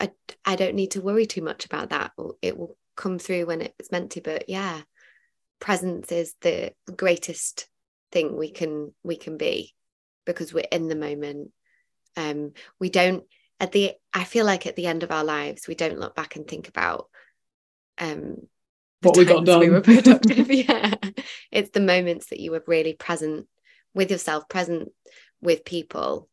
I, 0.00 0.10
I 0.44 0.56
don't 0.56 0.74
need 0.74 0.92
to 0.92 1.02
worry 1.02 1.26
too 1.26 1.42
much 1.42 1.66
about 1.66 1.90
that. 1.90 2.12
It 2.42 2.56
will 2.56 2.76
come 2.96 3.18
through 3.18 3.46
when 3.46 3.60
it's 3.60 3.92
meant 3.92 4.12
to. 4.12 4.20
But 4.20 4.48
yeah, 4.48 4.80
presence 5.60 6.10
is 6.10 6.34
the 6.40 6.72
greatest 6.96 7.68
thing 8.10 8.36
we 8.36 8.50
can 8.50 8.92
we 9.04 9.16
can 9.16 9.36
be 9.36 9.74
because 10.24 10.52
we're 10.52 10.64
in 10.72 10.88
the 10.88 10.96
moment. 10.96 11.52
Um, 12.16 12.52
we 12.78 12.90
don't 12.90 13.24
at 13.60 13.72
the 13.72 13.92
I 14.12 14.24
feel 14.24 14.46
like 14.46 14.66
at 14.66 14.76
the 14.76 14.86
end 14.86 15.02
of 15.02 15.10
our 15.10 15.24
lives 15.24 15.68
we 15.68 15.74
don't 15.74 16.00
look 16.00 16.14
back 16.14 16.36
and 16.36 16.48
think 16.48 16.68
about 16.68 17.08
um 17.98 18.36
what 19.02 19.16
we 19.16 19.24
got 19.24 19.44
done. 19.44 19.60
We 19.60 19.70
were 19.70 19.80
productive. 19.80 20.50
yeah, 20.50 20.94
it's 21.50 21.70
the 21.70 21.80
moments 21.80 22.26
that 22.28 22.40
you 22.40 22.50
were 22.50 22.64
really 22.66 22.94
present 22.94 23.46
with 23.94 24.10
yourself, 24.10 24.48
present 24.48 24.90
with 25.40 25.64
people, 25.64 26.28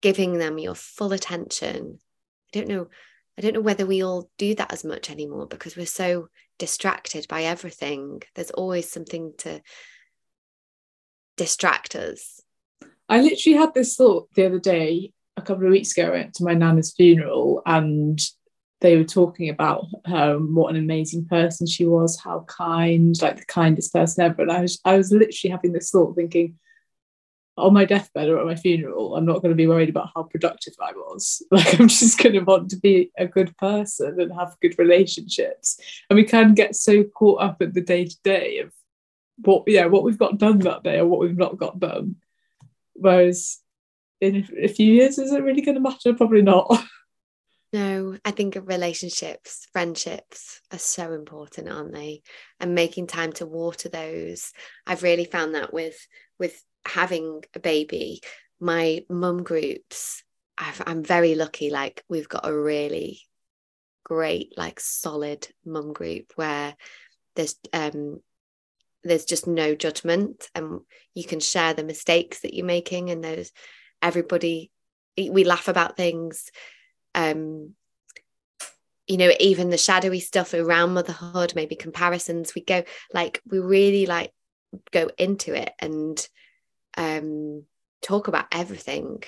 giving 0.00 0.38
them 0.38 0.58
your 0.58 0.74
full 0.74 1.12
attention. 1.12 1.98
Don't 2.54 2.68
know. 2.68 2.86
I 3.36 3.42
don't 3.42 3.54
know 3.54 3.60
whether 3.60 3.84
we 3.84 4.04
all 4.04 4.30
do 4.38 4.54
that 4.54 4.72
as 4.72 4.84
much 4.84 5.10
anymore 5.10 5.46
because 5.46 5.76
we're 5.76 5.86
so 5.86 6.28
distracted 6.56 7.26
by 7.28 7.42
everything. 7.42 8.22
There's 8.36 8.52
always 8.52 8.88
something 8.88 9.32
to 9.38 9.60
distract 11.36 11.96
us. 11.96 12.40
I 13.08 13.20
literally 13.20 13.58
had 13.58 13.74
this 13.74 13.96
thought 13.96 14.28
the 14.36 14.46
other 14.46 14.60
day, 14.60 15.12
a 15.36 15.42
couple 15.42 15.64
of 15.64 15.72
weeks 15.72 15.90
ago, 15.96 16.06
I 16.06 16.10
went 16.10 16.34
to 16.34 16.44
my 16.44 16.54
nana's 16.54 16.94
funeral 16.94 17.60
and 17.66 18.20
they 18.80 18.96
were 18.96 19.02
talking 19.04 19.48
about 19.48 19.86
her 20.06 20.36
and 20.36 20.54
what 20.54 20.70
an 20.70 20.80
amazing 20.80 21.26
person 21.26 21.66
she 21.66 21.86
was, 21.86 22.20
how 22.20 22.44
kind, 22.46 23.20
like 23.20 23.38
the 23.38 23.46
kindest 23.46 23.92
person 23.92 24.24
ever. 24.24 24.42
And 24.42 24.52
I 24.52 24.60
was 24.60 24.78
I 24.84 24.96
was 24.96 25.10
literally 25.10 25.50
having 25.50 25.72
this 25.72 25.90
thought 25.90 26.14
thinking, 26.14 26.56
on 27.56 27.72
my 27.72 27.84
deathbed 27.84 28.28
or 28.28 28.38
at 28.38 28.46
my 28.46 28.56
funeral, 28.56 29.16
I'm 29.16 29.26
not 29.26 29.40
going 29.40 29.50
to 29.50 29.56
be 29.56 29.66
worried 29.66 29.88
about 29.88 30.10
how 30.14 30.24
productive 30.24 30.74
I 30.80 30.92
was. 30.92 31.42
Like 31.50 31.78
I'm 31.78 31.88
just 31.88 32.20
going 32.20 32.34
to 32.34 32.40
want 32.40 32.70
to 32.70 32.76
be 32.76 33.10
a 33.16 33.26
good 33.26 33.56
person 33.56 34.20
and 34.20 34.32
have 34.32 34.56
good 34.60 34.78
relationships. 34.78 35.78
And 36.10 36.16
we 36.16 36.24
can 36.24 36.54
get 36.54 36.74
so 36.74 37.04
caught 37.04 37.42
up 37.42 37.62
in 37.62 37.72
the 37.72 37.80
day 37.80 38.06
to 38.06 38.16
day 38.24 38.58
of 38.58 38.72
what 39.44 39.64
yeah 39.66 39.86
what 39.86 40.04
we've 40.04 40.18
got 40.18 40.38
done 40.38 40.60
that 40.60 40.84
day 40.84 40.98
or 40.98 41.06
what 41.06 41.20
we've 41.20 41.36
not 41.36 41.58
got 41.58 41.78
done. 41.78 42.16
Whereas 42.94 43.58
in 44.20 44.48
a 44.62 44.68
few 44.68 44.92
years, 44.92 45.18
is 45.18 45.32
it 45.32 45.42
really 45.42 45.62
going 45.62 45.74
to 45.76 45.80
matter? 45.80 46.14
Probably 46.14 46.42
not. 46.42 46.72
No, 47.72 48.16
I 48.24 48.30
think 48.30 48.56
relationships, 48.66 49.66
friendships 49.72 50.60
are 50.70 50.78
so 50.78 51.12
important, 51.12 51.68
aren't 51.68 51.92
they? 51.92 52.22
And 52.60 52.72
making 52.72 53.08
time 53.08 53.32
to 53.32 53.46
water 53.46 53.88
those. 53.88 54.52
I've 54.86 55.02
really 55.02 55.24
found 55.24 55.56
that 55.56 55.74
with 55.74 55.96
with 56.38 56.62
having 56.86 57.42
a 57.54 57.60
baby, 57.60 58.20
my 58.60 59.04
mum 59.08 59.42
groups, 59.42 60.22
i 60.58 60.72
am 60.86 61.02
very 61.02 61.34
lucky. 61.34 61.70
Like 61.70 62.04
we've 62.08 62.28
got 62.28 62.46
a 62.46 62.56
really 62.56 63.20
great, 64.04 64.56
like 64.56 64.80
solid 64.80 65.48
mum 65.64 65.92
group 65.92 66.32
where 66.36 66.76
there's 67.36 67.56
um 67.72 68.20
there's 69.02 69.24
just 69.24 69.46
no 69.46 69.74
judgment 69.74 70.48
and 70.54 70.80
you 71.14 71.24
can 71.24 71.40
share 71.40 71.74
the 71.74 71.84
mistakes 71.84 72.40
that 72.40 72.54
you're 72.54 72.64
making 72.64 73.10
and 73.10 73.22
there's 73.22 73.52
everybody 74.00 74.70
we 75.16 75.44
laugh 75.44 75.68
about 75.68 75.96
things 75.96 76.50
um 77.14 77.74
you 79.06 79.18
know 79.18 79.30
even 79.38 79.70
the 79.70 79.76
shadowy 79.76 80.20
stuff 80.20 80.54
around 80.54 80.94
motherhood 80.94 81.52
maybe 81.54 81.76
comparisons 81.76 82.54
we 82.54 82.64
go 82.64 82.82
like 83.12 83.40
we 83.46 83.58
really 83.58 84.06
like 84.06 84.32
go 84.90 85.10
into 85.18 85.54
it 85.54 85.72
and 85.78 86.26
um 86.96 87.64
talk 88.02 88.28
about 88.28 88.46
everything. 88.52 89.22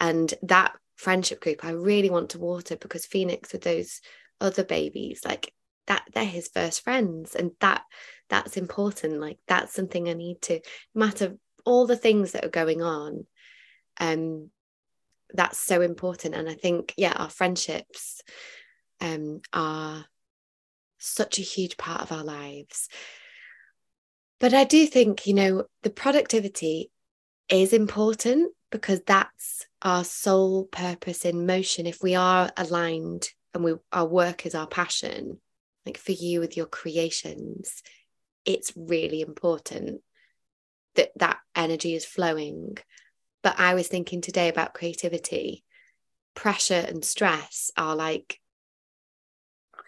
And 0.00 0.32
that 0.42 0.76
friendship 0.96 1.40
group 1.40 1.64
i 1.64 1.70
really 1.70 2.10
want 2.10 2.30
to 2.30 2.40
water 2.40 2.74
because 2.76 3.06
phoenix 3.06 3.52
with 3.52 3.62
those 3.62 4.00
other 4.40 4.64
babies 4.64 5.20
like 5.24 5.54
that 5.86 6.02
they're 6.12 6.24
his 6.24 6.48
first 6.48 6.82
friends. 6.82 7.34
And 7.34 7.52
that 7.60 7.82
that's 8.28 8.56
important. 8.56 9.20
Like 9.20 9.38
that's 9.46 9.72
something 9.72 10.08
i 10.08 10.12
need 10.12 10.42
to 10.42 10.60
matter 10.94 11.36
all 11.64 11.86
the 11.86 11.96
things 11.96 12.32
that 12.32 12.44
are 12.44 12.50
going 12.50 12.82
on 12.82 13.26
um 14.00 14.50
that's 15.34 15.58
so 15.58 15.80
important. 15.80 16.34
And 16.34 16.48
i 16.48 16.54
think 16.54 16.94
yeah 16.96 17.14
our 17.16 17.30
friendships 17.30 18.22
um, 19.00 19.40
are 19.52 20.04
such 20.98 21.38
a 21.38 21.42
huge 21.42 21.76
part 21.76 22.02
of 22.02 22.12
our 22.12 22.24
lives. 22.24 22.88
But 24.40 24.52
i 24.54 24.64
do 24.64 24.86
think 24.86 25.26
you 25.26 25.34
know 25.34 25.64
the 25.82 25.90
productivity 25.90 26.90
is 27.48 27.72
important 27.72 28.52
because 28.70 29.00
that's 29.06 29.66
our 29.82 30.04
sole 30.04 30.64
purpose 30.64 31.24
in 31.24 31.46
motion 31.46 31.86
if 31.86 32.02
we 32.02 32.14
are 32.14 32.50
aligned 32.56 33.28
and 33.54 33.64
we 33.64 33.74
our 33.92 34.06
work 34.06 34.44
is 34.44 34.54
our 34.54 34.66
passion 34.66 35.38
like 35.86 35.96
for 35.96 36.12
you 36.12 36.40
with 36.40 36.56
your 36.56 36.66
creations 36.66 37.82
it's 38.44 38.72
really 38.76 39.20
important 39.20 40.02
that 40.94 41.10
that 41.16 41.38
energy 41.54 41.94
is 41.94 42.04
flowing 42.04 42.76
but 43.42 43.58
I 43.58 43.74
was 43.74 43.88
thinking 43.88 44.20
today 44.20 44.48
about 44.48 44.74
creativity. 44.74 45.64
Pressure 46.34 46.84
and 46.86 47.04
stress 47.04 47.70
are 47.76 47.96
like 47.96 48.40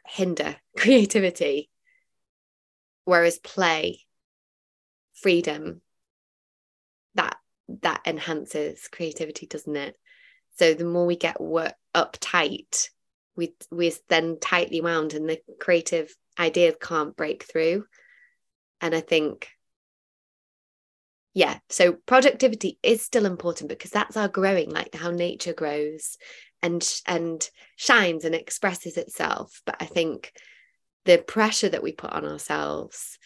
hinder 0.07 0.57
creativity, 0.77 1.70
whereas 3.05 3.38
play, 3.38 4.01
freedom, 5.14 5.83
that 7.83 8.02
enhances 8.06 8.88
creativity, 8.88 9.46
doesn't 9.46 9.76
it? 9.76 9.96
So 10.59 10.74
the 10.74 10.85
more 10.85 11.06
we 11.06 11.16
get 11.16 11.40
work 11.40 11.74
uptight, 11.94 12.88
we 13.37 13.54
we're 13.70 13.92
then 14.09 14.38
tightly 14.40 14.80
wound, 14.80 15.14
and 15.14 15.28
the 15.28 15.40
creative 15.61 16.14
ideas 16.38 16.74
can't 16.80 17.16
break 17.16 17.44
through. 17.44 17.85
And 18.80 18.94
I 18.94 19.00
think 19.00 19.48
yeah 21.35 21.59
so 21.68 21.92
productivity 21.92 22.78
is 22.83 23.02
still 23.02 23.26
important 23.26 23.68
because 23.68 23.90
that's 23.90 24.16
our 24.16 24.28
growing 24.28 24.70
like 24.70 24.94
how 24.94 25.11
nature 25.11 25.52
grows 25.52 26.16
and 26.62 27.00
and 27.06 27.48
shines 27.76 28.24
and 28.24 28.35
expresses 28.35 28.96
itself 28.96 29.62
but 29.64 29.76
i 29.80 29.85
think 29.85 30.33
the 31.04 31.18
pressure 31.18 31.68
that 31.68 31.83
we 31.83 31.92
put 31.92 32.12
on 32.12 32.26
ourselves 32.26 33.18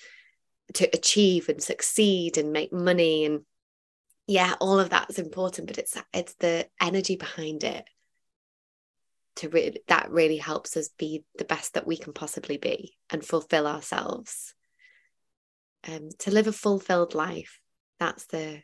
to 0.75 0.89
achieve 0.93 1.49
and 1.49 1.63
succeed 1.63 2.39
and 2.39 2.53
make 2.53 2.73
money 2.73 3.25
and 3.25 3.41
yeah 4.27 4.55
all 4.61 4.81
of 4.81 4.91
that's 4.91 5.19
important 5.19 5.67
but 5.67 5.79
it's 5.79 5.97
it's 6.13 6.35
the 6.35 6.67
energy 6.81 7.17
behind 7.17 7.65
it 7.65 7.85
to 9.37 9.49
really 9.49 9.81
that 9.89 10.11
really 10.11 10.37
helps 10.37 10.77
us 10.77 10.89
be 10.97 11.25
the 11.37 11.45
best 11.45 11.75
that 11.75 11.87
we 11.87 11.97
can 11.97 12.13
possibly 12.13 12.57
be 12.57 12.95
and 13.11 13.25
fulfill 13.25 13.67
ourselves. 13.67 14.55
Um, 15.87 16.09
to 16.21 16.31
live 16.31 16.47
a 16.47 16.53
fulfilled 16.53 17.15
life 17.15 17.61
that's 18.01 18.25
the 18.27 18.63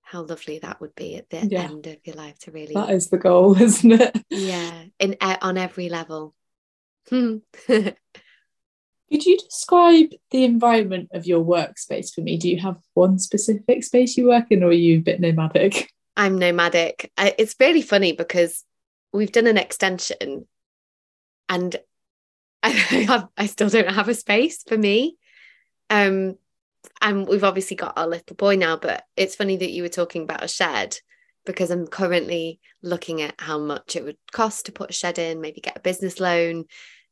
how 0.00 0.22
lovely 0.22 0.58
that 0.60 0.80
would 0.80 0.94
be 0.94 1.16
at 1.16 1.28
the 1.28 1.46
yeah. 1.46 1.64
end 1.64 1.86
of 1.86 1.98
your 2.04 2.16
life 2.16 2.38
to 2.40 2.50
really 2.50 2.72
that 2.72 2.88
is 2.88 3.10
the 3.10 3.18
goal 3.18 3.54
isn't 3.60 3.92
it? 3.92 4.24
Yeah 4.30 4.84
in 4.98 5.16
on 5.20 5.58
every 5.58 5.90
level 5.90 6.34
could 9.10 9.24
you 9.24 9.38
describe 9.38 10.10
the 10.30 10.44
environment 10.44 11.10
of 11.12 11.26
your 11.26 11.44
workspace 11.44 12.14
for 12.14 12.20
me? 12.20 12.36
Do 12.36 12.48
you 12.48 12.60
have 12.60 12.76
one 12.94 13.18
specific 13.18 13.82
space 13.82 14.16
you 14.16 14.28
work 14.28 14.46
in 14.50 14.62
or 14.62 14.68
are 14.68 14.72
you 14.72 14.98
a 14.98 15.02
bit 15.02 15.20
nomadic? 15.20 15.90
I'm 16.16 16.38
nomadic. 16.38 17.10
It's 17.18 17.56
really 17.58 17.82
funny 17.82 18.12
because 18.12 18.64
we've 19.12 19.32
done 19.32 19.46
an 19.46 19.56
extension 19.56 20.46
and 21.48 21.76
I, 22.62 22.68
have, 22.68 23.28
I 23.36 23.46
still 23.46 23.68
don't 23.68 23.90
have 23.90 24.08
a 24.08 24.14
space 24.14 24.62
for 24.62 24.76
me. 24.76 25.16
Um 25.88 26.36
and 27.00 27.26
we've 27.26 27.44
obviously 27.44 27.76
got 27.76 27.98
our 27.98 28.06
little 28.06 28.36
boy 28.36 28.56
now, 28.56 28.76
but 28.76 29.04
it's 29.16 29.36
funny 29.36 29.56
that 29.56 29.70
you 29.70 29.82
were 29.82 29.88
talking 29.88 30.22
about 30.22 30.44
a 30.44 30.48
shed 30.48 30.96
because 31.44 31.70
I'm 31.70 31.86
currently 31.86 32.60
looking 32.82 33.22
at 33.22 33.34
how 33.38 33.58
much 33.58 33.96
it 33.96 34.04
would 34.04 34.18
cost 34.32 34.66
to 34.66 34.72
put 34.72 34.90
a 34.90 34.92
shed 34.92 35.18
in, 35.18 35.40
maybe 35.40 35.60
get 35.60 35.76
a 35.76 35.80
business 35.80 36.20
loan 36.20 36.66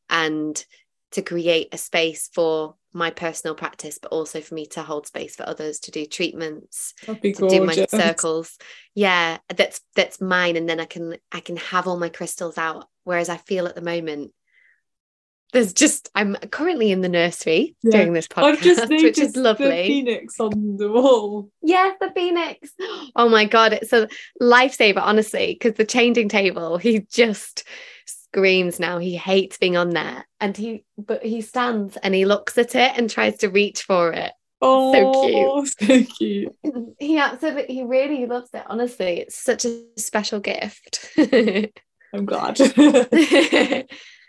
and 0.09 0.65
to 1.13 1.23
create 1.23 1.69
a 1.73 1.79
space 1.79 2.29
for 2.33 2.75
my 2.93 3.11
personal 3.11 3.55
practice, 3.55 3.99
but 4.01 4.13
also 4.13 4.41
for 4.41 4.55
me 4.55 4.67
to 4.67 4.83
hold 4.83 5.07
space 5.07 5.37
for 5.37 5.49
others 5.49 5.81
to 5.81 5.91
do 5.91 6.07
treatments, 6.07 6.95
to 7.05 7.33
do 7.33 7.65
my 7.65 7.75
circles. 7.87 8.59
Yeah, 8.95 9.39
that's 9.55 9.81
that's 9.95 10.21
mine. 10.21 10.57
And 10.57 10.69
then 10.69 10.81
I 10.81 10.85
can 10.85 11.17
I 11.33 11.41
can 11.41 11.57
have 11.57 11.87
all 11.87 11.99
my 11.99 12.09
crystals 12.09 12.59
out. 12.59 12.89
Whereas 13.05 13.29
I 13.29 13.37
feel 13.37 13.67
at 13.67 13.75
the 13.75 13.83
moment 13.83 14.33
there's 15.53 15.73
just 15.73 16.11
I'm 16.15 16.35
currently 16.35 16.93
in 16.93 17.01
the 17.01 17.09
nursery 17.09 17.75
yeah. 17.83 17.93
doing 17.93 18.13
this 18.13 18.29
podcast, 18.29 18.45
I've 18.45 18.61
just 18.61 18.89
which 18.89 19.19
is 19.19 19.37
lovely. 19.37 19.69
The 19.69 19.87
phoenix 19.87 20.41
on 20.41 20.77
the 20.77 20.91
wall. 20.91 21.51
Yes, 21.63 21.97
the 22.01 22.11
phoenix. 22.15 22.71
Oh 23.17 23.29
my 23.29 23.47
god, 23.47 23.73
it's 23.73 23.93
a 23.93 24.09
lifesaver, 24.41 25.01
honestly, 25.01 25.55
because 25.55 25.77
the 25.77 25.85
changing 25.85 26.29
table, 26.29 26.77
he 26.77 27.01
just 27.01 27.65
screams 28.33 28.79
now. 28.81 28.99
He 28.99 29.17
hates 29.17 29.59
being 29.59 29.77
on 29.77 29.91
there. 29.91 30.27
And 30.41 30.57
he 30.57 30.85
but 30.97 31.25
he 31.25 31.41
stands 31.41 31.97
and 31.97 32.15
he 32.15 32.25
looks 32.25 32.59
at 32.59 32.75
it 32.75 32.93
and 32.97 33.11
tries 33.11 33.39
to 33.39 33.49
reach 33.49 33.83
for 33.83 34.13
it. 34.13 34.33
Oh, 34.61 34.93
so 34.93 35.21
cute. 35.21 35.75
So 35.87 36.15
cute. 36.17 36.55
He 36.99 37.19
absolutely 37.19 37.75
he 37.75 37.85
really 37.85 38.27
loves 38.27 38.51
it. 38.55 38.65
Honestly, 38.67 39.21
it's 39.21 39.37
such 39.37 39.65
a 39.65 39.83
special 39.97 40.41
gift. 40.41 41.11
I'm 42.15 42.25
glad. 42.25 42.59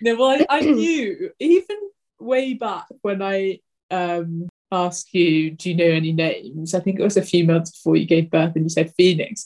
No, 0.01 0.15
well, 0.15 0.29
I, 0.29 0.45
I 0.49 0.61
knew 0.61 1.31
even 1.39 1.77
way 2.19 2.53
back 2.53 2.85
when 3.01 3.21
I 3.21 3.59
um 3.91 4.47
asked 4.71 5.13
you, 5.13 5.51
do 5.51 5.69
you 5.69 5.75
know 5.75 5.85
any 5.85 6.13
names? 6.13 6.73
I 6.73 6.79
think 6.79 6.99
it 6.99 7.03
was 7.03 7.17
a 7.17 7.23
few 7.23 7.43
months 7.43 7.71
before 7.71 7.95
you 7.95 8.05
gave 8.05 8.29
birth 8.29 8.55
and 8.55 8.65
you 8.65 8.69
said 8.69 8.93
Phoenix. 8.95 9.45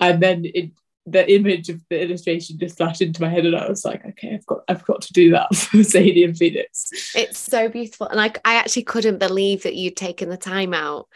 And 0.00 0.22
then 0.22 0.44
it, 0.46 0.70
the 1.06 1.30
image 1.32 1.68
of 1.68 1.80
the 1.90 2.02
illustration 2.02 2.58
just 2.58 2.78
flashed 2.78 3.02
into 3.02 3.20
my 3.20 3.28
head 3.28 3.44
and 3.44 3.56
I 3.56 3.68
was 3.68 3.84
like, 3.84 4.04
okay, 4.04 4.34
I've 4.34 4.46
got 4.46 4.60
I've 4.68 4.84
got 4.84 5.02
to 5.02 5.12
do 5.12 5.30
that 5.32 5.54
for 5.54 5.82
Sadie 5.82 6.24
and 6.24 6.36
Phoenix. 6.36 6.90
It's 7.14 7.38
so 7.38 7.68
beautiful. 7.68 8.08
And 8.08 8.20
I, 8.20 8.32
I 8.44 8.54
actually 8.54 8.84
couldn't 8.84 9.18
believe 9.18 9.64
that 9.64 9.74
you'd 9.74 9.96
taken 9.96 10.28
the 10.30 10.36
time 10.36 10.72
out 10.72 11.08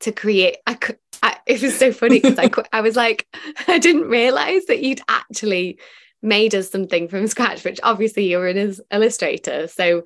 to 0.00 0.12
create 0.12 0.58
I 0.66 0.74
could 0.74 0.98
I, 1.22 1.38
it 1.46 1.62
was 1.62 1.76
so 1.76 1.92
funny 1.92 2.20
because 2.20 2.38
I, 2.38 2.50
I 2.72 2.80
was 2.80 2.96
like, 2.96 3.26
I 3.68 3.78
didn't 3.78 4.08
realize 4.08 4.66
that 4.66 4.82
you'd 4.82 5.00
actually 5.08 5.78
made 6.22 6.54
us 6.54 6.70
something 6.70 7.08
from 7.08 7.26
scratch, 7.26 7.64
which 7.64 7.80
obviously 7.82 8.28
you're 8.28 8.48
an 8.48 8.74
illustrator. 8.90 9.68
So 9.68 10.04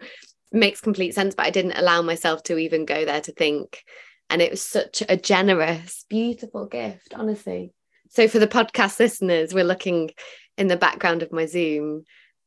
makes 0.52 0.80
complete 0.80 1.14
sense. 1.14 1.34
But 1.34 1.46
I 1.46 1.50
didn't 1.50 1.78
allow 1.78 2.02
myself 2.02 2.42
to 2.44 2.58
even 2.58 2.84
go 2.84 3.04
there 3.04 3.20
to 3.20 3.32
think. 3.32 3.84
And 4.28 4.40
it 4.40 4.50
was 4.50 4.62
such 4.62 5.02
a 5.08 5.16
generous, 5.16 6.04
beautiful 6.08 6.66
gift, 6.66 7.14
honestly. 7.14 7.72
So 8.10 8.26
for 8.26 8.40
the 8.40 8.48
podcast 8.48 8.98
listeners, 8.98 9.54
we're 9.54 9.64
looking 9.64 10.10
in 10.58 10.66
the 10.66 10.76
background 10.76 11.22
of 11.22 11.32
my 11.32 11.46
Zoom 11.46 12.04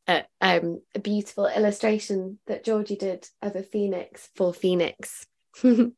at 0.07 0.27
um, 0.41 0.81
a 0.93 0.99
beautiful 0.99 1.47
illustration 1.47 2.39
that 2.47 2.65
Georgie 2.65 2.97
did 2.97 3.27
of 3.41 3.55
a 3.55 3.63
phoenix 3.63 4.27
for 4.35 4.53
Phoenix. 4.53 5.25
um, 5.63 5.95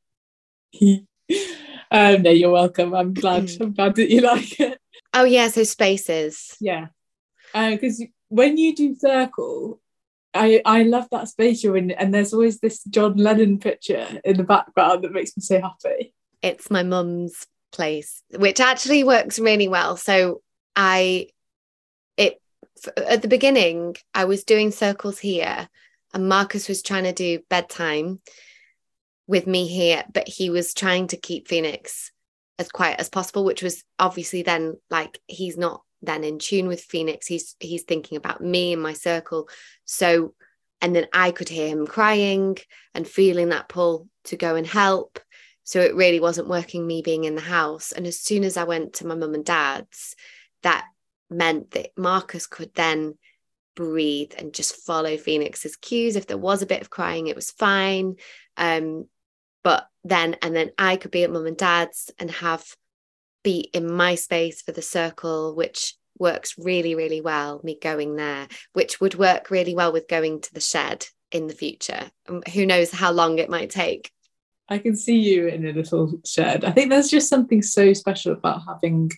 no, 1.92 2.30
you're 2.30 2.52
welcome. 2.52 2.94
I'm 2.94 3.16
glad. 3.16 3.50
I'm 3.60 3.74
glad 3.74 3.96
that 3.96 4.12
you 4.12 4.22
like 4.22 4.60
it. 4.60 4.80
Oh 5.14 5.24
yeah, 5.24 5.48
so 5.48 5.64
spaces. 5.64 6.56
Yeah, 6.60 6.88
because 7.52 8.02
uh, 8.02 8.06
when 8.28 8.58
you 8.58 8.76
do 8.76 8.96
circle, 8.96 9.82
I 10.32 10.62
I 10.64 10.84
love 10.84 11.08
that 11.12 11.30
space 11.30 11.64
you're 11.64 11.78
in, 11.78 11.90
and 11.90 12.14
there's 12.14 12.34
always 12.34 12.60
this 12.60 12.84
John 12.84 13.18
Lennon 13.18 13.58
picture 13.58 14.08
in 14.24 14.38
the 14.38 14.44
background 14.44 15.04
that 15.04 15.12
makes 15.12 15.36
me 15.36 15.42
so 15.42 15.60
happy. 15.60 16.14
It's 16.44 16.70
my 16.70 16.84
mum's 16.84 17.48
place, 17.76 18.22
which 18.36 18.60
actually 18.60 19.04
works 19.04 19.40
really 19.40 19.68
well. 19.68 19.98
So 19.98 20.42
I, 20.76 21.28
it 22.18 22.42
at 22.98 23.22
the 23.22 23.28
beginning, 23.28 23.96
I 24.14 24.26
was 24.26 24.44
doing 24.44 24.72
circles 24.72 25.20
here, 25.20 25.70
and 26.14 26.30
Marcus 26.30 26.68
was 26.68 26.82
trying 26.82 27.04
to 27.04 27.14
do 27.14 27.40
bedtime 27.50 28.20
with 29.28 29.48
me 29.48 29.68
here, 29.68 30.04
but 30.14 30.28
he 30.28 30.50
was 30.50 30.74
trying 30.74 31.08
to 31.08 31.18
keep 31.18 31.48
Phoenix 31.48 32.12
as 32.58 32.70
quiet 32.70 33.00
as 33.00 33.10
possible, 33.10 33.44
which 33.44 33.62
was 33.62 33.84
obviously 34.00 34.44
then 34.44 34.78
like 34.90 35.20
he's 35.28 35.58
not 35.58 35.82
then 36.02 36.24
in 36.24 36.40
tune 36.40 36.68
with 36.68 36.82
Phoenix. 36.82 37.28
He's 37.28 37.56
he's 37.60 37.84
thinking 37.84 38.18
about 38.18 38.42
me 38.42 38.74
and 38.74 38.82
my 38.82 38.94
circle. 38.94 39.50
So 39.86 40.34
and 40.82 40.96
then 40.96 41.08
I 41.14 41.32
could 41.32 41.50
hear 41.50 41.68
him 41.68 41.88
crying 41.88 42.58
and 42.94 43.08
feeling 43.08 43.50
that 43.50 43.70
pull 43.70 44.08
to 44.26 44.38
go 44.38 44.56
and 44.56 44.68
help. 44.68 45.20
So 45.66 45.82
it 45.82 45.96
really 45.96 46.20
wasn't 46.20 46.48
working 46.48 46.88
me 46.88 47.02
being 47.02 47.26
in 47.26 47.36
the 47.36 47.42
house. 47.42 47.92
And 47.92 48.08
as 48.08 48.20
soon 48.20 48.44
as 48.44 48.56
I 48.56 48.64
went 48.64 48.94
to 48.94 49.08
my 49.08 49.16
mum 49.16 49.34
and 49.34 49.44
dad's, 49.44 50.16
that 50.64 50.86
meant 51.30 51.72
that 51.72 51.90
Marcus 51.98 52.48
could 52.48 52.74
then 52.76 53.18
breathe 53.76 54.32
and 54.38 54.54
just 54.54 54.78
follow 54.78 55.18
Phoenix's 55.18 55.76
cues. 55.76 56.16
If 56.16 56.28
there 56.28 56.38
was 56.38 56.62
a 56.62 56.68
bit 56.68 56.82
of 56.82 56.90
crying, 56.90 57.28
it 57.28 57.36
was 57.36 57.52
fine. 57.52 58.16
Um, 58.56 59.08
but 59.64 59.88
then, 60.04 60.38
and 60.42 60.56
then 60.56 60.72
I 60.78 60.96
could 60.96 61.12
be 61.12 61.24
at 61.24 61.32
mum 61.32 61.48
and 61.48 61.58
dad's 61.58 62.12
and 62.20 62.32
have 62.32 62.64
be 63.44 63.70
in 63.74 63.92
my 63.92 64.16
space 64.16 64.62
for 64.62 64.72
the 64.72 64.82
circle, 64.82 65.56
which 65.56 65.96
works 66.18 66.56
really, 66.58 66.96
really 66.96 67.22
well, 67.22 67.62
me 67.64 67.78
going 67.80 68.16
there, 68.16 68.48
which 68.74 69.02
would 69.02 69.16
work 69.16 69.50
really 69.50 69.76
well 69.76 69.92
with 69.92 70.08
going 70.08 70.42
to 70.42 70.54
the 70.54 70.62
shed 70.62 71.08
in 71.32 71.48
the 71.48 71.54
future. 71.54 72.12
Um, 72.30 72.42
who 72.54 72.66
knows 72.66 72.92
how 72.92 73.12
long 73.12 73.40
it 73.40 73.50
might 73.50 73.70
take. 73.70 74.12
I 74.68 74.80
can 74.80 74.96
see 74.96 75.20
you 75.20 75.48
in 75.48 75.66
a 75.66 75.74
little 75.74 76.20
shed. 76.26 76.66
I 76.66 76.72
think 76.72 76.90
there's 76.90 77.10
just 77.10 77.30
something 77.30 77.62
so 77.62 77.94
special 77.94 78.34
about 78.34 78.64
having 78.68 79.12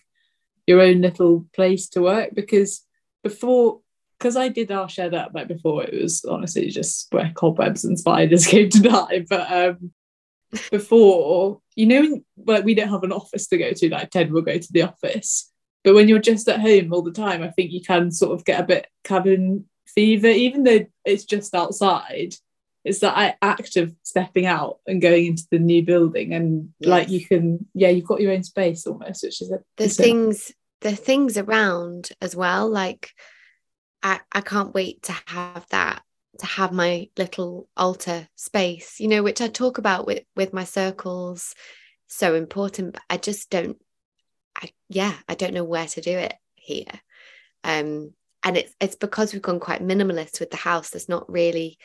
your 0.66 0.82
own 0.82 1.00
little 1.00 1.46
place 1.54 1.88
to 1.90 2.02
work 2.02 2.34
because 2.34 2.84
before 3.22 3.80
because 4.18 4.36
I 4.36 4.48
did 4.48 4.70
our 4.70 4.88
shed 4.88 5.14
up 5.14 5.30
like 5.32 5.48
before 5.48 5.84
it 5.84 5.94
was 5.94 6.24
honestly 6.24 6.68
just 6.68 7.12
where 7.12 7.32
cobwebs 7.34 7.84
and 7.84 7.98
spiders 7.98 8.46
came 8.52 8.68
to 8.70 8.80
die. 8.80 9.24
But 9.28 9.50
um 9.50 9.92
before 10.70 11.60
you 11.76 11.86
know 11.86 12.20
like 12.46 12.64
we 12.64 12.74
don't 12.74 12.88
have 12.88 13.02
an 13.02 13.12
office 13.12 13.46
to 13.48 13.58
go 13.58 13.72
to 13.72 13.90
like 13.90 14.10
Ted 14.10 14.30
will 14.30 14.42
go 14.42 14.58
to 14.58 14.72
the 14.72 14.82
office. 14.82 15.50
But 15.84 15.94
when 15.94 16.08
you're 16.08 16.18
just 16.18 16.48
at 16.48 16.60
home 16.60 16.92
all 16.92 17.02
the 17.02 17.12
time 17.12 17.42
I 17.42 17.50
think 17.50 17.72
you 17.72 17.80
can 17.80 18.10
sort 18.10 18.32
of 18.32 18.44
get 18.44 18.60
a 18.60 18.66
bit 18.66 18.86
cabin 19.04 19.64
fever 19.86 20.28
even 20.28 20.64
though 20.64 20.84
it's 21.06 21.24
just 21.24 21.54
outside 21.54 22.34
it's 22.84 23.00
that 23.00 23.36
act 23.42 23.76
of 23.76 23.94
stepping 24.02 24.46
out 24.46 24.78
and 24.86 25.02
going 25.02 25.26
into 25.26 25.44
the 25.50 25.58
new 25.58 25.84
building 25.84 26.32
and 26.32 26.70
yes. 26.78 26.88
like 26.88 27.08
you 27.10 27.24
can 27.24 27.66
yeah 27.74 27.88
you've 27.88 28.06
got 28.06 28.20
your 28.20 28.32
own 28.32 28.42
space 28.42 28.86
almost 28.86 29.22
which 29.22 29.42
is 29.42 29.50
a, 29.50 29.58
the 29.76 29.88
things 29.88 30.52
the 30.80 30.94
things 30.94 31.36
around 31.36 32.10
as 32.20 32.36
well 32.36 32.68
like 32.68 33.10
I, 34.02 34.20
I 34.30 34.42
can't 34.42 34.74
wait 34.74 35.02
to 35.04 35.14
have 35.26 35.66
that 35.70 36.02
to 36.38 36.46
have 36.46 36.72
my 36.72 37.08
little 37.16 37.68
altar 37.76 38.28
space 38.36 39.00
you 39.00 39.08
know 39.08 39.22
which 39.22 39.40
i 39.40 39.48
talk 39.48 39.78
about 39.78 40.06
with 40.06 40.22
with 40.36 40.52
my 40.52 40.64
circles 40.64 41.54
so 42.06 42.34
important 42.34 42.92
but 42.92 43.02
i 43.10 43.16
just 43.16 43.50
don't 43.50 43.76
i 44.56 44.70
yeah 44.88 45.14
i 45.28 45.34
don't 45.34 45.54
know 45.54 45.64
where 45.64 45.86
to 45.86 46.00
do 46.00 46.16
it 46.16 46.34
here 46.54 47.00
um 47.64 48.12
and 48.44 48.56
it's 48.56 48.72
it's 48.80 48.94
because 48.94 49.32
we've 49.32 49.42
gone 49.42 49.58
quite 49.58 49.82
minimalist 49.82 50.38
with 50.38 50.50
the 50.50 50.56
house 50.56 50.90
there's 50.90 51.08
not 51.08 51.30
really 51.30 51.76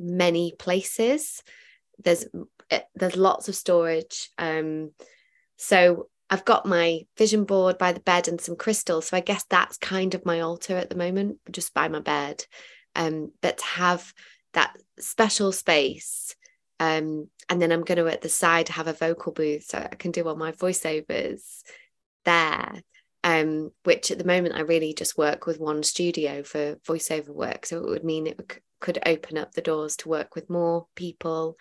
many 0.00 0.52
places 0.58 1.42
there's 2.02 2.26
eh, 2.70 2.80
there's 2.94 3.16
lots 3.16 3.48
of 3.48 3.54
storage 3.54 4.30
um 4.38 4.90
so 5.56 6.08
I've 6.30 6.44
got 6.44 6.64
my 6.64 7.06
vision 7.18 7.44
board 7.44 7.76
by 7.76 7.92
the 7.92 8.00
bed 8.00 8.28
and 8.28 8.40
some 8.40 8.54
crystals. 8.54 9.08
So 9.08 9.16
I 9.16 9.20
guess 9.20 9.44
that's 9.50 9.76
kind 9.76 10.14
of 10.14 10.24
my 10.24 10.40
altar 10.40 10.76
at 10.76 10.88
the 10.88 10.96
moment, 10.96 11.38
just 11.50 11.74
by 11.74 11.88
my 11.88 11.98
bed. 11.98 12.44
Um, 12.94 13.32
but 13.42 13.58
to 13.58 13.64
have 13.64 14.14
that 14.54 14.76
special 15.00 15.50
space. 15.50 16.36
Um, 16.78 17.28
and 17.48 17.60
then 17.60 17.72
I'm 17.72 17.82
going 17.82 17.98
to 17.98 18.06
at 18.06 18.22
the 18.22 18.28
side 18.28 18.68
have 18.68 18.86
a 18.86 18.92
vocal 18.92 19.32
booth 19.32 19.64
so 19.64 19.78
I 19.78 19.96
can 19.96 20.12
do 20.12 20.26
all 20.26 20.36
my 20.36 20.52
voiceovers 20.52 21.42
there. 22.24 22.82
Um, 23.22 23.72
which 23.84 24.10
at 24.10 24.16
the 24.16 24.24
moment 24.24 24.54
I 24.54 24.60
really 24.60 24.94
just 24.94 25.18
work 25.18 25.46
with 25.46 25.60
one 25.60 25.82
studio 25.82 26.42
for 26.42 26.76
voiceover 26.76 27.28
work. 27.28 27.66
So 27.66 27.78
it 27.78 27.88
would 27.88 28.04
mean 28.04 28.26
it 28.26 28.60
could 28.80 28.98
open 29.06 29.38
up 29.38 29.52
the 29.52 29.62
doors 29.62 29.96
to 29.96 30.08
work 30.08 30.34
with 30.34 30.50
more 30.50 30.86
people 30.96 31.56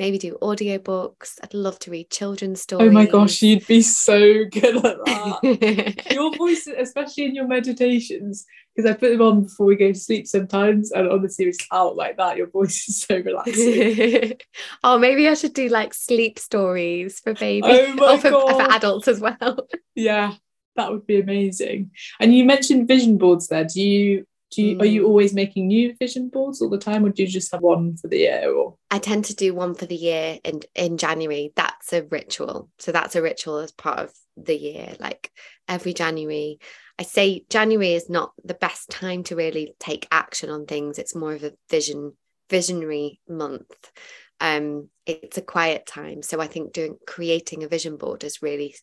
maybe 0.00 0.16
do 0.16 0.38
audiobooks. 0.40 1.38
I'd 1.42 1.52
love 1.52 1.78
to 1.80 1.90
read 1.90 2.10
children's 2.10 2.62
stories. 2.62 2.88
Oh 2.88 2.90
my 2.90 3.04
gosh, 3.04 3.42
you'd 3.42 3.66
be 3.66 3.82
so 3.82 4.18
good 4.50 4.76
at 4.76 5.04
that. 5.04 6.06
your 6.10 6.34
voice, 6.34 6.66
especially 6.66 7.26
in 7.26 7.34
your 7.34 7.46
meditations, 7.46 8.46
because 8.74 8.90
I 8.90 8.94
put 8.94 9.10
them 9.10 9.20
on 9.20 9.42
before 9.42 9.66
we 9.66 9.76
go 9.76 9.92
to 9.92 9.98
sleep 9.98 10.26
sometimes, 10.26 10.90
and 10.90 11.06
on 11.06 11.20
the 11.20 11.28
series 11.28 11.58
out 11.70 11.96
like 11.96 12.16
that, 12.16 12.38
your 12.38 12.46
voice 12.48 12.88
is 12.88 13.02
so 13.02 13.18
relaxing. 13.18 14.38
oh, 14.82 14.98
maybe 14.98 15.28
I 15.28 15.34
should 15.34 15.52
do 15.52 15.68
like 15.68 15.92
sleep 15.92 16.38
stories 16.38 17.20
for 17.20 17.34
babies 17.34 17.94
oh 18.00 18.14
or 18.14 18.18
for, 18.18 18.30
for 18.30 18.62
adults 18.72 19.06
as 19.06 19.20
well. 19.20 19.68
Yeah, 19.94 20.32
that 20.76 20.90
would 20.90 21.06
be 21.06 21.20
amazing. 21.20 21.90
And 22.18 22.34
you 22.34 22.44
mentioned 22.44 22.88
vision 22.88 23.18
boards 23.18 23.48
there. 23.48 23.64
Do 23.64 23.82
you 23.82 24.26
do 24.50 24.62
you, 24.62 24.76
mm. 24.76 24.82
are 24.82 24.86
you 24.86 25.02
mm. 25.02 25.06
always 25.06 25.32
making 25.32 25.68
new 25.68 25.94
vision 25.96 26.28
boards 26.28 26.60
all 26.60 26.68
the 26.68 26.78
time 26.78 27.04
or 27.04 27.10
do 27.10 27.22
you 27.22 27.28
just 27.28 27.52
have 27.52 27.60
one 27.60 27.96
for 27.96 28.08
the 28.08 28.18
year 28.18 28.52
or? 28.52 28.76
I 28.90 28.98
tend 28.98 29.26
to 29.26 29.34
do 29.34 29.54
one 29.54 29.74
for 29.74 29.86
the 29.86 29.96
year 29.96 30.38
in 30.44 30.60
in 30.74 30.98
January. 30.98 31.52
That's 31.54 31.92
a 31.92 32.02
ritual. 32.02 32.68
So 32.78 32.92
that's 32.92 33.16
a 33.16 33.22
ritual 33.22 33.58
as 33.58 33.72
part 33.72 34.00
of 34.00 34.12
the 34.36 34.56
year 34.56 34.96
like 34.98 35.30
every 35.68 35.94
January. 35.94 36.58
I 36.98 37.04
say 37.04 37.44
January 37.48 37.94
is 37.94 38.10
not 38.10 38.32
the 38.44 38.54
best 38.54 38.90
time 38.90 39.22
to 39.24 39.36
really 39.36 39.74
take 39.78 40.08
action 40.10 40.50
on 40.50 40.66
things. 40.66 40.98
It's 40.98 41.14
more 41.14 41.32
of 41.32 41.44
a 41.44 41.52
vision 41.70 42.16
visionary 42.48 43.20
month. 43.28 43.92
Um 44.40 44.88
it's 45.06 45.38
a 45.38 45.42
quiet 45.42 45.86
time. 45.86 46.22
So 46.22 46.40
I 46.40 46.48
think 46.48 46.72
doing 46.72 46.96
creating 47.06 47.62
a 47.62 47.68
vision 47.68 47.96
board 47.96 48.24
is 48.24 48.42
really 48.42 48.74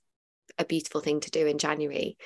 a 0.58 0.66
beautiful 0.66 1.02
thing 1.02 1.20
to 1.20 1.30
do 1.30 1.46
in 1.46 1.58
January 1.58 2.18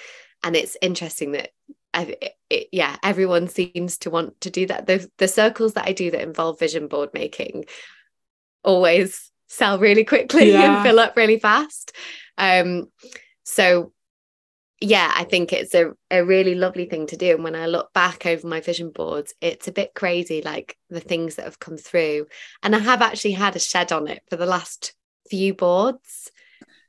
and 0.44 0.56
it's 0.56 0.78
interesting 0.82 1.34
that 1.34 1.52
I, 1.94 2.16
it, 2.50 2.70
yeah, 2.72 2.98
everyone 3.04 3.48
seems 3.48 3.98
to 4.00 4.10
want 4.10 4.42
to 4.42 4.50
do 4.50 4.66
that. 4.68 4.88
The, 4.88 5.10
the 5.18 5.28
circles 5.28 5.74
that 5.74 5.88
I 5.88 5.94
do 5.94 6.12
that 6.12 6.22
involve 6.22 6.60
vision 6.60 6.88
board 6.88 7.10
making 7.14 7.66
always 8.64 9.32
sell 9.48 9.80
really 9.80 10.06
quickly 10.06 10.52
yeah. 10.54 10.76
and 10.78 10.84
fill 10.84 11.00
up 11.00 11.18
really 11.18 11.40
fast. 11.40 11.94
Um, 12.38 12.90
so 13.44 13.92
yeah, 14.80 15.12
I 15.16 15.26
think 15.26 15.54
it's 15.54 15.76
a, 15.76 15.92
a 16.10 16.26
really 16.26 16.56
lovely 16.56 16.86
thing 16.86 17.06
to 17.08 17.18
do. 17.18 17.36
And 17.36 17.44
when 17.44 17.56
I 17.56 17.68
look 17.68 17.94
back 17.94 18.26
over 18.26 18.48
my 18.48 18.62
vision 18.62 18.90
boards, 18.90 19.34
it's 19.40 19.68
a 19.68 19.72
bit 19.72 19.94
crazy, 19.94 20.42
like 20.42 20.76
the 20.90 21.00
things 21.00 21.36
that 21.36 21.46
have 21.46 21.60
come 21.60 21.78
through. 21.78 22.26
And 22.64 22.76
I 22.76 22.80
have 22.80 23.04
actually 23.04 23.34
had 23.34 23.56
a 23.56 23.60
shed 23.60 23.92
on 23.92 24.08
it 24.08 24.24
for 24.30 24.38
the 24.38 24.48
last 24.48 24.94
few 25.30 25.54
boards. 25.54 26.32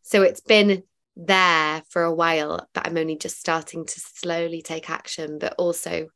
So 0.01 0.23
it's 0.23 0.41
been 0.41 0.85
there 1.17 1.83
for 1.91 2.03
a 2.03 2.15
while, 2.15 2.67
but 2.75 2.87
I'm 2.87 2.97
only 2.97 3.17
just 3.17 3.39
starting 3.39 3.85
to 3.85 4.01
slowly 4.01 4.63
take 4.63 4.91
action. 4.91 5.39
But 5.39 5.55
also, 5.59 6.09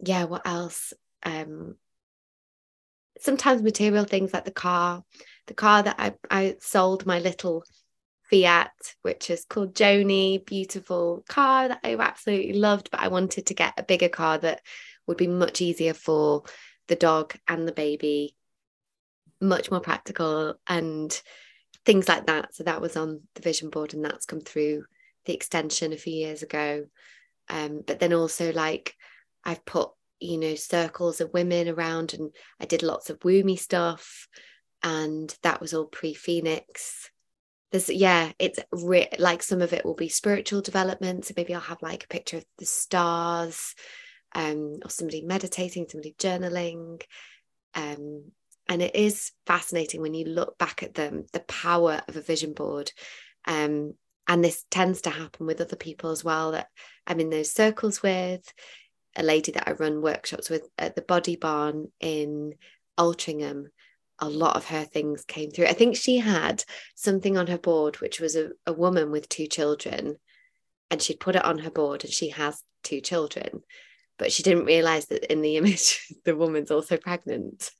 yeah, 0.00 0.24
what 0.24 0.46
else? 0.46 0.92
Um, 1.22 1.76
sometimes 3.20 3.62
material 3.62 4.04
things 4.04 4.32
like 4.32 4.44
the 4.44 4.50
car, 4.50 5.02
the 5.46 5.54
car 5.54 5.82
that 5.82 5.96
I, 5.98 6.14
I 6.30 6.56
sold 6.60 7.06
my 7.06 7.18
little 7.18 7.64
Fiat, 8.30 8.72
which 9.02 9.30
is 9.30 9.44
called 9.44 9.74
Joni, 9.74 10.44
beautiful 10.44 11.24
car 11.28 11.68
that 11.68 11.80
I 11.84 11.94
absolutely 11.94 12.54
loved, 12.54 12.90
but 12.90 13.00
I 13.00 13.08
wanted 13.08 13.46
to 13.46 13.54
get 13.54 13.74
a 13.78 13.84
bigger 13.84 14.08
car 14.08 14.38
that 14.38 14.62
would 15.06 15.16
be 15.16 15.28
much 15.28 15.60
easier 15.60 15.94
for 15.94 16.42
the 16.88 16.96
dog 16.96 17.34
and 17.46 17.66
the 17.66 17.72
baby, 17.72 18.36
much 19.40 19.70
more 19.70 19.80
practical 19.80 20.56
and 20.66 21.20
things 21.86 22.08
like 22.08 22.26
that. 22.26 22.54
So 22.54 22.64
that 22.64 22.80
was 22.80 22.96
on 22.96 23.22
the 23.34 23.42
vision 23.42 23.70
board, 23.70 23.94
and 23.94 24.04
that's 24.04 24.26
come 24.26 24.40
through 24.40 24.84
the 25.24 25.32
extension 25.32 25.92
a 25.92 25.96
few 25.96 26.12
years 26.12 26.42
ago. 26.42 26.86
Um, 27.48 27.82
but 27.86 28.00
then 28.00 28.12
also 28.12 28.52
like 28.52 28.94
I've 29.44 29.64
put 29.64 29.90
you 30.18 30.38
know 30.38 30.56
circles 30.56 31.20
of 31.20 31.32
women 31.32 31.68
around, 31.68 32.12
and 32.12 32.34
I 32.60 32.66
did 32.66 32.82
lots 32.82 33.08
of 33.08 33.20
woomy 33.20 33.58
stuff, 33.58 34.28
and 34.82 35.34
that 35.42 35.60
was 35.60 35.72
all 35.72 35.86
pre 35.86 36.12
Phoenix. 36.12 37.10
There's 37.70 37.88
yeah, 37.88 38.32
it's 38.38 38.58
re- 38.72 39.08
like 39.18 39.42
some 39.42 39.62
of 39.62 39.72
it 39.72 39.84
will 39.84 39.94
be 39.94 40.08
spiritual 40.08 40.60
development. 40.60 41.24
So 41.24 41.34
maybe 41.36 41.54
I'll 41.54 41.60
have 41.60 41.82
like 41.82 42.04
a 42.04 42.08
picture 42.08 42.38
of 42.38 42.44
the 42.58 42.66
stars, 42.66 43.74
um, 44.34 44.78
or 44.84 44.90
somebody 44.90 45.22
meditating, 45.22 45.86
somebody 45.88 46.14
journaling. 46.18 47.02
Um, 47.74 48.32
and 48.68 48.82
it 48.82 48.94
is 48.94 49.32
fascinating 49.46 50.00
when 50.00 50.14
you 50.14 50.24
look 50.24 50.58
back 50.58 50.82
at 50.82 50.94
them, 50.94 51.26
the 51.32 51.40
power 51.40 52.02
of 52.08 52.16
a 52.16 52.20
vision 52.20 52.52
board. 52.52 52.90
Um, 53.44 53.94
and 54.26 54.44
this 54.44 54.64
tends 54.70 55.02
to 55.02 55.10
happen 55.10 55.46
with 55.46 55.60
other 55.60 55.76
people 55.76 56.10
as 56.10 56.24
well 56.24 56.52
that 56.52 56.68
I'm 57.06 57.20
in 57.20 57.30
those 57.30 57.52
circles 57.52 58.02
with. 58.02 58.52
A 59.14 59.22
lady 59.22 59.52
that 59.52 59.68
I 59.68 59.72
run 59.72 60.02
workshops 60.02 60.50
with 60.50 60.68
at 60.76 60.94
the 60.94 61.02
Body 61.02 61.36
Barn 61.36 61.90
in 62.00 62.54
Altrincham. 62.98 63.66
A 64.18 64.28
lot 64.28 64.56
of 64.56 64.66
her 64.66 64.84
things 64.84 65.24
came 65.24 65.50
through. 65.50 65.66
I 65.66 65.72
think 65.72 65.96
she 65.96 66.18
had 66.18 66.64
something 66.94 67.38
on 67.38 67.46
her 67.46 67.58
board, 67.58 68.00
which 68.00 68.20
was 68.20 68.34
a, 68.34 68.50
a 68.66 68.72
woman 68.72 69.10
with 69.10 69.28
two 69.28 69.46
children, 69.46 70.16
and 70.90 71.00
she'd 71.00 71.20
put 71.20 71.36
it 71.36 71.44
on 71.44 71.58
her 71.60 71.70
board, 71.70 72.04
and 72.04 72.12
she 72.12 72.30
has 72.30 72.62
two 72.82 73.00
children, 73.00 73.62
but 74.18 74.32
she 74.32 74.42
didn't 74.42 74.64
realize 74.64 75.06
that 75.06 75.30
in 75.30 75.40
the 75.40 75.56
image, 75.58 76.12
the 76.24 76.36
woman's 76.36 76.70
also 76.70 76.96
pregnant 76.96 77.70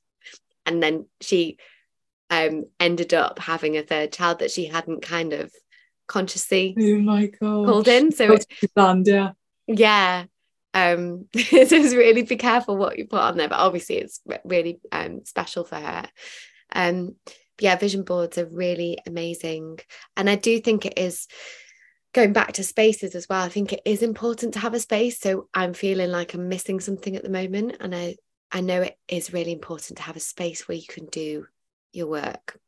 and 0.67 0.83
then 0.83 1.07
she 1.21 1.57
um, 2.29 2.65
ended 2.79 3.13
up 3.13 3.39
having 3.39 3.77
a 3.77 3.83
third 3.83 4.11
child 4.11 4.39
that 4.39 4.51
she 4.51 4.65
hadn't 4.65 5.01
kind 5.01 5.33
of 5.33 5.51
consciously 6.07 6.75
oh 6.79 6.99
my 6.99 7.25
god 7.25 7.65
called 7.65 7.87
in. 7.87 8.11
So 8.11 8.37
planned, 8.75 9.07
yeah. 9.07 9.31
Yeah 9.67 10.25
um 10.77 11.25
so 11.35 11.41
it's 11.41 11.95
really 11.95 12.21
be 12.21 12.35
careful 12.35 12.77
what 12.77 12.97
you 12.97 13.07
put 13.07 13.19
on 13.19 13.37
there 13.37 13.49
but 13.49 13.59
obviously 13.59 13.97
it's 13.97 14.21
really 14.45 14.79
um 14.91 15.25
special 15.25 15.63
for 15.63 15.75
her. 15.75 16.07
Um 16.73 17.15
yeah 17.59 17.75
vision 17.75 18.03
boards 18.03 18.37
are 18.37 18.45
really 18.45 18.99
amazing. 19.07 19.79
And 20.15 20.29
i 20.29 20.35
do 20.35 20.59
think 20.59 20.85
it 20.85 20.97
is 20.97 21.27
going 22.13 22.33
back 22.33 22.53
to 22.53 22.63
spaces 22.63 23.15
as 23.15 23.27
well 23.29 23.43
i 23.43 23.49
think 23.49 23.73
it 23.73 23.81
is 23.85 24.01
important 24.01 24.53
to 24.53 24.59
have 24.59 24.73
a 24.73 24.79
space. 24.79 25.19
So 25.19 25.47
i'm 25.53 25.73
feeling 25.73 26.11
like 26.11 26.33
i'm 26.33 26.47
missing 26.47 26.79
something 26.79 27.15
at 27.15 27.23
the 27.23 27.29
moment 27.29 27.77
and 27.79 27.95
i 27.95 28.15
I 28.51 28.61
know 28.61 28.81
it 28.81 28.97
is 29.07 29.33
really 29.33 29.51
important 29.51 29.97
to 29.97 30.03
have 30.03 30.15
a 30.15 30.21
space 30.21 30.67
where 30.67 30.77
you 30.77 30.87
can 30.87 31.05
do 31.07 31.47
your 31.91 32.07
work. 32.07 32.59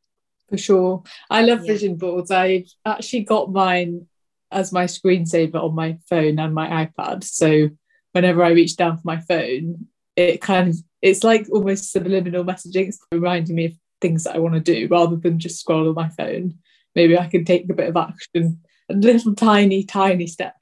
For 0.49 0.57
sure. 0.57 1.03
I 1.29 1.43
love 1.43 1.63
yeah. 1.63 1.73
vision 1.73 1.95
boards. 1.95 2.31
I've 2.31 2.67
actually 2.85 3.23
got 3.23 3.51
mine 3.51 4.07
as 4.51 4.71
my 4.71 4.85
screensaver 4.85 5.55
on 5.55 5.75
my 5.75 5.97
phone 6.09 6.39
and 6.39 6.53
my 6.53 6.85
iPad. 6.85 7.23
So 7.23 7.69
whenever 8.13 8.43
I 8.43 8.49
reach 8.49 8.75
down 8.75 8.97
for 8.97 9.03
my 9.05 9.19
phone, 9.19 9.87
it 10.15 10.41
kind 10.41 10.69
of 10.69 10.75
it's 11.01 11.23
like 11.23 11.47
almost 11.51 11.91
subliminal 11.91 12.43
messaging. 12.43 12.87
It's 12.87 12.99
reminding 13.11 13.55
me 13.55 13.65
of 13.65 13.73
things 14.01 14.23
that 14.23 14.35
I 14.35 14.39
want 14.39 14.55
to 14.55 14.59
do 14.59 14.87
rather 14.89 15.15
than 15.15 15.39
just 15.39 15.59
scroll 15.59 15.87
on 15.87 15.95
my 15.95 16.09
phone. 16.09 16.55
Maybe 16.95 17.17
I 17.17 17.27
can 17.27 17.45
take 17.45 17.69
a 17.69 17.73
bit 17.73 17.89
of 17.89 17.95
action, 17.95 18.61
a 18.89 18.93
little 18.93 19.35
tiny, 19.35 19.83
tiny 19.83 20.27
step 20.27 20.55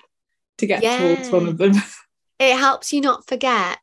to 0.57 0.67
get 0.67 0.83
yeah. 0.83 0.97
towards 0.97 1.29
one 1.29 1.47
of 1.47 1.57
them. 1.57 1.73
It 2.39 2.55
helps 2.55 2.93
you 2.93 3.01
not 3.01 3.27
forget 3.27 3.79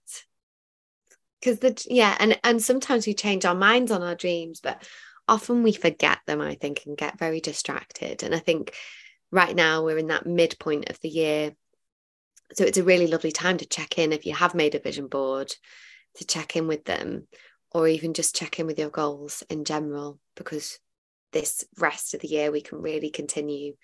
because 1.44 1.58
the 1.58 1.86
yeah 1.90 2.16
and 2.18 2.38
and 2.42 2.62
sometimes 2.62 3.06
we 3.06 3.12
change 3.12 3.44
our 3.44 3.54
minds 3.54 3.92
on 3.92 4.02
our 4.02 4.14
dreams 4.14 4.60
but 4.60 4.82
often 5.28 5.62
we 5.62 5.72
forget 5.72 6.18
them 6.26 6.40
i 6.40 6.54
think 6.54 6.82
and 6.86 6.96
get 6.96 7.18
very 7.18 7.40
distracted. 7.40 8.22
And 8.22 8.34
i 8.34 8.38
think 8.38 8.74
right 9.30 9.54
now 9.54 9.82
we're 9.82 9.98
in 9.98 10.06
that 10.08 10.26
midpoint 10.26 10.90
of 10.90 11.00
the 11.00 11.08
year. 11.08 11.52
So 12.52 12.64
it's 12.64 12.78
a 12.78 12.84
really 12.84 13.08
lovely 13.08 13.32
time 13.32 13.58
to 13.58 13.66
check 13.66 13.98
in 13.98 14.12
if 14.12 14.26
you 14.26 14.34
have 14.34 14.54
made 14.54 14.76
a 14.76 14.78
vision 14.78 15.08
board 15.08 15.52
to 16.16 16.24
check 16.24 16.54
in 16.54 16.68
with 16.68 16.84
them 16.84 17.26
or 17.72 17.88
even 17.88 18.14
just 18.14 18.36
check 18.36 18.60
in 18.60 18.66
with 18.66 18.78
your 18.78 18.90
goals 18.90 19.42
in 19.50 19.64
general 19.64 20.20
because 20.36 20.78
this 21.32 21.64
rest 21.78 22.14
of 22.14 22.20
the 22.20 22.28
year 22.28 22.52
we 22.52 22.60
can 22.60 22.80
really 22.80 23.10
continue 23.10 23.74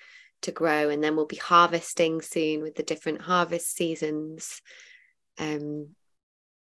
to 0.42 0.52
grow 0.52 0.88
and 0.88 1.02
then 1.02 1.16
we'll 1.16 1.26
be 1.26 1.36
harvesting 1.36 2.22
soon 2.22 2.62
with 2.62 2.76
the 2.76 2.84
different 2.84 3.22
harvest 3.22 3.74
seasons. 3.74 4.62
Um 5.36 5.88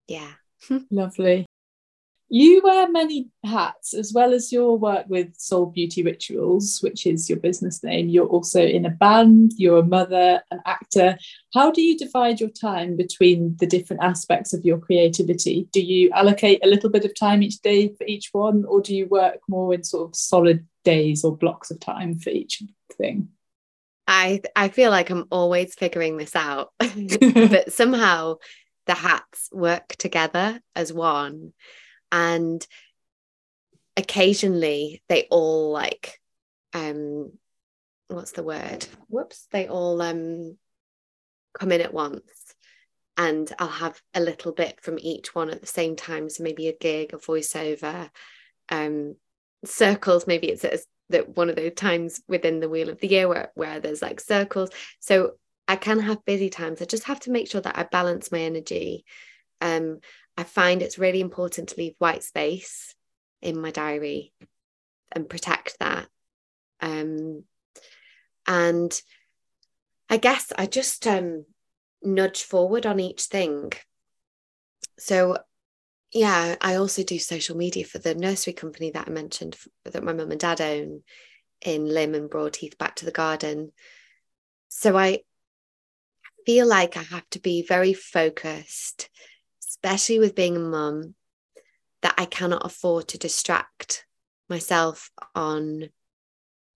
yeah 0.07 0.31
Lovely. 0.91 1.45
You 2.35 2.61
wear 2.63 2.89
many 2.89 3.29
hats 3.45 3.93
as 3.93 4.11
well 4.11 4.33
as 4.33 4.51
your 4.51 4.75
work 4.75 5.05
with 5.07 5.37
Soul 5.37 5.67
Beauty 5.67 6.01
Rituals, 6.01 6.79
which 6.81 7.05
is 7.05 7.29
your 7.29 7.37
business 7.37 7.83
name. 7.83 8.09
You're 8.09 8.25
also 8.25 8.59
in 8.59 8.87
a 8.87 8.89
band, 8.89 9.51
you're 9.55 9.77
a 9.77 9.85
mother, 9.85 10.41
an 10.49 10.59
actor. 10.65 11.15
How 11.53 11.69
do 11.69 11.83
you 11.83 11.95
divide 11.95 12.39
your 12.39 12.49
time 12.49 12.97
between 12.97 13.55
the 13.59 13.67
different 13.67 14.01
aspects 14.01 14.51
of 14.51 14.65
your 14.65 14.79
creativity? 14.79 15.67
Do 15.71 15.79
you 15.79 16.09
allocate 16.09 16.65
a 16.65 16.67
little 16.67 16.89
bit 16.89 17.05
of 17.05 17.13
time 17.13 17.43
each 17.43 17.59
day 17.59 17.89
for 17.89 18.03
each 18.07 18.29
one, 18.31 18.65
or 18.65 18.81
do 18.81 18.95
you 18.95 19.05
work 19.05 19.41
more 19.47 19.71
in 19.71 19.83
sort 19.83 20.09
of 20.09 20.15
solid 20.15 20.65
days 20.83 21.23
or 21.23 21.37
blocks 21.37 21.69
of 21.69 21.79
time 21.79 22.17
for 22.17 22.31
each 22.31 22.63
thing? 22.97 23.27
I 24.07 24.41
I 24.55 24.69
feel 24.69 24.89
like 24.89 25.11
I'm 25.11 25.27
always 25.31 25.75
figuring 25.75 26.17
this 26.17 26.35
out, 26.35 26.73
but 26.79 27.71
somehow 27.71 28.37
the 28.85 28.93
hats 28.93 29.49
work 29.51 29.95
together 29.97 30.61
as 30.75 30.91
one. 30.91 31.53
And 32.11 32.65
occasionally 33.95 35.03
they 35.07 35.27
all 35.29 35.71
like 35.71 36.19
um 36.73 37.31
what's 38.07 38.31
the 38.31 38.43
word? 38.43 38.85
Whoops 39.07 39.47
they 39.51 39.67
all 39.67 40.01
um 40.01 40.57
come 41.57 41.71
in 41.71 41.81
at 41.81 41.93
once. 41.93 42.21
And 43.15 43.51
I'll 43.59 43.67
have 43.67 44.01
a 44.15 44.19
little 44.19 44.51
bit 44.51 44.81
from 44.81 44.97
each 44.99 45.35
one 45.35 45.51
at 45.51 45.61
the 45.61 45.67
same 45.67 45.95
time. 45.95 46.29
So 46.29 46.43
maybe 46.43 46.67
a 46.67 46.77
gig 46.77 47.13
a 47.13 47.17
voiceover 47.17 48.09
um 48.69 49.15
circles. 49.65 50.27
Maybe 50.27 50.49
it's 50.49 50.65
that 51.09 51.35
one 51.35 51.49
of 51.49 51.55
those 51.55 51.73
times 51.75 52.21
within 52.27 52.59
the 52.59 52.69
wheel 52.69 52.89
of 52.89 52.99
the 52.99 53.07
year 53.07 53.27
where, 53.27 53.51
where 53.55 53.79
there's 53.79 54.01
like 54.01 54.19
circles. 54.19 54.69
So 54.99 55.33
I 55.67 55.75
can 55.75 55.99
have 55.99 56.25
busy 56.25 56.49
times. 56.49 56.81
I 56.81 56.85
just 56.85 57.05
have 57.05 57.19
to 57.21 57.31
make 57.31 57.49
sure 57.49 57.61
that 57.61 57.77
I 57.77 57.83
balance 57.83 58.31
my 58.31 58.39
energy. 58.39 59.05
Um, 59.61 59.99
I 60.37 60.43
find 60.43 60.81
it's 60.81 60.99
really 60.99 61.21
important 61.21 61.69
to 61.69 61.77
leave 61.77 61.95
white 61.99 62.23
space 62.23 62.95
in 63.41 63.59
my 63.59 63.71
diary 63.71 64.33
and 65.11 65.29
protect 65.29 65.77
that. 65.79 66.07
Um, 66.81 67.43
and 68.45 69.01
I 70.09 70.17
guess 70.17 70.51
I 70.57 70.65
just 70.65 71.07
um, 71.07 71.45
nudge 72.01 72.43
forward 72.43 72.85
on 72.85 72.99
each 72.99 73.23
thing. 73.23 73.71
So, 74.99 75.37
yeah, 76.11 76.55
I 76.61 76.75
also 76.75 77.03
do 77.03 77.19
social 77.19 77.55
media 77.55 77.85
for 77.85 77.99
the 77.99 78.15
nursery 78.15 78.53
company 78.53 78.91
that 78.91 79.07
I 79.07 79.11
mentioned 79.11 79.57
that 79.85 80.03
my 80.03 80.13
mum 80.13 80.31
and 80.31 80.39
dad 80.39 80.61
own 80.61 81.03
in 81.61 81.85
Lymm 81.85 82.15
and 82.15 82.29
Broadheath, 82.29 82.77
back 82.77 82.97
to 82.97 83.05
the 83.05 83.11
garden. 83.11 83.71
So 84.67 84.97
I 84.97 85.21
feel 86.45 86.67
like 86.67 86.97
I 86.97 87.03
have 87.03 87.29
to 87.31 87.39
be 87.39 87.65
very 87.65 87.93
focused, 87.93 89.09
especially 89.67 90.19
with 90.19 90.35
being 90.35 90.55
a 90.55 90.59
mum, 90.59 91.15
that 92.01 92.15
I 92.17 92.25
cannot 92.25 92.65
afford 92.65 93.07
to 93.09 93.17
distract 93.17 94.05
myself 94.49 95.09
on 95.33 95.89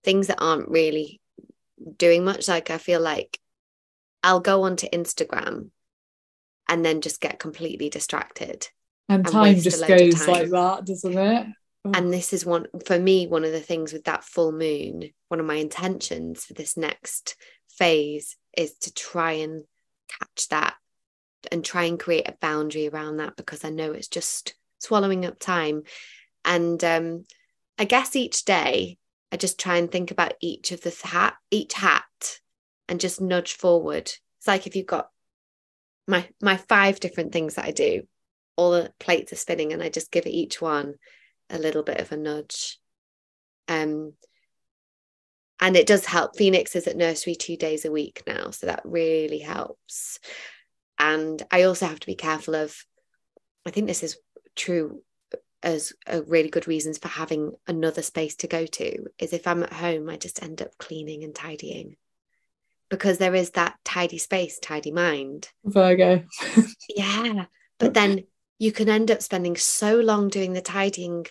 things 0.04 0.28
that 0.28 0.42
aren't 0.42 0.70
really 0.70 1.22
doing 1.98 2.24
much. 2.24 2.48
Like 2.48 2.70
I 2.70 2.78
feel 2.78 3.02
like 3.02 3.40
I'll 4.24 4.40
go 4.40 4.64
onto 4.64 4.90
Instagram 4.90 5.70
and 6.68 6.86
then 6.86 7.02
just 7.02 7.22
get 7.22 7.40
completely 7.40 7.90
distracted. 7.90 8.68
And, 9.10 9.26
and 9.26 9.34
time 9.34 9.56
just 9.60 9.88
goes 9.88 10.26
time. 10.26 10.28
like 10.28 10.50
that, 10.50 10.86
doesn't 10.86 11.18
it? 11.18 11.48
Oh. 11.86 11.92
And 11.94 12.12
this 12.12 12.34
is 12.34 12.46
one 12.46 12.68
for 12.86 13.00
me, 13.00 13.28
one 13.28 13.46
of 13.46 13.52
the 13.52 13.60
things 13.60 13.94
with 13.94 14.06
that 14.06 14.24
full 14.24 14.52
moon, 14.52 15.10
one 15.30 15.40
of 15.40 15.46
my 15.46 15.56
intentions 15.56 16.46
for 16.46 16.54
this 16.54 16.76
next 16.76 17.36
phase 17.78 18.36
is 18.56 18.74
to 18.80 18.94
try 18.94 19.34
and 19.34 19.64
catch 20.08 20.50
that 20.50 20.76
and 21.52 21.64
try 21.64 21.84
and 21.84 22.00
create 22.00 22.28
a 22.28 22.38
boundary 22.40 22.88
around 22.88 23.18
that 23.18 23.36
because 23.36 23.64
I 23.64 23.70
know 23.70 23.92
it's 23.92 24.08
just 24.08 24.56
swallowing 24.80 25.26
up 25.26 25.40
time. 25.40 25.84
And 26.44 26.84
um, 26.84 27.26
I 27.78 27.86
guess 27.86 28.16
each 28.16 28.46
day 28.46 28.98
I 29.32 29.38
just 29.38 29.60
try 29.60 29.78
and 29.78 29.92
think 29.92 30.12
about 30.12 30.34
each 30.42 30.72
of 30.72 30.82
the 30.82 30.96
hat, 31.04 31.36
each 31.52 31.74
hat, 31.74 32.04
and 32.88 33.00
just 33.00 33.22
nudge 33.22 33.54
forward. 33.54 34.12
It's 34.40 34.48
like 34.48 34.68
if 34.68 34.76
you've 34.76 34.86
got 34.86 35.10
my 36.08 36.28
my 36.42 36.58
five 36.58 37.00
different 37.00 37.34
things 37.34 37.56
that 37.56 37.66
I 37.66 37.72
do, 37.72 38.04
all 38.56 38.72
the 38.72 38.92
plates 39.00 39.34
are 39.34 39.38
spinning, 39.38 39.74
and 39.74 39.84
I 39.84 39.90
just 39.90 40.12
give 40.12 40.26
each 40.26 40.62
one 40.62 40.96
a 41.50 41.60
little 41.60 41.84
bit 41.84 42.00
of 42.00 42.12
a 42.12 42.18
nudge. 42.18 42.80
Um, 43.68 44.14
and 45.60 45.76
it 45.76 45.88
does 45.88 46.06
help. 46.06 46.38
Phoenix 46.38 46.76
is 46.76 46.88
at 46.88 46.98
nursery 46.98 47.36
two 47.36 47.58
days 47.58 47.86
a 47.86 47.92
week 47.92 48.24
now, 48.28 48.52
so 48.52 48.68
that 48.68 48.82
really 48.84 49.40
helps. 49.40 50.20
And 51.00 51.42
I 51.52 51.64
also 51.64 51.86
have 51.86 52.00
to 52.00 52.08
be 52.08 52.16
careful 52.16 52.56
of, 52.56 52.76
I 53.66 53.72
think 53.72 53.88
this 53.88 54.04
is 54.04 54.18
true 54.56 55.02
as 55.64 55.94
a 56.06 56.22
really 56.22 56.50
good 56.50 56.68
reasons 56.68 56.98
for 56.98 57.08
having 57.08 57.54
another 57.68 58.02
space 58.02 58.36
to 58.36 58.48
go 58.48 58.66
to 58.66 59.06
is 59.18 59.34
if 59.34 59.48
I'm 59.48 59.64
at 59.64 59.74
home, 59.74 60.10
I 60.10 60.18
just 60.18 60.42
end 60.44 60.62
up 60.62 60.78
cleaning 60.78 61.24
and 61.24 61.34
tidying 61.34 61.96
because 62.90 63.18
there 63.18 63.36
is 63.36 63.52
that 63.52 63.76
tidy 63.84 64.18
space, 64.18 64.60
tidy 64.60 64.92
mind. 64.92 65.50
Virgo. 65.66 66.24
yeah. 66.96 67.46
But 67.80 67.94
then 67.94 68.26
you 68.60 68.72
can 68.72 68.90
end 68.90 69.12
up 69.12 69.22
spending 69.22 69.56
so 69.56 70.00
long 70.00 70.30
doing 70.30 70.54
the 70.54 70.62
tidying 70.62 71.26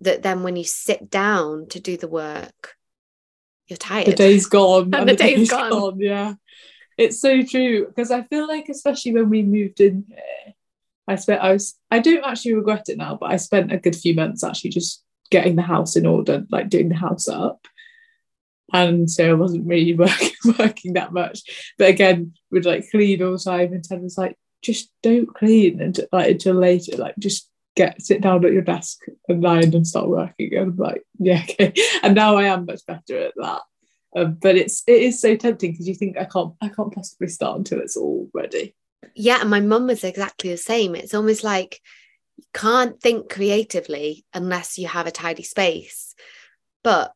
that 0.00 0.22
then 0.22 0.42
when 0.42 0.56
you 0.56 0.64
sit 0.64 1.10
down 1.10 1.68
to 1.68 1.80
do 1.80 1.96
the 1.96 2.08
work, 2.08 2.76
you're 3.68 3.76
tired. 3.76 4.06
The 4.06 4.14
day's 4.14 4.46
gone. 4.48 4.84
and, 4.84 4.94
and 4.94 5.08
the, 5.08 5.12
the, 5.12 5.18
day's, 5.18 5.36
day's 5.36 5.50
gone. 5.50 5.70
gone. 5.70 6.00
Yeah. 6.00 6.34
It's 6.96 7.20
so 7.20 7.42
true. 7.42 7.86
Because 7.86 8.10
I 8.10 8.22
feel 8.22 8.46
like 8.46 8.68
especially 8.68 9.14
when 9.14 9.30
we 9.30 9.42
moved 9.42 9.80
in 9.80 10.04
here, 10.08 10.54
I 11.06 11.16
spent 11.16 11.42
I 11.42 11.52
was 11.52 11.74
I 11.90 11.98
don't 11.98 12.24
actually 12.24 12.54
regret 12.54 12.88
it 12.88 12.98
now, 12.98 13.16
but 13.20 13.30
I 13.30 13.36
spent 13.36 13.72
a 13.72 13.78
good 13.78 13.96
few 13.96 14.14
months 14.14 14.42
actually 14.42 14.70
just 14.70 15.02
getting 15.30 15.56
the 15.56 15.62
house 15.62 15.96
in 15.96 16.06
order, 16.06 16.44
like 16.50 16.68
doing 16.68 16.88
the 16.88 16.94
house 16.94 17.28
up. 17.28 17.66
And 18.72 19.10
so 19.10 19.28
I 19.28 19.34
wasn't 19.34 19.66
really 19.66 19.94
working 19.96 20.30
working 20.58 20.92
that 20.94 21.12
much. 21.12 21.40
But 21.78 21.90
again, 21.90 22.34
would 22.50 22.64
like 22.64 22.90
clean 22.90 23.22
all 23.22 23.32
the 23.32 23.38
time 23.38 23.72
and 23.72 23.84
Ted 23.84 24.02
was 24.02 24.18
like, 24.18 24.36
just 24.62 24.90
don't 25.02 25.32
clean 25.34 25.80
until 25.80 26.06
like 26.12 26.30
until 26.30 26.54
later. 26.54 26.96
Like 26.96 27.14
just 27.18 27.50
get 27.76 28.00
sit 28.00 28.20
down 28.20 28.44
at 28.44 28.52
your 28.52 28.62
desk 28.62 29.00
and 29.28 29.42
line 29.42 29.74
and 29.74 29.86
start 29.86 30.08
working. 30.08 30.54
And 30.54 30.72
I'm 30.72 30.76
like, 30.76 31.02
yeah, 31.18 31.42
okay. 31.42 31.72
And 32.02 32.14
now 32.14 32.36
I 32.36 32.44
am 32.44 32.66
much 32.66 32.86
better 32.86 33.18
at 33.18 33.34
that. 33.36 33.62
Um, 34.16 34.38
but 34.40 34.56
it's 34.56 34.82
it 34.86 35.02
is 35.02 35.20
so 35.20 35.36
tempting 35.36 35.72
because 35.72 35.88
you 35.88 35.94
think 35.94 36.16
I 36.16 36.24
can't 36.24 36.54
I 36.60 36.68
can't 36.68 36.94
possibly 36.94 37.28
start 37.28 37.58
until 37.58 37.80
it's 37.80 37.96
all 37.96 38.30
ready. 38.32 38.74
Yeah, 39.14 39.40
and 39.40 39.50
my 39.50 39.60
mum 39.60 39.88
was 39.88 40.04
exactly 40.04 40.50
the 40.50 40.56
same. 40.56 40.94
It's 40.94 41.14
almost 41.14 41.44
like 41.44 41.80
you 42.36 42.44
can't 42.52 43.00
think 43.00 43.28
creatively 43.28 44.24
unless 44.32 44.78
you 44.78 44.88
have 44.88 45.06
a 45.06 45.12
tidy 45.12 45.42
space. 45.42 46.14
But 46.82 47.12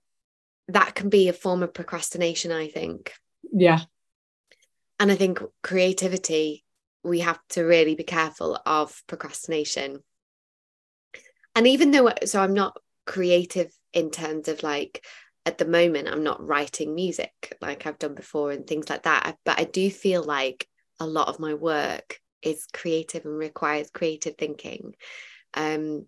that 0.69 0.95
can 0.95 1.09
be 1.09 1.29
a 1.29 1.33
form 1.33 1.63
of 1.63 1.75
procrastination, 1.75 2.53
I 2.53 2.69
think. 2.69 3.13
Yeah. 3.53 3.81
And 5.01 5.11
I 5.11 5.15
think 5.15 5.41
creativity, 5.63 6.65
we 7.05 7.21
have 7.21 7.39
to 7.51 7.63
really 7.63 7.95
be 7.95 8.05
careful 8.05 8.59
of 8.67 9.03
procrastination. 9.07 10.03
And 11.59 11.67
even 11.67 11.91
though, 11.91 12.13
so 12.25 12.41
I'm 12.41 12.55
not 12.55 12.79
creative 13.05 13.77
in 13.93 14.13
terms 14.13 14.47
of 14.47 14.63
like, 14.63 15.05
at 15.45 15.59
the 15.59 15.65
moment, 15.65 16.07
I'm 16.07 16.23
not 16.23 16.41
writing 16.41 16.95
music 16.95 17.57
like 17.61 17.85
I've 17.85 17.99
done 17.99 18.15
before 18.15 18.53
and 18.53 18.65
things 18.65 18.89
like 18.89 19.03
that. 19.03 19.37
But 19.45 19.59
I 19.59 19.65
do 19.65 19.91
feel 19.91 20.23
like 20.23 20.69
a 21.01 21.07
lot 21.07 21.27
of 21.27 21.41
my 21.41 21.55
work 21.55 22.21
is 22.43 22.65
creative 22.73 23.25
and 23.25 23.37
requires 23.37 23.91
creative 23.91 24.37
thinking. 24.37 24.95
Um, 25.53 26.07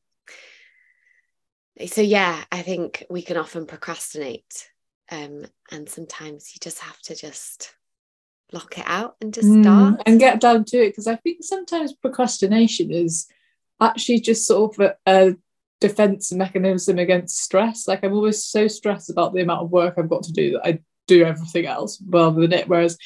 so 1.84 2.00
yeah, 2.00 2.44
I 2.52 2.62
think 2.62 3.04
we 3.10 3.22
can 3.22 3.36
often 3.36 3.66
procrastinate, 3.66 4.68
um, 5.10 5.46
and 5.72 5.88
sometimes 5.88 6.52
you 6.54 6.60
just 6.60 6.78
have 6.78 7.00
to 7.06 7.16
just 7.16 7.74
block 8.52 8.78
it 8.78 8.84
out 8.86 9.16
and 9.20 9.34
just 9.34 9.48
mm, 9.48 9.64
start 9.64 10.02
and 10.06 10.20
get 10.20 10.40
down 10.40 10.64
to 10.66 10.76
it. 10.76 10.90
Because 10.90 11.08
I 11.08 11.16
think 11.16 11.38
sometimes 11.42 11.92
procrastination 11.92 12.92
is 12.92 13.26
actually 13.80 14.20
just 14.20 14.46
sort 14.46 14.78
of 14.78 14.94
a, 15.06 15.10
a 15.10 15.36
defense 15.80 16.32
mechanism 16.32 16.98
against 16.98 17.42
stress. 17.42 17.88
Like 17.88 18.04
I'm 18.04 18.12
always 18.12 18.44
so 18.44 18.68
stressed 18.68 19.10
about 19.10 19.32
the 19.32 19.42
amount 19.42 19.62
of 19.62 19.70
work 19.70 19.94
I've 19.96 20.10
got 20.10 20.24
to 20.24 20.32
do 20.32 20.52
that 20.52 20.66
I 20.66 20.78
do 21.06 21.24
everything 21.24 21.66
else 21.66 22.02
rather 22.08 22.40
than 22.40 22.52
it. 22.52 22.68
Whereas 22.68 22.96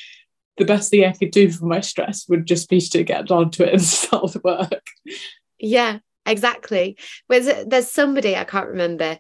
the 0.57 0.65
best 0.65 0.91
thing 0.91 1.05
I 1.05 1.13
could 1.13 1.31
do 1.31 1.51
for 1.51 1.67
my 1.67 1.81
stress 1.81 2.29
would 2.29 2.47
just 2.47 2.69
be 2.69 2.81
to 2.81 3.03
get 3.03 3.29
down 3.29 3.51
to 3.53 3.67
it 3.67 3.73
and 3.73 3.83
start 3.83 4.33
the 4.33 4.41
work. 4.41 4.87
Yeah, 5.59 5.99
exactly. 6.27 6.99
There's 7.29 7.67
there's 7.67 7.91
somebody 7.91 8.37
I 8.37 8.45
can't 8.45 8.69
remember 8.69 9.19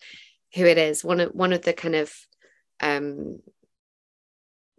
who 0.54 0.64
it 0.64 0.78
is. 0.78 1.04
One 1.04 1.20
of 1.20 1.30
one 1.30 1.52
of 1.52 1.62
the 1.62 1.72
kind 1.72 1.94
of 1.94 2.14
um 2.80 3.40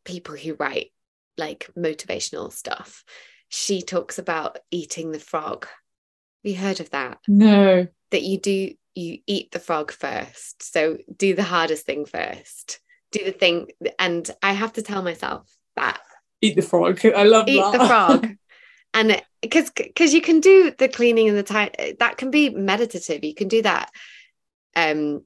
people 0.03 0.35
who 0.35 0.53
write 0.53 0.91
like 1.37 1.69
motivational 1.77 2.51
stuff. 2.51 3.03
She 3.49 3.81
talks 3.81 4.17
about 4.19 4.59
eating 4.71 5.11
the 5.11 5.19
frog. 5.19 5.67
Have 6.45 6.53
you 6.53 6.61
heard 6.61 6.79
of 6.79 6.91
that? 6.91 7.17
No. 7.27 7.87
That 8.11 8.21
you 8.21 8.37
do 8.39 8.75
you 8.93 9.17
eat 9.25 9.51
the 9.51 9.59
frog 9.59 9.91
first. 9.91 10.61
So 10.61 10.99
do 11.17 11.33
the 11.33 11.41
hardest 11.41 11.87
thing 11.87 12.05
first. 12.05 12.79
Do 13.11 13.25
the 13.25 13.31
thing 13.31 13.69
and 13.97 14.29
I 14.43 14.53
have 14.53 14.73
to 14.73 14.83
tell 14.83 15.01
myself 15.01 15.51
that 15.75 15.99
eat 16.41 16.55
the 16.55 16.61
frog. 16.61 17.03
I 17.15 17.23
love 17.23 17.49
eat 17.49 17.57
that. 17.57 17.79
the 17.79 17.87
frog. 17.87 18.29
and 18.93 19.19
because 19.41 19.71
because 19.71 20.13
you 20.13 20.21
can 20.21 20.39
do 20.39 20.71
the 20.77 20.87
cleaning 20.87 21.29
and 21.29 21.37
the 21.37 21.41
time 21.41 21.71
that 21.97 22.17
can 22.17 22.29
be 22.29 22.51
meditative. 22.51 23.23
You 23.23 23.33
can 23.33 23.47
do 23.47 23.63
that 23.63 23.89
um 24.75 25.25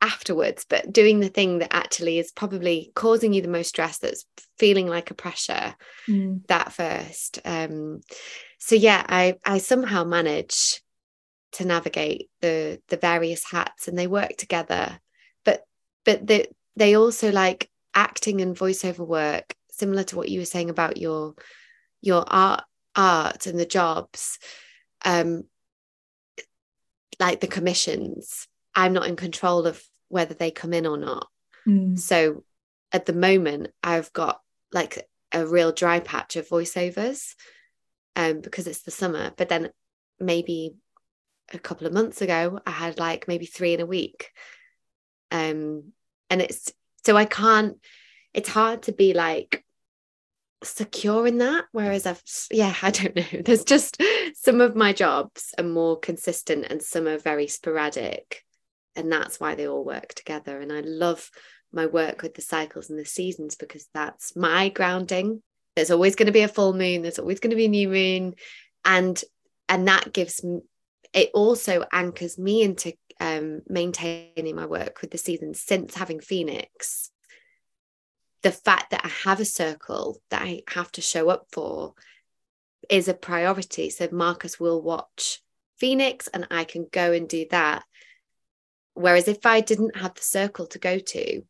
afterwards, 0.00 0.64
but 0.68 0.92
doing 0.92 1.20
the 1.20 1.28
thing 1.28 1.58
that 1.58 1.74
actually 1.74 2.18
is 2.18 2.32
probably 2.32 2.92
causing 2.94 3.32
you 3.32 3.42
the 3.42 3.48
most 3.48 3.68
stress, 3.68 3.98
that's 3.98 4.24
feeling 4.58 4.86
like 4.86 5.10
a 5.10 5.14
pressure, 5.14 5.74
mm. 6.08 6.46
that 6.46 6.72
first. 6.72 7.40
Um, 7.44 8.00
so 8.58 8.74
yeah, 8.74 9.04
I 9.08 9.36
I 9.44 9.58
somehow 9.58 10.04
manage 10.04 10.82
to 11.52 11.64
navigate 11.64 12.30
the 12.40 12.80
the 12.88 12.96
various 12.96 13.44
hats, 13.44 13.88
and 13.88 13.98
they 13.98 14.06
work 14.06 14.36
together. 14.36 15.00
But 15.44 15.64
but 16.04 16.26
the, 16.26 16.48
they 16.76 16.94
also 16.94 17.32
like 17.32 17.70
acting 17.94 18.40
and 18.40 18.56
voiceover 18.56 19.06
work 19.06 19.54
similar 19.70 20.04
to 20.04 20.16
what 20.16 20.28
you 20.28 20.40
were 20.40 20.46
saying 20.46 20.70
about 20.70 20.96
your 20.96 21.34
your 22.00 22.24
art 22.26 22.64
art 22.94 23.46
and 23.46 23.58
the 23.58 23.66
jobs 23.66 24.38
um 25.04 25.44
like 27.20 27.40
the 27.40 27.46
commissions 27.46 28.47
i'm 28.78 28.92
not 28.92 29.06
in 29.06 29.16
control 29.16 29.66
of 29.66 29.82
whether 30.08 30.32
they 30.32 30.50
come 30.50 30.72
in 30.72 30.86
or 30.86 30.96
not. 30.96 31.28
Mm. 31.66 31.98
so 31.98 32.44
at 32.92 33.04
the 33.04 33.12
moment 33.12 33.68
i've 33.82 34.10
got 34.12 34.40
like 34.72 35.06
a 35.32 35.46
real 35.46 35.72
dry 35.72 36.00
patch 36.00 36.36
of 36.36 36.48
voiceovers 36.48 37.34
um 38.16 38.40
because 38.40 38.66
it's 38.66 38.82
the 38.82 38.90
summer. 38.90 39.32
But 39.36 39.48
then 39.48 39.70
maybe 40.18 40.74
a 41.52 41.58
couple 41.58 41.86
of 41.86 41.92
months 41.92 42.20
ago 42.22 42.60
i 42.66 42.70
had 42.70 42.98
like 42.98 43.28
maybe 43.28 43.46
three 43.46 43.74
in 43.74 43.80
a 43.80 43.86
week. 43.86 44.30
Um 45.30 45.92
and 46.30 46.40
it's 46.40 46.72
so 47.04 47.16
i 47.16 47.24
can't 47.24 47.76
it's 48.32 48.48
hard 48.48 48.82
to 48.82 48.92
be 48.92 49.12
like 49.12 49.64
secure 50.62 51.26
in 51.26 51.38
that. 51.38 51.64
Whereas 51.72 52.06
i've 52.06 52.22
yeah 52.50 52.74
i 52.82 52.90
don't 52.90 53.16
know. 53.16 53.42
There's 53.44 53.64
just 53.64 54.00
some 54.34 54.60
of 54.60 54.76
my 54.76 54.92
jobs 54.92 55.54
are 55.58 55.64
more 55.64 55.98
consistent 55.98 56.66
and 56.70 56.82
some 56.82 57.06
are 57.06 57.18
very 57.18 57.48
sporadic 57.48 58.44
and 58.96 59.10
that's 59.10 59.38
why 59.38 59.54
they 59.54 59.66
all 59.66 59.84
work 59.84 60.14
together 60.14 60.60
and 60.60 60.72
i 60.72 60.80
love 60.80 61.30
my 61.72 61.86
work 61.86 62.22
with 62.22 62.34
the 62.34 62.42
cycles 62.42 62.90
and 62.90 62.98
the 62.98 63.04
seasons 63.04 63.54
because 63.54 63.86
that's 63.92 64.34
my 64.34 64.68
grounding 64.68 65.42
there's 65.76 65.90
always 65.90 66.16
going 66.16 66.26
to 66.26 66.32
be 66.32 66.42
a 66.42 66.48
full 66.48 66.72
moon 66.72 67.02
there's 67.02 67.18
always 67.18 67.40
going 67.40 67.50
to 67.50 67.56
be 67.56 67.66
a 67.66 67.68
new 67.68 67.88
moon 67.88 68.34
and 68.84 69.22
and 69.68 69.88
that 69.88 70.12
gives 70.12 70.44
it 71.12 71.30
also 71.34 71.84
anchors 71.92 72.38
me 72.38 72.62
into 72.62 72.92
um, 73.20 73.62
maintaining 73.68 74.54
my 74.54 74.66
work 74.66 75.00
with 75.00 75.10
the 75.10 75.18
seasons 75.18 75.60
since 75.60 75.94
having 75.94 76.20
phoenix 76.20 77.10
the 78.42 78.52
fact 78.52 78.90
that 78.90 79.04
I 79.04 79.08
have 79.28 79.40
a 79.40 79.44
circle 79.44 80.20
that 80.30 80.42
I 80.42 80.62
have 80.68 80.92
to 80.92 81.00
show 81.00 81.28
up 81.28 81.46
for 81.50 81.94
is 82.88 83.08
a 83.08 83.14
priority. 83.14 83.90
So 83.90 84.08
Marcus 84.12 84.60
will 84.60 84.80
watch 84.80 85.42
Phoenix 85.78 86.28
and 86.28 86.46
I 86.50 86.64
can 86.64 86.86
go 86.90 87.12
and 87.12 87.28
do 87.28 87.46
that. 87.50 87.84
Whereas 88.98 89.28
if 89.28 89.46
I 89.46 89.60
didn't 89.60 89.96
have 89.96 90.14
the 90.14 90.22
circle 90.22 90.66
to 90.66 90.80
go 90.80 90.98
to 90.98 91.42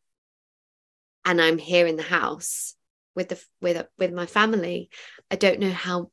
and 1.25 1.41
I'm 1.41 1.57
here 1.57 1.87
in 1.87 1.97
the 1.97 2.03
house 2.03 2.75
with 3.15 3.31
the 3.31 3.43
with 3.63 3.87
with 3.99 4.13
my 4.13 4.27
family, 4.27 4.91
I 5.31 5.37
don't 5.37 5.59
know 5.59 5.71
how 5.71 6.11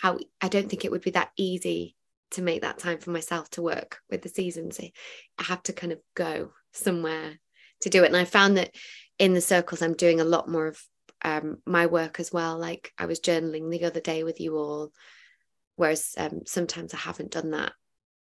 how 0.00 0.18
I 0.40 0.46
don't 0.46 0.70
think 0.70 0.84
it 0.84 0.92
would 0.92 1.02
be 1.02 1.10
that 1.10 1.32
easy 1.36 1.96
to 2.32 2.42
make 2.42 2.62
that 2.62 2.78
time 2.78 2.98
for 2.98 3.10
myself 3.10 3.50
to 3.50 3.62
work 3.62 3.98
with 4.08 4.22
the 4.22 4.28
seasons. 4.28 4.78
I 4.78 5.42
have 5.42 5.60
to 5.64 5.72
kind 5.72 5.92
of 5.92 5.98
go 6.14 6.52
somewhere 6.72 7.40
to 7.80 7.90
do 7.90 8.04
it. 8.04 8.06
And 8.06 8.16
I 8.16 8.24
found 8.24 8.56
that 8.56 8.72
in 9.18 9.34
the 9.34 9.40
circles, 9.40 9.82
I'm 9.82 9.94
doing 9.94 10.20
a 10.20 10.24
lot 10.24 10.48
more 10.48 10.68
of 10.68 10.80
um, 11.24 11.56
my 11.66 11.86
work 11.86 12.20
as 12.20 12.32
well. 12.32 12.58
Like 12.58 12.92
I 12.96 13.06
was 13.06 13.18
journaling 13.18 13.72
the 13.72 13.84
other 13.86 14.00
day 14.00 14.22
with 14.22 14.40
you 14.40 14.56
all, 14.56 14.92
whereas 15.74 16.14
um, 16.16 16.42
sometimes 16.46 16.94
I 16.94 16.98
haven't 16.98 17.32
done 17.32 17.50
that 17.50 17.72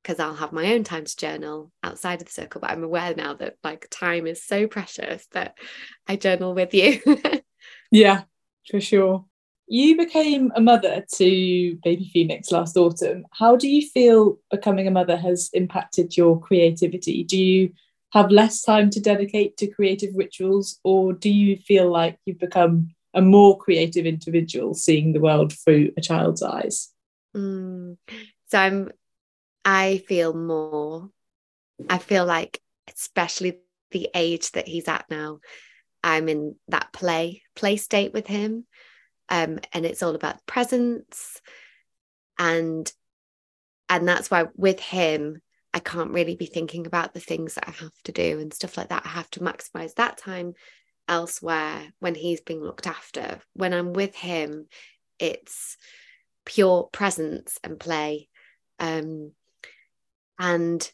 because 0.05 0.19
I'll 0.19 0.35
have 0.35 0.51
my 0.51 0.73
own 0.73 0.83
time 0.83 1.05
to 1.05 1.17
journal 1.17 1.71
outside 1.81 2.21
of 2.21 2.27
the 2.27 2.33
circle. 2.33 2.61
But 2.61 2.69
I'm 2.69 2.83
aware 2.83 3.15
now 3.15 3.33
that 3.35 3.55
like 3.63 3.87
time 3.89 4.27
is 4.27 4.43
so 4.43 4.67
precious 4.67 5.25
that 5.31 5.57
I 6.07 6.15
journal 6.15 6.53
with 6.53 6.75
you. 6.75 7.01
yeah, 7.91 8.23
for 8.69 8.79
sure. 8.79 9.25
You 9.67 9.97
became 9.97 10.51
a 10.55 10.61
mother 10.61 11.03
to 11.15 11.79
baby 11.83 12.11
Phoenix 12.13 12.51
last 12.51 12.77
autumn. 12.77 13.25
How 13.31 13.55
do 13.55 13.67
you 13.67 13.89
feel 13.89 14.37
becoming 14.51 14.87
a 14.87 14.91
mother 14.91 15.17
has 15.17 15.49
impacted 15.53 16.15
your 16.15 16.39
creativity? 16.39 17.23
Do 17.23 17.43
you 17.43 17.73
have 18.13 18.29
less 18.29 18.61
time 18.61 18.91
to 18.91 18.99
dedicate 18.99 19.57
to 19.57 19.67
creative 19.67 20.15
rituals, 20.15 20.79
or 20.83 21.13
do 21.13 21.31
you 21.31 21.57
feel 21.57 21.91
like 21.91 22.19
you've 22.27 22.37
become 22.37 22.91
a 23.15 23.23
more 23.23 23.57
creative 23.57 24.05
individual 24.05 24.75
seeing 24.75 25.13
the 25.13 25.19
world 25.19 25.51
through 25.51 25.93
a 25.97 26.01
child's 26.01 26.43
eyes? 26.43 26.91
Mm. 27.35 27.97
So 28.45 28.59
I'm 28.59 28.91
I 29.65 30.03
feel 30.07 30.33
more, 30.33 31.09
I 31.89 31.97
feel 31.97 32.25
like, 32.25 32.61
especially 32.95 33.59
the 33.91 34.09
age 34.13 34.51
that 34.51 34.67
he's 34.67 34.87
at 34.87 35.05
now, 35.09 35.39
I'm 36.03 36.29
in 36.29 36.55
that 36.67 36.93
play, 36.93 37.41
play 37.55 37.77
state 37.77 38.13
with 38.13 38.27
him. 38.27 38.65
Um, 39.27 39.59
and 39.73 39.85
it's 39.85 40.03
all 40.03 40.13
about 40.13 40.45
presence. 40.45 41.41
And 42.37 42.91
and 43.89 44.07
that's 44.07 44.31
why 44.31 44.45
with 44.55 44.79
him, 44.79 45.41
I 45.73 45.79
can't 45.79 46.11
really 46.11 46.35
be 46.35 46.45
thinking 46.45 46.87
about 46.87 47.13
the 47.13 47.19
things 47.19 47.55
that 47.55 47.67
I 47.67 47.71
have 47.71 47.93
to 48.05 48.11
do 48.11 48.39
and 48.39 48.53
stuff 48.53 48.77
like 48.77 48.89
that. 48.89 49.03
I 49.05 49.09
have 49.09 49.29
to 49.31 49.41
maximize 49.41 49.95
that 49.95 50.17
time 50.17 50.53
elsewhere 51.07 51.91
when 51.99 52.15
he's 52.15 52.41
being 52.41 52.61
looked 52.61 52.87
after. 52.87 53.39
When 53.53 53.73
I'm 53.73 53.93
with 53.93 54.15
him, 54.15 54.67
it's 55.19 55.77
pure 56.45 56.89
presence 56.91 57.59
and 57.63 57.79
play. 57.79 58.29
Um, 58.79 59.31
and 60.39 60.89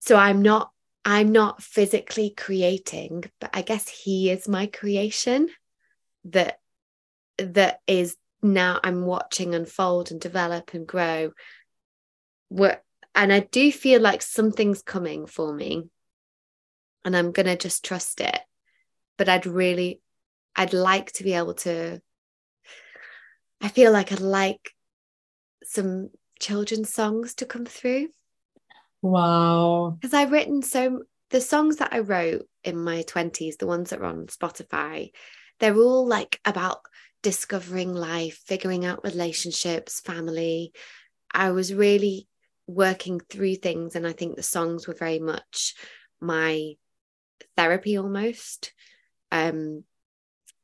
so 0.00 0.16
I'm 0.16 0.42
not 0.42 0.70
I'm 1.04 1.32
not 1.32 1.62
physically 1.62 2.30
creating, 2.30 3.24
but 3.40 3.50
I 3.52 3.62
guess 3.62 3.88
he 3.88 4.30
is 4.30 4.48
my 4.48 4.66
creation 4.66 5.48
that 6.24 6.58
that 7.38 7.80
is 7.86 8.16
now 8.42 8.78
I'm 8.82 9.04
watching 9.04 9.54
unfold 9.54 10.10
and 10.10 10.20
develop 10.20 10.74
and 10.74 10.86
grow. 10.86 11.32
What 12.48 12.82
and 13.14 13.32
I 13.32 13.40
do 13.40 13.70
feel 13.72 14.00
like 14.00 14.22
something's 14.22 14.82
coming 14.82 15.26
for 15.26 15.52
me. 15.52 15.84
And 17.04 17.16
I'm 17.16 17.32
gonna 17.32 17.56
just 17.56 17.84
trust 17.84 18.20
it. 18.20 18.40
But 19.18 19.28
I'd 19.28 19.46
really 19.46 20.00
I'd 20.54 20.72
like 20.72 21.12
to 21.12 21.24
be 21.24 21.34
able 21.34 21.54
to 21.54 22.00
I 23.60 23.68
feel 23.68 23.92
like 23.92 24.12
I'd 24.12 24.20
like 24.20 24.72
some 25.64 26.10
children's 26.42 26.92
songs 26.92 27.34
to 27.36 27.46
come 27.46 27.64
through. 27.64 28.08
Wow. 29.00 29.96
Because 30.00 30.12
I've 30.12 30.32
written 30.32 30.62
so 30.62 31.04
the 31.30 31.40
songs 31.40 31.76
that 31.76 31.92
I 31.92 32.00
wrote 32.00 32.46
in 32.64 32.76
my 32.76 33.02
20s, 33.04 33.56
the 33.56 33.66
ones 33.66 33.90
that 33.90 34.00
are 34.00 34.04
on 34.04 34.26
Spotify, 34.26 35.10
they're 35.60 35.76
all 35.76 36.06
like 36.06 36.40
about 36.44 36.80
discovering 37.22 37.94
life, 37.94 38.40
figuring 38.46 38.84
out 38.84 39.04
relationships, 39.04 40.00
family. 40.00 40.72
I 41.32 41.52
was 41.52 41.72
really 41.72 42.28
working 42.66 43.20
through 43.20 43.56
things, 43.56 43.94
and 43.94 44.06
I 44.06 44.12
think 44.12 44.36
the 44.36 44.42
songs 44.42 44.86
were 44.86 44.94
very 44.94 45.20
much 45.20 45.74
my 46.20 46.72
therapy 47.56 47.96
almost. 47.96 48.72
Um, 49.30 49.84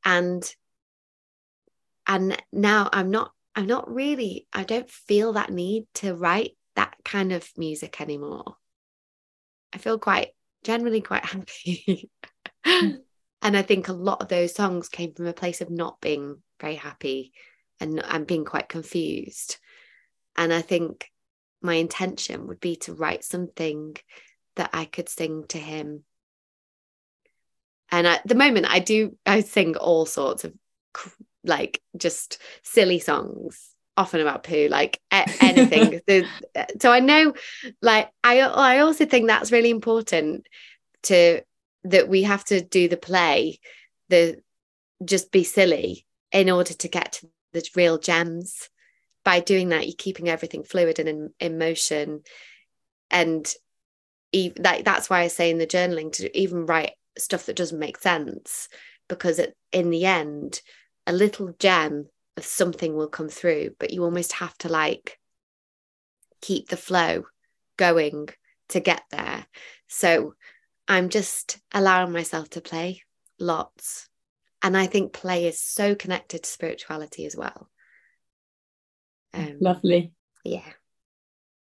and 0.04 0.54
and 2.06 2.42
now 2.52 2.88
I'm 2.92 3.10
not 3.10 3.32
I'm 3.58 3.66
not 3.66 3.92
really 3.92 4.46
I 4.52 4.62
don't 4.62 4.88
feel 4.88 5.32
that 5.32 5.50
need 5.50 5.86
to 5.94 6.14
write 6.14 6.52
that 6.76 6.94
kind 7.04 7.32
of 7.32 7.50
music 7.56 8.00
anymore. 8.00 8.54
I 9.72 9.78
feel 9.78 9.98
quite 9.98 10.28
generally 10.62 11.00
quite 11.00 11.24
happy. 11.84 12.08
and 12.64 13.56
I 13.56 13.62
think 13.62 13.88
a 13.88 13.92
lot 13.92 14.22
of 14.22 14.28
those 14.28 14.54
songs 14.54 14.88
came 14.88 15.12
from 15.12 15.26
a 15.26 15.32
place 15.32 15.60
of 15.60 15.70
not 15.70 16.00
being 16.00 16.40
very 16.60 16.76
happy 16.76 17.32
and, 17.80 18.00
and 18.04 18.28
being 18.28 18.44
quite 18.44 18.68
confused. 18.68 19.56
And 20.36 20.52
I 20.52 20.62
think 20.62 21.10
my 21.60 21.74
intention 21.74 22.46
would 22.46 22.60
be 22.60 22.76
to 22.76 22.94
write 22.94 23.24
something 23.24 23.96
that 24.54 24.70
I 24.72 24.84
could 24.84 25.08
sing 25.08 25.46
to 25.48 25.58
him. 25.58 26.04
And 27.90 28.06
at 28.06 28.24
the 28.24 28.36
moment, 28.36 28.66
I 28.70 28.78
do, 28.78 29.18
I 29.26 29.40
sing 29.40 29.74
all 29.74 30.06
sorts 30.06 30.44
of 30.44 30.54
like 31.44 31.80
just 31.96 32.38
silly 32.62 32.98
songs 32.98 33.74
often 33.96 34.20
about 34.20 34.44
poo, 34.44 34.68
like 34.70 35.00
anything. 35.10 36.00
so 36.80 36.90
I 36.90 37.00
know, 37.00 37.34
like 37.82 38.10
I 38.22 38.40
I 38.40 38.78
also 38.78 39.04
think 39.04 39.26
that's 39.26 39.52
really 39.52 39.70
important 39.70 40.46
to 41.04 41.42
that 41.84 42.08
we 42.08 42.22
have 42.22 42.44
to 42.44 42.60
do 42.60 42.88
the 42.88 42.96
play, 42.96 43.58
the 44.08 44.40
just 45.04 45.32
be 45.32 45.44
silly 45.44 46.06
in 46.32 46.48
order 46.48 46.74
to 46.74 46.88
get 46.88 47.12
to 47.14 47.28
the 47.52 47.68
real 47.74 47.98
gems. 47.98 48.68
By 49.24 49.40
doing 49.40 49.70
that, 49.70 49.86
you're 49.86 49.94
keeping 49.98 50.28
everything 50.28 50.62
fluid 50.62 50.98
and 51.00 51.08
in, 51.08 51.34
in 51.40 51.58
motion, 51.58 52.22
and 53.10 53.52
even, 54.32 54.62
that, 54.62 54.84
that's 54.84 55.10
why 55.10 55.20
I 55.20 55.28
say 55.28 55.50
in 55.50 55.58
the 55.58 55.66
journaling 55.66 56.12
to 56.12 56.38
even 56.38 56.66
write 56.66 56.92
stuff 57.18 57.46
that 57.46 57.56
doesn't 57.56 57.78
make 57.78 57.98
sense, 57.98 58.68
because 59.08 59.38
it, 59.38 59.56
in 59.72 59.90
the 59.90 60.06
end, 60.06 60.62
a 61.08 61.12
little 61.12 61.54
gem 61.58 62.06
of 62.36 62.44
something 62.44 62.94
will 62.94 63.08
come 63.08 63.30
through, 63.30 63.70
but 63.80 63.92
you 63.92 64.04
almost 64.04 64.34
have 64.34 64.56
to 64.58 64.68
like 64.68 65.18
keep 66.42 66.68
the 66.68 66.76
flow 66.76 67.24
going 67.78 68.28
to 68.68 68.78
get 68.78 69.02
there. 69.10 69.46
So 69.88 70.34
I'm 70.86 71.08
just 71.08 71.58
allowing 71.72 72.12
myself 72.12 72.50
to 72.50 72.60
play 72.60 73.02
lots. 73.40 74.08
And 74.62 74.76
I 74.76 74.86
think 74.86 75.12
play 75.12 75.46
is 75.46 75.60
so 75.60 75.94
connected 75.94 76.42
to 76.42 76.48
spirituality 76.48 77.24
as 77.24 77.34
well. 77.34 77.70
Um, 79.32 79.56
Lovely. 79.60 80.12
Yeah. 80.44 80.68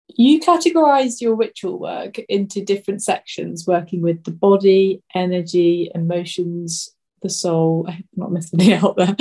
You 0.08 0.42
categorized 0.42 1.22
your 1.22 1.36
ritual 1.36 1.80
work 1.80 2.18
into 2.28 2.64
different 2.64 3.02
sections, 3.02 3.66
working 3.66 4.02
with 4.02 4.24
the 4.24 4.32
body, 4.32 5.04
energy, 5.14 5.90
emotions, 5.94 6.97
the 7.22 7.30
soul. 7.30 7.86
I 7.88 7.92
hope 7.94 8.06
I'm 8.14 8.20
not 8.20 8.32
missing 8.32 8.60
it 8.62 8.84
out 8.84 8.96
there. 8.98 9.16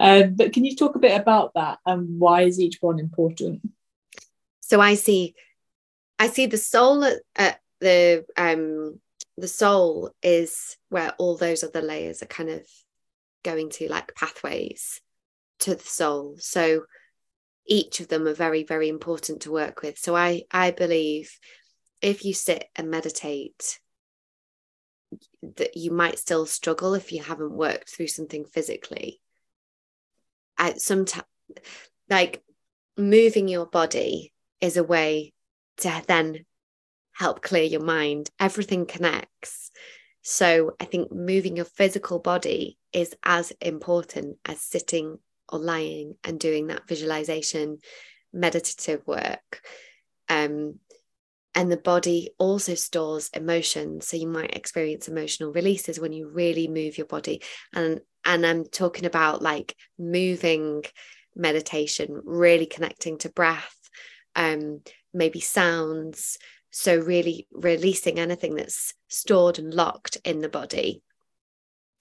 Um, 0.00 0.34
but 0.34 0.52
can 0.52 0.64
you 0.64 0.74
talk 0.74 0.96
a 0.96 1.00
bit 1.00 1.18
about 1.20 1.52
that 1.54 1.78
and 1.86 2.18
why 2.18 2.42
is 2.42 2.60
each 2.60 2.78
one 2.80 2.98
important? 2.98 3.60
So 4.60 4.80
I 4.80 4.94
see, 4.94 5.34
I 6.18 6.28
see 6.28 6.46
the 6.46 6.56
soul 6.56 7.04
at, 7.04 7.18
at 7.36 7.60
the 7.80 8.24
um 8.36 9.00
the 9.36 9.48
soul 9.48 10.10
is 10.22 10.76
where 10.88 11.12
all 11.18 11.36
those 11.36 11.64
other 11.64 11.82
layers 11.82 12.22
are 12.22 12.26
kind 12.26 12.48
of 12.48 12.66
going 13.42 13.70
to 13.70 13.88
like 13.88 14.14
pathways 14.14 15.00
to 15.60 15.74
the 15.74 15.84
soul. 15.84 16.36
So 16.38 16.84
each 17.66 18.00
of 18.00 18.08
them 18.08 18.26
are 18.26 18.34
very 18.34 18.62
very 18.62 18.88
important 18.88 19.42
to 19.42 19.52
work 19.52 19.82
with. 19.82 19.98
So 19.98 20.16
I 20.16 20.42
I 20.50 20.70
believe 20.70 21.38
if 22.00 22.24
you 22.24 22.34
sit 22.34 22.68
and 22.76 22.90
meditate 22.90 23.78
that 25.56 25.76
you 25.76 25.90
might 25.90 26.18
still 26.18 26.46
struggle 26.46 26.94
if 26.94 27.12
you 27.12 27.22
haven't 27.22 27.52
worked 27.52 27.90
through 27.90 28.08
something 28.08 28.44
physically. 28.44 29.20
At 30.58 30.80
some 30.80 31.04
time, 31.04 31.24
like 32.08 32.42
moving 32.96 33.48
your 33.48 33.66
body 33.66 34.32
is 34.60 34.76
a 34.76 34.84
way 34.84 35.32
to 35.78 36.02
then 36.06 36.44
help 37.12 37.42
clear 37.42 37.64
your 37.64 37.82
mind. 37.82 38.30
Everything 38.38 38.86
connects. 38.86 39.70
So 40.22 40.76
I 40.80 40.84
think 40.84 41.10
moving 41.10 41.56
your 41.56 41.64
physical 41.64 42.18
body 42.18 42.78
is 42.92 43.14
as 43.24 43.52
important 43.60 44.38
as 44.44 44.60
sitting 44.60 45.18
or 45.48 45.58
lying 45.58 46.14
and 46.22 46.38
doing 46.38 46.68
that 46.68 46.86
visualization 46.86 47.78
meditative 48.32 49.06
work. 49.06 49.62
Um, 50.28 50.78
and 51.54 51.70
the 51.70 51.76
body 51.76 52.30
also 52.38 52.74
stores 52.74 53.30
emotions 53.34 54.08
so 54.08 54.16
you 54.16 54.26
might 54.26 54.56
experience 54.56 55.08
emotional 55.08 55.52
releases 55.52 56.00
when 56.00 56.12
you 56.12 56.28
really 56.28 56.68
move 56.68 56.98
your 56.98 57.06
body. 57.06 57.42
And 57.72 58.00
and 58.24 58.46
i'm 58.46 58.64
talking 58.64 59.04
about 59.04 59.42
like 59.42 59.74
moving 59.98 60.84
meditation 61.34 62.20
really 62.24 62.66
connecting 62.66 63.18
to 63.18 63.28
breath 63.28 63.76
um 64.36 64.80
maybe 65.14 65.40
sounds. 65.40 66.38
So 66.70 66.96
really 66.96 67.46
releasing 67.52 68.18
anything 68.18 68.54
that's 68.54 68.94
stored 69.08 69.58
and 69.58 69.72
locked 69.72 70.16
in 70.24 70.40
the 70.40 70.48
body. 70.48 71.02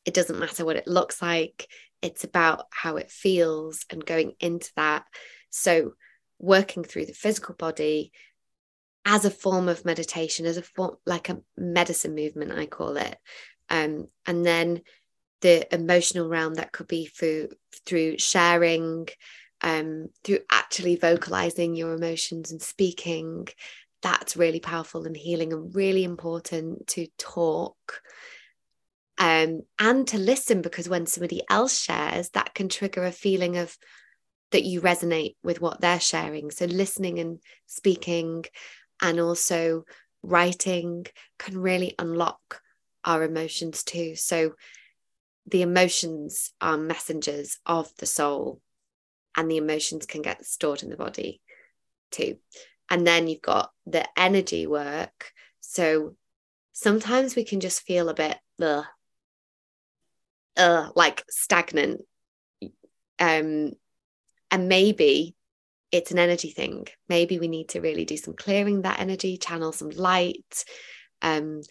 It 0.06 0.14
doesn't 0.14 0.40
matter 0.40 0.66
what 0.66 0.78
it 0.78 0.88
looks 0.88 1.22
like. 1.22 1.68
It's 2.02 2.24
about 2.24 2.66
how 2.72 2.96
it 2.98 3.12
feels 3.12 3.86
and 3.90 4.06
going 4.06 4.34
into 4.40 4.72
that. 4.76 5.06
So 5.50 5.94
working 6.40 6.84
through 6.84 7.06
the 7.06 7.14
physical 7.14 7.54
body 7.54 8.12
as 9.06 9.26
a 9.26 9.32
form 9.32 9.68
of 9.68 9.86
meditation, 9.86 10.46
as 10.46 10.58
a 10.58 10.62
form 10.62 10.96
like 11.06 11.30
a 11.30 11.42
medicine 11.58 12.16
movement, 12.16 12.52
I 12.52 12.66
call 12.66 12.98
it. 12.98 13.18
Um, 13.70 14.08
and 14.26 14.46
then 14.46 14.82
the 15.42 15.74
emotional 15.74 16.30
realm 16.30 16.56
that 16.56 16.72
could 16.72 16.88
be 16.88 17.08
through 17.08 17.50
through 17.86 18.20
sharing, 18.20 19.08
um, 19.62 20.10
through 20.24 20.40
actually 20.52 20.96
vocalizing 20.96 21.76
your 21.76 21.94
emotions 21.94 22.52
and 22.52 22.62
speaking. 22.62 23.48
That's 24.02 24.38
really 24.38 24.60
powerful 24.60 25.06
and 25.06 25.16
healing 25.16 25.54
and 25.54 25.76
really 25.76 26.04
important 26.04 26.88
to 26.88 27.08
talk. 27.18 28.02
Um, 29.18 29.62
and 29.78 30.08
to 30.08 30.18
listen 30.18 30.64
because 30.64 30.90
when 30.90 31.06
somebody 31.06 31.44
else 31.50 31.80
shares, 31.80 32.30
that 32.32 32.56
can 32.56 32.70
trigger 32.70 33.04
a 33.04 33.12
feeling 33.12 33.58
of 33.58 33.78
that 34.52 34.64
you 34.64 34.82
resonate 34.82 35.36
with 35.44 35.62
what 35.62 35.82
they're 35.82 36.00
sharing. 36.00 36.52
So 36.52 36.66
listening 36.66 37.20
and 37.20 37.40
speaking 37.68 38.46
and 39.02 39.20
also 39.20 39.86
writing 40.24 41.06
can 41.40 41.58
really 41.58 41.96
unlock 41.98 42.62
our 43.04 43.24
emotions 43.24 43.84
too. 43.84 44.16
So 44.16 44.54
the 45.48 45.64
emotions 45.64 46.54
are 46.62 46.78
messengers 46.78 47.58
of 47.66 47.92
the 47.98 48.06
soul, 48.06 48.62
and 49.36 49.50
the 49.50 49.58
emotions 49.58 50.06
can 50.06 50.22
get 50.22 50.46
stored 50.46 50.84
in 50.84 50.90
the 50.90 50.98
body 50.98 51.42
too. 52.12 52.38
And 52.90 53.08
then 53.08 53.28
you've 53.28 53.42
got 53.42 53.72
the 53.86 54.08
energy 54.18 54.68
work. 54.68 55.32
So 55.62 56.16
sometimes 56.74 57.36
we 57.36 57.46
can 57.46 57.60
just 57.60 57.82
feel 57.82 58.10
a 58.10 58.14
bit 58.14 58.38
uh, 58.62 58.84
uh, 60.58 60.90
like 60.96 61.24
stagnant. 61.30 62.02
Um, 63.20 63.72
and 64.50 64.68
maybe 64.68 65.36
it's 65.92 66.12
an 66.12 66.20
energy 66.20 66.50
thing. 66.50 66.88
Maybe 67.10 67.40
we 67.40 67.48
need 67.48 67.70
to 67.70 67.82
really 67.82 68.06
do 68.06 68.18
some 68.18 68.34
clearing 68.34 68.82
that 68.82 69.00
energy, 69.00 69.38
channel 69.38 69.72
some 69.72 69.90
light, 69.90 70.64
um, 71.22 71.62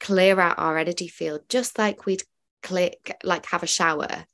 clear 0.00 0.40
out 0.40 0.58
our 0.58 0.76
energy 0.78 1.08
field, 1.08 1.42
just 1.48 1.78
like 1.78 2.06
we'd 2.06 2.22
click 2.62 3.16
like 3.22 3.46
have 3.46 3.62
a 3.62 3.68
shower. 3.68 4.26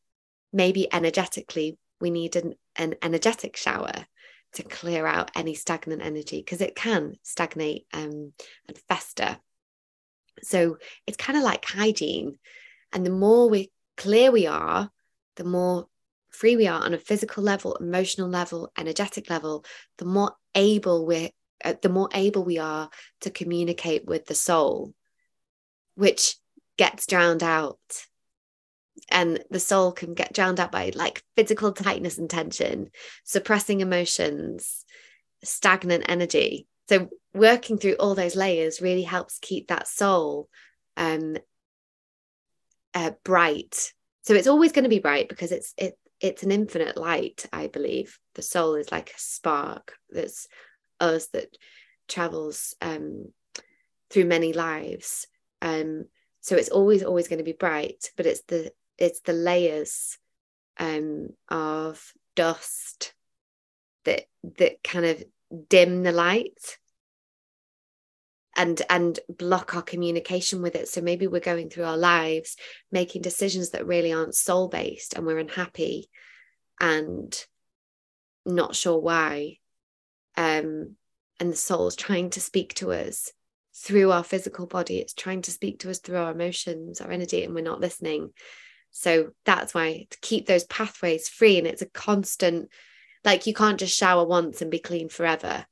Maybe 0.53 0.93
energetically, 0.93 1.79
we 2.01 2.11
need 2.11 2.37
an, 2.37 2.55
an 2.77 2.95
energetic 3.03 3.57
shower 3.57 3.93
to 4.55 4.63
clear 4.63 5.07
out 5.07 5.31
any 5.35 5.55
stagnant 5.55 6.03
energy 6.03 6.39
because 6.39 6.61
it 6.61 6.77
can 6.77 7.15
stagnate 7.23 7.87
um, 7.93 8.33
and 8.69 8.79
fester. 8.89 9.39
So 10.43 10.79
it's 11.07 11.17
kind 11.17 11.37
of 11.37 11.45
like 11.45 11.65
hygiene. 11.65 12.39
And 12.93 13.05
the 13.05 13.11
more 13.11 13.49
we 13.49 13.73
clear 13.97 14.31
we 14.31 14.47
are, 14.47 14.91
the 15.37 15.45
more 15.45 15.89
free 16.35 16.57
we 16.57 16.67
are 16.67 16.83
on 16.83 16.95
a 16.95 16.99
physical 16.99 17.43
level, 17.43 17.77
emotional 17.77 18.29
level, 18.29 18.71
energetic 18.77 19.31
level, 19.31 19.65
the 19.99 20.05
more 20.05 20.33
able 20.55 21.07
we're 21.07 21.31
uh, 21.65 21.75
the 21.81 21.89
more 21.89 22.09
able 22.13 22.45
we 22.45 22.59
are 22.59 22.91
to 23.21 23.31
communicate 23.31 24.05
with 24.05 24.27
the 24.27 24.35
soul, 24.35 24.93
which 25.95 26.37
gets 26.77 27.07
drowned 27.07 27.43
out. 27.43 27.79
And 29.11 29.43
the 29.51 29.61
soul 29.61 29.93
can 29.93 30.15
get 30.15 30.33
drowned 30.33 30.61
out 30.61 30.71
by 30.73 30.93
like 30.95 31.23
physical 31.37 31.73
tightness 31.73 32.19
and 32.19 32.31
tension, 32.31 32.91
suppressing 33.25 33.81
emotions, 33.81 34.85
stagnant 35.43 36.05
energy. 36.09 36.67
So, 36.89 37.09
working 37.33 37.79
through 37.79 37.95
all 37.95 38.15
those 38.15 38.37
layers 38.37 38.81
really 38.81 39.03
helps 39.03 39.39
keep 39.41 39.69
that 39.69 39.89
soul 39.89 40.49
um, 40.97 41.37
uh, 42.95 43.13
bright. 43.25 43.93
So 44.23 44.35
it's 44.35 44.47
always 44.47 44.73
going 44.73 44.85
to 44.85 44.89
be 44.89 45.01
bright 45.01 45.29
because 45.29 45.53
it's 45.53 45.75
it 45.77 45.99
it's 46.25 46.43
an 46.43 46.51
infinite 46.51 46.97
light. 46.97 47.45
I 47.53 47.67
believe 47.67 48.19
the 48.35 48.41
soul 48.41 48.77
is 48.77 48.91
like 48.91 49.11
a 49.11 49.19
spark 49.19 49.93
that's 50.09 50.49
us 50.99 51.27
that 51.29 51.55
travels 52.09 52.75
um, 52.81 53.31
through 54.09 54.25
many 54.25 54.55
lives. 54.55 55.27
Um, 55.61 56.07
so 56.41 56.57
it's 56.57 56.71
always 56.71 57.03
always 57.03 57.29
going 57.29 57.41
to 57.41 57.45
be 57.45 57.53
bright, 57.53 58.11
but 58.17 58.25
it's 58.25 58.41
the 58.49 58.73
it's 58.97 59.21
the 59.21 59.35
layers 59.35 60.17
um, 60.79 61.29
of 61.51 62.03
dust 62.35 63.13
that 64.07 64.23
that 64.57 64.83
kind 64.83 65.05
of 65.05 65.23
dim 65.69 66.05
the 66.05 66.13
light 66.13 66.79
and 68.57 68.81
and 68.89 69.19
block 69.29 69.75
our 69.75 69.83
communication 69.83 70.63
with 70.63 70.75
it. 70.75 70.89
So 70.89 71.01
maybe 71.01 71.27
we're 71.27 71.41
going 71.41 71.71
through 71.71 71.85
our 71.85 71.97
lives 71.97 72.57
making 72.93 73.23
decisions 73.23 73.71
that 73.71 73.87
really 73.87 74.13
aren't 74.13 74.35
soul 74.35 74.69
based 74.69 75.15
and 75.15 75.27
we're 75.27 75.39
unhappy 75.39 76.09
and 76.81 77.45
not 78.47 78.75
sure 78.75 78.99
why 78.99 79.59
um 80.37 80.97
and 81.41 81.53
the 81.53 81.57
soul's 81.57 81.97
trying 81.97 82.31
to 82.31 82.41
speak 82.41 82.75
to 82.75 82.93
us 82.93 83.33
through 83.77 84.13
our 84.13 84.23
physical 84.23 84.67
body. 84.67 84.99
It's 84.99 85.15
trying 85.15 85.43
to 85.43 85.51
speak 85.51 85.81
to 85.81 85.91
us 85.91 85.99
through 85.99 86.19
our 86.19 86.33
emotions 86.33 87.01
our 87.01 87.11
energy 87.11 87.45
and 87.45 87.55
we're 87.55 87.63
not 87.63 87.81
listening. 87.81 88.31
So 88.91 89.33
that's 89.45 89.75
why 89.75 90.07
to 90.11 90.19
keep 90.21 90.47
those 90.47 90.65
pathways 90.65 91.29
free 91.29 91.59
and 91.59 91.67
it's 91.67 91.83
a 91.83 91.87
constant 91.87 92.71
like 93.25 93.47
you 93.47 93.55
can't 93.55 93.81
just 93.81 93.97
shower 93.97 94.25
once 94.25 94.63
and 94.63 94.71
be 94.71 94.79
clean 94.79 95.09
forever. 95.09 95.67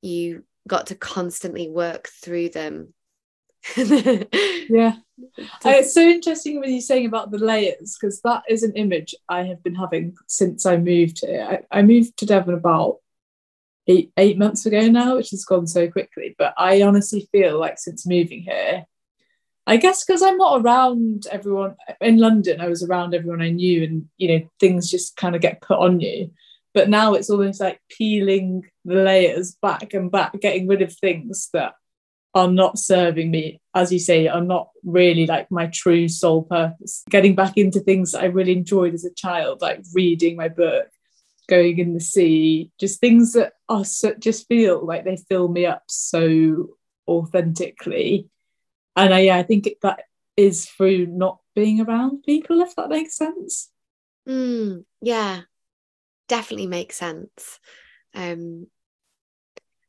You 0.00 0.44
got 0.68 0.88
to 0.88 0.94
constantly 0.94 1.68
work 1.68 2.08
through 2.08 2.50
them. 2.50 2.94
yeah. 3.76 4.94
Uh, 5.64 5.70
it's 5.70 5.94
so 5.94 6.00
interesting 6.00 6.60
when 6.60 6.70
you're 6.70 6.80
saying 6.80 7.04
about 7.04 7.32
the 7.32 7.38
layers 7.38 7.98
because 8.00 8.20
that 8.20 8.44
is 8.48 8.62
an 8.62 8.72
image 8.74 9.16
I 9.28 9.42
have 9.42 9.60
been 9.64 9.74
having 9.74 10.14
since 10.28 10.64
I 10.64 10.76
moved 10.76 11.22
here. 11.26 11.64
I, 11.72 11.78
I 11.80 11.82
moved 11.82 12.16
to 12.18 12.26
Devon 12.26 12.54
about 12.54 12.98
eight 13.88 14.12
eight 14.16 14.38
months 14.38 14.64
ago 14.64 14.86
now, 14.86 15.16
which 15.16 15.30
has 15.30 15.44
gone 15.44 15.66
so 15.66 15.90
quickly. 15.90 16.36
But 16.38 16.54
I 16.56 16.82
honestly 16.82 17.28
feel 17.32 17.58
like 17.58 17.78
since 17.78 18.06
moving 18.06 18.42
here, 18.42 18.86
I 19.66 19.76
guess 19.76 20.04
because 20.04 20.22
I'm 20.22 20.36
not 20.36 20.62
around 20.62 21.26
everyone 21.30 21.74
in 22.00 22.18
London, 22.18 22.60
I 22.60 22.68
was 22.68 22.84
around 22.84 23.14
everyone 23.14 23.42
I 23.42 23.50
knew, 23.50 23.82
and 23.82 24.08
you 24.18 24.28
know 24.28 24.48
things 24.60 24.90
just 24.90 25.16
kind 25.16 25.34
of 25.34 25.42
get 25.42 25.62
put 25.62 25.78
on 25.78 26.00
you. 26.00 26.30
But 26.74 26.88
now 26.88 27.14
it's 27.14 27.30
almost 27.30 27.60
like 27.60 27.80
peeling 27.88 28.62
layers 28.88 29.54
back 29.60 29.94
and 29.94 30.10
back, 30.10 30.38
getting 30.40 30.66
rid 30.66 30.82
of 30.82 30.92
things 30.92 31.48
that 31.52 31.74
are 32.34 32.50
not 32.50 32.78
serving 32.78 33.30
me, 33.30 33.60
as 33.74 33.92
you 33.92 33.98
say, 33.98 34.28
are 34.28 34.42
not 34.42 34.68
really 34.84 35.26
like 35.26 35.50
my 35.50 35.66
true 35.66 36.08
soul 36.08 36.42
purpose. 36.42 37.02
Getting 37.10 37.34
back 37.34 37.56
into 37.56 37.80
things 37.80 38.12
that 38.12 38.22
I 38.22 38.26
really 38.26 38.52
enjoyed 38.52 38.94
as 38.94 39.04
a 39.04 39.14
child, 39.14 39.60
like 39.60 39.82
reading 39.94 40.36
my 40.36 40.48
book, 40.48 40.88
going 41.48 41.78
in 41.78 41.94
the 41.94 42.00
sea, 42.00 42.70
just 42.78 43.00
things 43.00 43.32
that 43.32 43.54
are 43.68 43.84
so, 43.84 44.14
just 44.14 44.46
feel 44.46 44.84
like 44.84 45.04
they 45.04 45.16
fill 45.16 45.48
me 45.48 45.66
up 45.66 45.84
so 45.88 46.70
authentically. 47.08 48.28
And 48.94 49.14
I, 49.14 49.20
yeah, 49.20 49.36
I 49.36 49.42
think 49.42 49.68
that 49.82 50.04
is 50.36 50.66
through 50.66 51.06
not 51.06 51.38
being 51.54 51.80
around 51.80 52.22
people, 52.22 52.60
if 52.60 52.76
that 52.76 52.88
makes 52.88 53.16
sense. 53.16 53.70
Mm, 54.28 54.84
yeah, 55.00 55.40
definitely 56.28 56.66
makes 56.66 56.96
sense. 56.96 57.58
Um, 58.14 58.66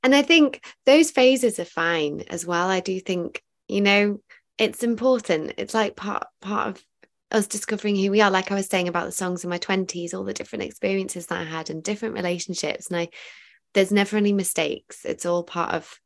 and 0.03 0.15
I 0.15 0.21
think 0.21 0.63
those 0.85 1.11
phases 1.11 1.59
are 1.59 1.65
fine 1.65 2.23
as 2.29 2.45
well. 2.45 2.69
I 2.69 2.79
do 2.79 2.99
think, 2.99 3.41
you 3.67 3.81
know, 3.81 4.19
it's 4.57 4.83
important. 4.83 5.53
It's 5.57 5.73
like 5.73 5.95
part 5.95 6.25
part 6.41 6.69
of 6.69 6.85
us 7.31 7.47
discovering 7.47 7.95
who 7.95 8.11
we 8.11 8.21
are. 8.21 8.31
Like 8.31 8.51
I 8.51 8.55
was 8.55 8.67
saying 8.67 8.87
about 8.87 9.05
the 9.05 9.11
songs 9.11 9.43
in 9.43 9.49
my 9.49 9.59
20s, 9.59 10.13
all 10.13 10.23
the 10.23 10.33
different 10.33 10.63
experiences 10.63 11.27
that 11.27 11.39
I 11.39 11.43
had 11.43 11.69
and 11.69 11.83
different 11.83 12.15
relationships. 12.15 12.87
And 12.87 12.97
I 12.97 13.09
there's 13.73 13.91
never 13.91 14.17
any 14.17 14.33
mistakes. 14.33 15.05
It's 15.05 15.25
all 15.25 15.43
part 15.43 15.73
of 15.73 15.99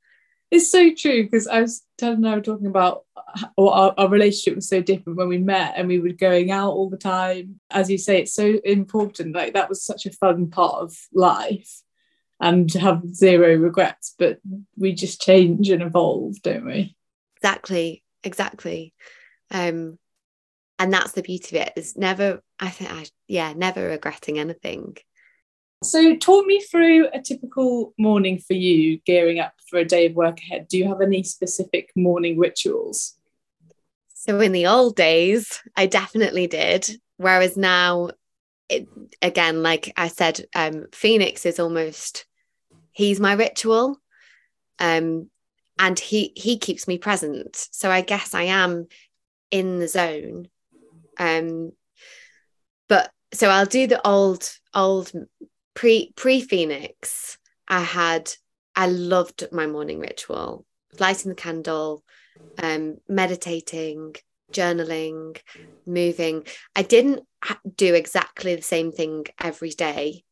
it's 0.52 0.70
so 0.70 0.94
true 0.96 1.24
because 1.24 1.48
I 1.48 1.62
was 1.62 1.84
telling 1.98 2.22
her 2.24 2.40
talking 2.40 2.68
about 2.68 3.06
our, 3.58 3.92
our 3.98 4.08
relationship 4.08 4.56
was 4.56 4.70
so 4.70 4.84
different 4.84 5.18
when 5.18 5.28
we 5.28 5.40
met 5.40 5.74
and 5.76 5.88
we 5.88 6.00
were 6.00 6.10
going 6.10 6.52
out 6.52 6.74
all 6.74 6.92
the 6.92 6.98
time. 6.98 7.60
As 7.72 7.90
you 7.90 7.98
say, 7.98 8.22
it's 8.22 8.36
so 8.36 8.60
important. 8.64 9.36
Like 9.36 9.54
that 9.54 9.68
was 9.68 9.84
such 9.84 10.06
a 10.06 10.12
fun 10.12 10.52
part 10.52 10.76
of 10.76 10.96
life 11.12 11.82
and 12.44 12.72
have 12.74 13.16
zero 13.16 13.56
regrets, 13.56 14.16
but 14.20 14.40
we 14.78 14.92
just 14.94 15.22
change 15.22 15.70
and 15.70 15.82
evolve, 15.82 16.42
don't 16.42 16.66
we? 16.66 16.94
Exactly, 17.38 18.04
exactly. 18.22 18.94
Um, 19.50 19.98
and 20.78 20.92
that's 20.92 21.14
the 21.14 21.22
beauty 21.22 21.56
of 21.56 21.68
it. 21.68 21.74
It's 21.78 21.96
never, 21.96 22.44
I 22.60 22.70
think, 22.70 22.92
I, 22.92 23.06
yeah, 23.30 23.54
never 23.54 23.88
regretting 23.88 24.40
anything. 24.40 24.98
So, 25.86 26.18
talk 26.18 26.46
me 26.46 26.60
through 26.60 27.08
a 27.14 27.22
typical 27.22 27.94
morning 27.98 28.40
for 28.40 28.54
you, 28.54 29.00
gearing 29.06 29.40
up 29.40 29.54
for 29.70 29.80
a 29.80 29.86
day 29.86 30.08
of 30.08 30.16
work 30.16 30.40
ahead. 30.42 30.68
Do 30.68 30.78
you 30.78 30.90
have 30.90 31.02
any 31.02 31.24
specific 31.24 31.92
morning 31.96 32.38
rituals? 32.38 33.16
So, 34.14 34.38
in 34.42 34.52
the 34.52 34.68
old 34.68 34.98
days, 34.98 35.62
I 35.78 35.86
definitely 35.86 36.48
did. 36.48 36.90
Whereas 37.16 37.56
now, 37.56 38.10
it, 38.68 38.88
again, 39.22 39.64
like 39.64 39.94
I 39.96 40.10
said, 40.10 40.46
um, 40.54 40.88
Phoenix 40.92 41.46
is 41.46 41.60
almost 41.60 42.26
he's 42.94 43.20
my 43.20 43.34
ritual, 43.34 44.00
um, 44.80 45.30
and 45.78 46.00
he 46.00 46.32
he 46.36 46.58
keeps 46.58 46.88
me 46.88 46.98
present. 46.98 47.56
So 47.72 47.92
I 47.92 48.02
guess 48.02 48.34
I 48.34 48.44
am 48.44 48.88
in 49.52 49.80
the 49.80 49.88
zone. 49.88 50.48
Um, 51.18 51.74
but 52.88 53.12
so 53.34 53.50
I'll 53.50 53.66
do 53.66 53.88
the 53.88 54.06
old 54.08 54.50
old 54.74 55.12
pre 55.74 56.12
pre 56.16 56.42
Phoenix, 56.42 57.38
I 57.68 57.82
had 57.82 58.32
I 58.76 58.88
loved 58.88 59.48
my 59.52 59.68
morning 59.68 60.00
ritual, 60.00 60.66
lighting 61.00 61.30
the 61.30 61.36
candle, 61.36 62.04
um, 62.62 62.98
meditating, 63.08 64.16
journaling, 64.52 65.40
moving. 65.86 66.46
I 66.76 66.84
didn't 66.84 67.22
do 67.76 67.94
exactly 67.94 68.56
the 68.56 68.62
same 68.62 68.92
thing 68.92 69.26
every 69.40 69.70
day, 69.72 70.24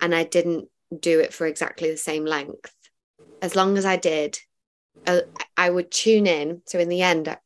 and 0.00 0.14
I 0.14 0.24
didn't 0.24 0.68
do 0.96 1.20
it 1.20 1.32
for 1.32 1.46
exactly 1.46 1.90
the 1.90 1.96
same 1.96 2.24
length. 2.24 2.72
As 3.42 3.54
long 3.54 3.78
as 3.78 3.84
I 3.84 3.96
did, 3.96 4.38
uh, 5.06 5.20
I 5.56 5.70
would 5.70 5.90
tune 5.90 6.26
in. 6.26 6.62
So 6.66 6.78
in 6.78 6.88
the 6.88 7.02
end, 7.02 7.36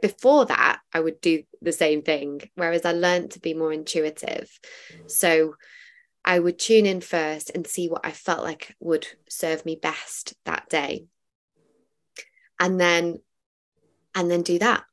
before 0.00 0.46
that, 0.46 0.80
I 0.92 1.00
would 1.00 1.20
do 1.20 1.42
the 1.60 1.72
same 1.72 2.02
thing. 2.02 2.40
Whereas 2.54 2.84
I 2.84 2.92
learned 2.92 3.32
to 3.32 3.40
be 3.40 3.54
more 3.54 3.72
intuitive. 3.72 4.50
So 5.06 5.54
I 6.24 6.38
would 6.38 6.58
tune 6.58 6.86
in 6.86 7.00
first 7.00 7.50
and 7.54 7.66
see 7.66 7.88
what 7.88 8.06
I 8.06 8.12
felt 8.12 8.42
like 8.42 8.74
would 8.80 9.06
serve 9.28 9.66
me 9.66 9.76
best 9.76 10.34
that 10.44 10.68
day. 10.68 11.06
And 12.58 12.80
then 12.80 13.18
and 14.14 14.30
then 14.30 14.42
do 14.42 14.58
that. 14.60 14.84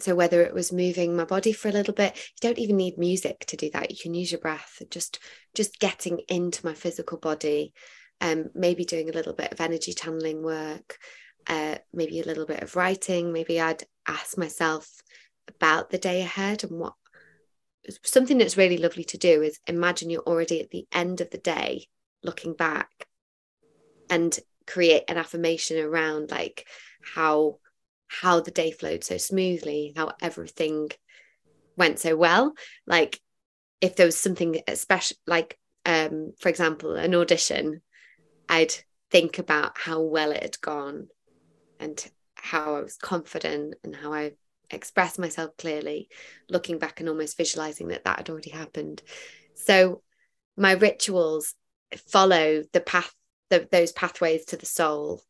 So 0.00 0.14
whether 0.14 0.42
it 0.42 0.52
was 0.52 0.72
moving 0.72 1.16
my 1.16 1.24
body 1.24 1.52
for 1.52 1.68
a 1.68 1.72
little 1.72 1.94
bit, 1.94 2.16
you 2.16 2.48
don't 2.48 2.58
even 2.58 2.76
need 2.76 2.98
music 2.98 3.44
to 3.46 3.56
do 3.56 3.70
that. 3.72 3.90
You 3.90 3.96
can 4.00 4.14
use 4.14 4.32
your 4.32 4.40
breath, 4.40 4.82
just 4.90 5.20
just 5.54 5.78
getting 5.78 6.20
into 6.28 6.66
my 6.66 6.74
physical 6.74 7.18
body 7.18 7.72
um, 8.20 8.50
maybe 8.54 8.84
doing 8.84 9.08
a 9.08 9.12
little 9.12 9.32
bit 9.32 9.52
of 9.52 9.60
energy 9.60 9.92
channeling 9.92 10.42
work, 10.42 10.98
uh, 11.46 11.76
maybe 11.92 12.20
a 12.20 12.24
little 12.24 12.46
bit 12.46 12.62
of 12.62 12.76
writing. 12.76 13.32
Maybe 13.32 13.60
I'd 13.60 13.84
ask 14.06 14.38
myself 14.38 14.88
about 15.48 15.90
the 15.90 15.98
day 15.98 16.22
ahead 16.22 16.64
and 16.64 16.78
what 16.78 16.94
something 18.02 18.38
that's 18.38 18.56
really 18.56 18.78
lovely 18.78 19.04
to 19.04 19.18
do 19.18 19.42
is 19.42 19.60
imagine 19.66 20.08
you're 20.08 20.22
already 20.22 20.62
at 20.62 20.70
the 20.70 20.86
end 20.90 21.20
of 21.20 21.28
the 21.28 21.38
day 21.38 21.86
looking 22.22 22.54
back 22.54 22.88
and 24.08 24.38
create 24.66 25.02
an 25.08 25.18
affirmation 25.18 25.78
around 25.78 26.30
like 26.30 26.66
how 27.14 27.58
how 28.08 28.40
the 28.40 28.50
day 28.50 28.70
flowed 28.70 29.04
so 29.04 29.16
smoothly 29.16 29.92
how 29.96 30.12
everything 30.20 30.90
went 31.76 31.98
so 31.98 32.16
well. 32.16 32.52
Like 32.86 33.20
if 33.80 33.96
there 33.96 34.06
was 34.06 34.16
something 34.16 34.60
special 34.74 35.16
like 35.26 35.58
um 35.84 36.32
for 36.38 36.48
example 36.48 36.94
an 36.94 37.14
audition 37.14 37.82
i'd 38.48 38.72
think 39.10 39.38
about 39.38 39.76
how 39.76 40.00
well 40.00 40.30
it 40.30 40.42
had 40.42 40.60
gone 40.62 41.08
and 41.78 42.10
how 42.34 42.76
i 42.76 42.80
was 42.80 42.96
confident 42.96 43.74
and 43.84 43.94
how 43.94 44.14
i 44.14 44.32
expressed 44.70 45.18
myself 45.18 45.56
clearly 45.56 46.08
looking 46.48 46.78
back 46.78 47.00
and 47.00 47.08
almost 47.08 47.36
visualizing 47.36 47.88
that 47.88 48.04
that 48.04 48.18
had 48.18 48.30
already 48.30 48.50
happened. 48.50 49.02
So 49.54 50.02
my 50.56 50.72
rituals 50.72 51.54
follow 52.08 52.62
the 52.72 52.80
path 52.80 53.12
the, 53.50 53.68
those 53.70 53.92
pathways 53.92 54.46
to 54.46 54.56
the 54.56 54.66
soul 54.66 55.22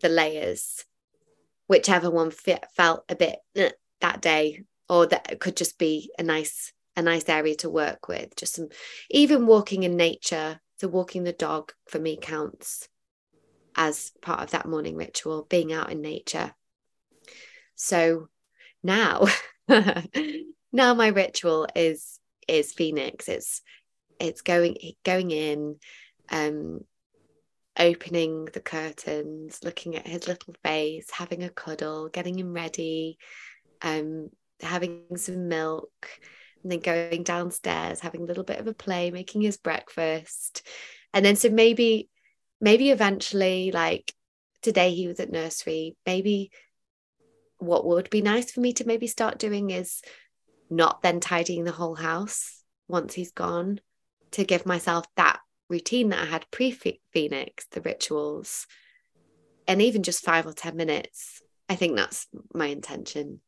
the 0.00 0.08
layers 0.08 0.84
whichever 1.68 2.10
one 2.10 2.32
felt 2.32 3.04
a 3.08 3.14
bit 3.14 3.38
eh, 3.54 3.70
that 4.00 4.20
day 4.20 4.64
or 4.88 5.06
that 5.06 5.38
could 5.38 5.56
just 5.56 5.78
be 5.78 6.10
a 6.18 6.22
nice 6.22 6.72
a 6.96 7.02
nice 7.02 7.28
area 7.28 7.54
to 7.54 7.70
work 7.70 8.08
with. 8.08 8.34
Just 8.34 8.56
some 8.56 8.68
even 9.08 9.46
walking 9.46 9.84
in 9.84 9.96
nature. 9.96 10.60
So 10.78 10.88
walking 10.88 11.24
the 11.24 11.32
dog 11.32 11.72
for 11.86 11.98
me 11.98 12.18
counts 12.20 12.88
as 13.76 14.12
part 14.22 14.40
of 14.40 14.50
that 14.50 14.66
morning 14.66 14.96
ritual 14.96 15.46
being 15.48 15.72
out 15.72 15.92
in 15.92 16.00
nature. 16.00 16.54
So 17.76 18.28
now 18.82 19.26
now 20.72 20.94
my 20.94 21.08
ritual 21.08 21.68
is 21.76 22.18
is 22.48 22.72
phoenix. 22.72 23.28
It's 23.28 23.62
it's 24.18 24.40
going 24.40 24.76
going 25.04 25.30
in 25.30 25.76
um 26.30 26.80
opening 27.78 28.46
the 28.46 28.60
curtains 28.60 29.60
looking 29.62 29.96
at 29.96 30.06
his 30.06 30.26
little 30.26 30.54
face 30.64 31.10
having 31.10 31.44
a 31.44 31.50
cuddle 31.50 32.08
getting 32.08 32.38
him 32.38 32.52
ready 32.52 33.18
um 33.82 34.28
having 34.60 35.04
some 35.16 35.48
milk 35.48 35.90
and 36.62 36.72
then 36.72 36.80
going 36.80 37.22
downstairs 37.22 38.00
having 38.00 38.22
a 38.22 38.26
little 38.26 38.44
bit 38.44 38.58
of 38.58 38.66
a 38.66 38.74
play 38.74 39.10
making 39.10 39.40
his 39.40 39.56
breakfast. 39.56 40.66
And 41.14 41.24
then 41.24 41.36
so 41.36 41.50
maybe 41.50 42.08
maybe 42.60 42.90
eventually 42.90 43.70
like 43.70 44.12
today 44.62 44.92
he 44.92 45.06
was 45.06 45.20
at 45.20 45.30
nursery 45.30 45.96
maybe 46.04 46.50
what 47.58 47.86
would 47.86 48.10
be 48.10 48.20
nice 48.20 48.50
for 48.50 48.60
me 48.60 48.72
to 48.72 48.84
maybe 48.86 49.06
start 49.06 49.38
doing 49.38 49.70
is 49.70 50.02
not 50.68 51.02
then 51.02 51.20
tidying 51.20 51.64
the 51.64 51.72
whole 51.72 51.94
house 51.94 52.62
once 52.88 53.14
he's 53.14 53.32
gone 53.32 53.80
to 54.32 54.44
give 54.44 54.66
myself 54.66 55.06
that 55.16 55.40
routine 55.68 56.08
that 56.10 56.20
I 56.20 56.26
had 56.26 56.50
pre 56.50 56.70
Phoenix, 56.70 57.66
the 57.70 57.80
rituals, 57.80 58.66
and 59.66 59.82
even 59.82 60.02
just 60.02 60.24
five 60.24 60.46
or 60.46 60.52
10 60.52 60.76
minutes. 60.76 61.42
I 61.68 61.74
think 61.74 61.96
that's 61.96 62.26
my 62.54 62.66
intention. 62.66 63.40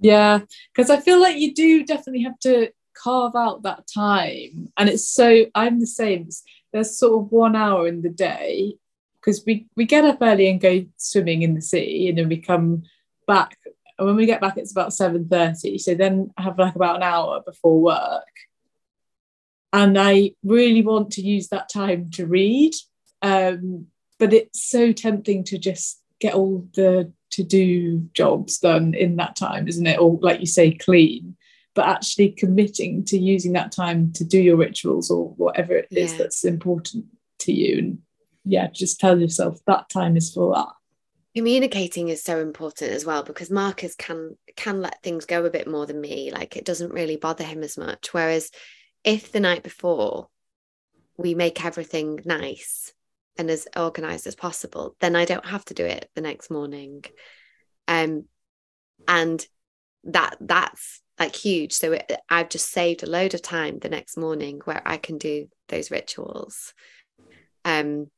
Yeah, 0.00 0.40
because 0.74 0.90
I 0.90 1.00
feel 1.00 1.20
like 1.20 1.36
you 1.36 1.54
do 1.54 1.84
definitely 1.84 2.22
have 2.24 2.38
to 2.40 2.70
carve 2.94 3.34
out 3.34 3.62
that 3.62 3.86
time. 3.92 4.68
And 4.76 4.88
it's 4.88 5.08
so, 5.08 5.46
I'm 5.54 5.80
the 5.80 5.86
same. 5.86 6.28
There's 6.72 6.98
sort 6.98 7.24
of 7.24 7.32
one 7.32 7.56
hour 7.56 7.86
in 7.86 8.02
the 8.02 8.10
day 8.10 8.74
because 9.20 9.44
we, 9.46 9.66
we 9.76 9.84
get 9.84 10.04
up 10.04 10.18
early 10.20 10.50
and 10.50 10.60
go 10.60 10.84
swimming 10.96 11.42
in 11.42 11.54
the 11.54 11.62
sea 11.62 12.08
and 12.08 12.18
then 12.18 12.28
we 12.28 12.38
come 12.38 12.82
back. 13.26 13.56
And 13.98 14.06
when 14.06 14.16
we 14.16 14.26
get 14.26 14.40
back, 14.40 14.56
it's 14.56 14.72
about 14.72 14.90
7.30. 14.90 15.80
So 15.80 15.94
then 15.94 16.30
I 16.36 16.42
have 16.42 16.58
like 16.58 16.74
about 16.74 16.96
an 16.96 17.02
hour 17.02 17.40
before 17.44 17.80
work 17.80 18.26
and 19.72 19.98
I 19.98 20.32
really 20.44 20.82
want 20.82 21.12
to 21.12 21.22
use 21.22 21.48
that 21.48 21.68
time 21.68 22.10
to 22.12 22.26
read. 22.26 22.74
Um, 23.22 23.86
but 24.18 24.32
it's 24.32 24.62
so 24.68 24.92
tempting 24.92 25.44
to 25.44 25.58
just 25.58 26.00
get 26.20 26.34
all 26.34 26.68
the 26.74 27.12
to 27.30 27.42
do 27.42 28.08
jobs 28.12 28.58
done 28.58 28.92
in 28.94 29.16
that 29.16 29.36
time, 29.36 29.66
isn't 29.66 29.86
it? 29.86 29.98
Or, 29.98 30.18
like 30.20 30.40
you 30.40 30.46
say, 30.46 30.72
clean. 30.72 31.36
But 31.74 31.88
actually 31.88 32.32
committing 32.32 33.04
to 33.06 33.18
using 33.18 33.54
that 33.54 33.72
time 33.72 34.12
to 34.14 34.24
do 34.24 34.38
your 34.38 34.56
rituals 34.56 35.10
or 35.10 35.30
whatever 35.30 35.72
it 35.74 35.88
is 35.90 36.12
yeah. 36.12 36.18
that's 36.18 36.44
important 36.44 37.06
to 37.40 37.52
you. 37.52 37.78
And 37.78 37.98
yeah, 38.44 38.68
just 38.68 39.00
tell 39.00 39.18
yourself 39.18 39.58
that 39.66 39.88
time 39.88 40.18
is 40.18 40.32
for 40.32 40.54
that 40.54 40.68
communicating 41.34 42.08
is 42.08 42.22
so 42.22 42.40
important 42.40 42.90
as 42.92 43.06
well 43.06 43.22
because 43.22 43.50
Marcus 43.50 43.94
can 43.94 44.36
can 44.56 44.82
let 44.82 45.02
things 45.02 45.24
go 45.24 45.44
a 45.44 45.50
bit 45.50 45.66
more 45.66 45.86
than 45.86 46.00
me 46.00 46.30
like 46.30 46.56
it 46.56 46.64
doesn't 46.64 46.92
really 46.92 47.16
bother 47.16 47.44
him 47.44 47.62
as 47.62 47.78
much 47.78 48.12
whereas 48.12 48.50
if 49.04 49.32
the 49.32 49.40
night 49.40 49.62
before 49.62 50.28
we 51.16 51.34
make 51.34 51.64
everything 51.64 52.20
nice 52.24 52.92
and 53.36 53.50
as 53.50 53.66
organized 53.76 54.26
as 54.26 54.34
possible, 54.34 54.96
then 55.00 55.16
I 55.16 55.24
don't 55.24 55.46
have 55.46 55.64
to 55.66 55.74
do 55.74 55.84
it 55.84 56.10
the 56.14 56.20
next 56.20 56.50
morning. 56.50 57.04
Um, 57.88 58.24
and 59.08 59.44
that 60.04 60.36
that's 60.40 61.00
like 61.18 61.34
huge. 61.34 61.72
So 61.72 61.92
it, 61.92 62.12
I've 62.28 62.48
just 62.48 62.70
saved 62.70 63.02
a 63.02 63.10
load 63.10 63.34
of 63.34 63.42
time 63.42 63.78
the 63.78 63.88
next 63.88 64.16
morning 64.16 64.60
where 64.64 64.82
I 64.84 64.96
can 64.96 65.18
do 65.18 65.48
those 65.68 65.90
rituals. 65.90 66.74
Um, 67.64 68.08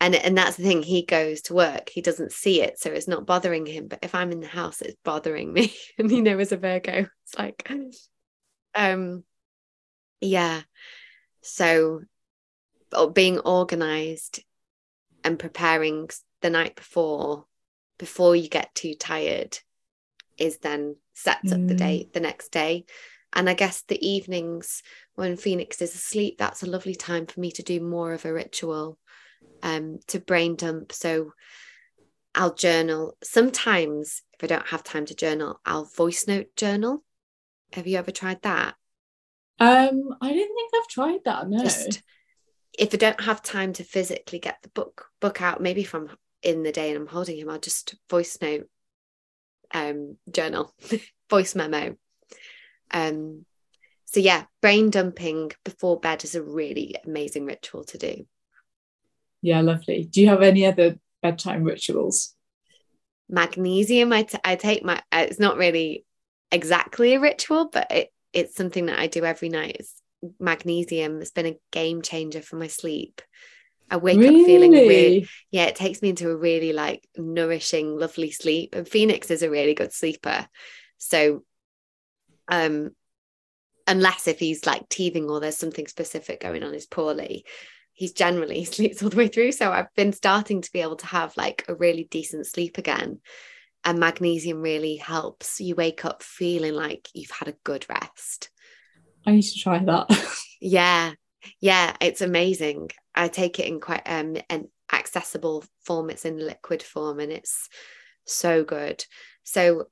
and 0.00 0.14
and 0.14 0.36
that's 0.36 0.56
the 0.56 0.62
thing. 0.62 0.82
He 0.82 1.02
goes 1.02 1.42
to 1.42 1.54
work. 1.54 1.88
He 1.88 2.02
doesn't 2.02 2.32
see 2.32 2.60
it, 2.60 2.78
so 2.78 2.90
it's 2.90 3.08
not 3.08 3.24
bothering 3.24 3.64
him. 3.64 3.88
But 3.88 4.00
if 4.02 4.14
I'm 4.14 4.30
in 4.30 4.40
the 4.40 4.46
house, 4.46 4.82
it's 4.82 4.96
bothering 5.04 5.52
me. 5.52 5.74
and 5.98 6.10
you 6.10 6.22
know, 6.22 6.38
as 6.38 6.52
a 6.52 6.56
Virgo, 6.56 7.06
it's 7.24 7.38
like, 7.38 7.70
um, 8.74 9.24
yeah. 10.20 10.62
So 11.42 12.02
being 13.12 13.38
organized 13.40 14.42
and 15.24 15.38
preparing 15.38 16.08
the 16.42 16.50
night 16.50 16.76
before, 16.76 17.46
before 17.98 18.36
you 18.36 18.48
get 18.48 18.74
too 18.74 18.94
tired, 18.94 19.58
is 20.38 20.58
then 20.58 20.96
sets 21.14 21.52
mm. 21.52 21.62
up 21.62 21.68
the 21.68 21.74
day 21.74 22.06
mm. 22.08 22.12
the 22.12 22.20
next 22.20 22.50
day. 22.52 22.84
And 23.32 23.50
I 23.50 23.54
guess 23.54 23.82
the 23.82 24.06
evenings 24.06 24.82
when 25.14 25.36
Phoenix 25.36 25.82
is 25.82 25.94
asleep, 25.94 26.36
that's 26.38 26.62
a 26.62 26.70
lovely 26.70 26.94
time 26.94 27.26
for 27.26 27.40
me 27.40 27.50
to 27.52 27.62
do 27.62 27.80
more 27.80 28.12
of 28.12 28.24
a 28.24 28.32
ritual 28.32 28.98
um, 29.62 29.98
to 30.08 30.20
brain 30.20 30.56
dump. 30.56 30.92
So 30.92 31.32
I'll 32.34 32.54
journal. 32.54 33.16
Sometimes, 33.22 34.22
if 34.34 34.44
I 34.44 34.46
don't 34.46 34.68
have 34.68 34.84
time 34.84 35.06
to 35.06 35.14
journal, 35.14 35.60
I'll 35.64 35.84
voice 35.84 36.26
note 36.26 36.54
journal. 36.56 37.02
Have 37.72 37.86
you 37.86 37.98
ever 37.98 38.10
tried 38.10 38.42
that? 38.42 38.74
Um, 39.58 40.14
I 40.20 40.28
don't 40.28 40.54
think 40.54 40.72
I've 40.74 40.88
tried 40.88 41.20
that. 41.24 41.48
No. 41.48 41.62
Just 41.62 42.02
if 42.78 42.92
I 42.92 42.96
don't 42.96 43.20
have 43.22 43.42
time 43.42 43.72
to 43.74 43.84
physically 43.84 44.38
get 44.38 44.58
the 44.62 44.68
book 44.70 45.06
book 45.20 45.40
out, 45.40 45.62
maybe 45.62 45.84
from 45.84 46.10
in 46.42 46.62
the 46.62 46.72
day 46.72 46.90
and 46.90 46.98
I'm 46.98 47.06
holding 47.06 47.38
him, 47.38 47.48
I'll 47.48 47.58
just 47.58 47.94
voice 48.10 48.38
note, 48.40 48.68
um, 49.72 50.16
journal, 50.30 50.74
voice 51.30 51.54
memo. 51.54 51.96
Um, 52.90 53.46
so 54.04 54.20
yeah, 54.20 54.44
brain 54.60 54.90
dumping 54.90 55.52
before 55.64 55.98
bed 55.98 56.24
is 56.24 56.34
a 56.34 56.42
really 56.42 56.96
amazing 57.04 57.46
ritual 57.46 57.84
to 57.84 57.98
do. 57.98 58.26
Yeah, 59.42 59.60
lovely. 59.60 60.04
Do 60.04 60.20
you 60.20 60.28
have 60.28 60.42
any 60.42 60.66
other 60.66 60.98
bedtime 61.22 61.64
rituals? 61.64 62.34
Magnesium. 63.28 64.12
I, 64.12 64.22
t- 64.22 64.38
I 64.44 64.56
take 64.56 64.84
my. 64.84 65.02
Uh, 65.10 65.26
it's 65.28 65.40
not 65.40 65.56
really 65.56 66.04
exactly 66.52 67.14
a 67.14 67.20
ritual, 67.20 67.68
but 67.72 67.90
it 67.90 68.12
it's 68.32 68.54
something 68.54 68.86
that 68.86 68.98
I 68.98 69.06
do 69.06 69.24
every 69.24 69.48
night. 69.48 69.76
It's 69.78 70.02
magnesium. 70.38 71.20
It's 71.20 71.30
been 71.30 71.46
a 71.46 71.58
game 71.72 72.02
changer 72.02 72.42
for 72.42 72.56
my 72.56 72.66
sleep. 72.66 73.22
I 73.90 73.98
wake 73.98 74.18
really? 74.18 74.40
up 74.40 74.46
feeling 74.46 74.72
really, 74.72 75.28
yeah, 75.52 75.66
it 75.66 75.76
takes 75.76 76.02
me 76.02 76.08
into 76.08 76.30
a 76.30 76.36
really 76.36 76.72
like 76.72 77.06
nourishing, 77.16 77.96
lovely 77.96 78.32
sleep. 78.32 78.74
And 78.74 78.88
Phoenix 78.88 79.30
is 79.30 79.42
a 79.42 79.50
really 79.50 79.74
good 79.74 79.92
sleeper. 79.92 80.48
So, 80.98 81.44
um, 82.48 82.90
unless 83.86 84.26
if 84.26 84.40
he's 84.40 84.66
like 84.66 84.88
teething 84.88 85.30
or 85.30 85.38
there's 85.38 85.56
something 85.56 85.86
specific 85.86 86.40
going 86.40 86.64
on, 86.64 86.74
is 86.74 86.86
poorly, 86.86 87.44
he's 87.92 88.12
generally 88.12 88.64
sleeps 88.64 89.02
all 89.02 89.10
the 89.10 89.16
way 89.16 89.28
through. 89.28 89.52
So 89.52 89.70
I've 89.70 89.94
been 89.94 90.12
starting 90.12 90.62
to 90.62 90.72
be 90.72 90.80
able 90.80 90.96
to 90.96 91.06
have 91.06 91.36
like 91.36 91.64
a 91.68 91.74
really 91.74 92.08
decent 92.10 92.46
sleep 92.46 92.78
again 92.78 93.20
and 93.86 94.00
magnesium 94.00 94.60
really 94.60 94.96
helps 94.96 95.60
you 95.60 95.76
wake 95.76 96.04
up 96.04 96.22
feeling 96.22 96.74
like 96.74 97.08
you've 97.14 97.30
had 97.30 97.46
a 97.46 97.56
good 97.62 97.86
rest. 97.88 98.50
I 99.24 99.30
need 99.30 99.42
to 99.42 99.58
try 99.58 99.78
that. 99.78 100.36
yeah. 100.60 101.12
Yeah, 101.60 101.96
it's 102.00 102.20
amazing. 102.20 102.90
I 103.14 103.28
take 103.28 103.60
it 103.60 103.66
in 103.66 103.78
quite 103.78 104.02
um 104.04 104.36
an 104.50 104.68
accessible 104.92 105.64
form. 105.84 106.10
It's 106.10 106.24
in 106.24 106.44
liquid 106.44 106.82
form 106.82 107.20
and 107.20 107.30
it's 107.30 107.68
so 108.24 108.64
good. 108.64 109.04
So 109.44 109.86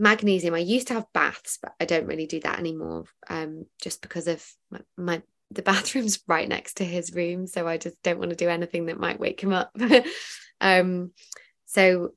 magnesium, 0.00 0.54
I 0.54 0.58
used 0.58 0.88
to 0.88 0.94
have 0.94 1.12
baths, 1.14 1.60
but 1.62 1.74
I 1.78 1.84
don't 1.84 2.08
really 2.08 2.26
do 2.26 2.40
that 2.40 2.58
anymore. 2.58 3.04
Um, 3.30 3.66
just 3.80 4.02
because 4.02 4.26
of 4.26 4.44
my, 4.68 4.80
my 4.96 5.22
the 5.52 5.62
bathroom's 5.72 6.18
right 6.26 6.48
next 6.48 6.78
to 6.78 6.84
his 6.84 7.14
room, 7.14 7.46
so 7.46 7.68
I 7.68 7.78
just 7.78 8.02
don't 8.02 8.18
want 8.18 8.30
to 8.30 8.36
do 8.36 8.48
anything 8.48 8.86
that 8.86 8.98
might 8.98 9.20
wake 9.20 9.40
him 9.40 9.52
up. 9.52 9.70
um, 10.60 11.12
so 11.66 12.14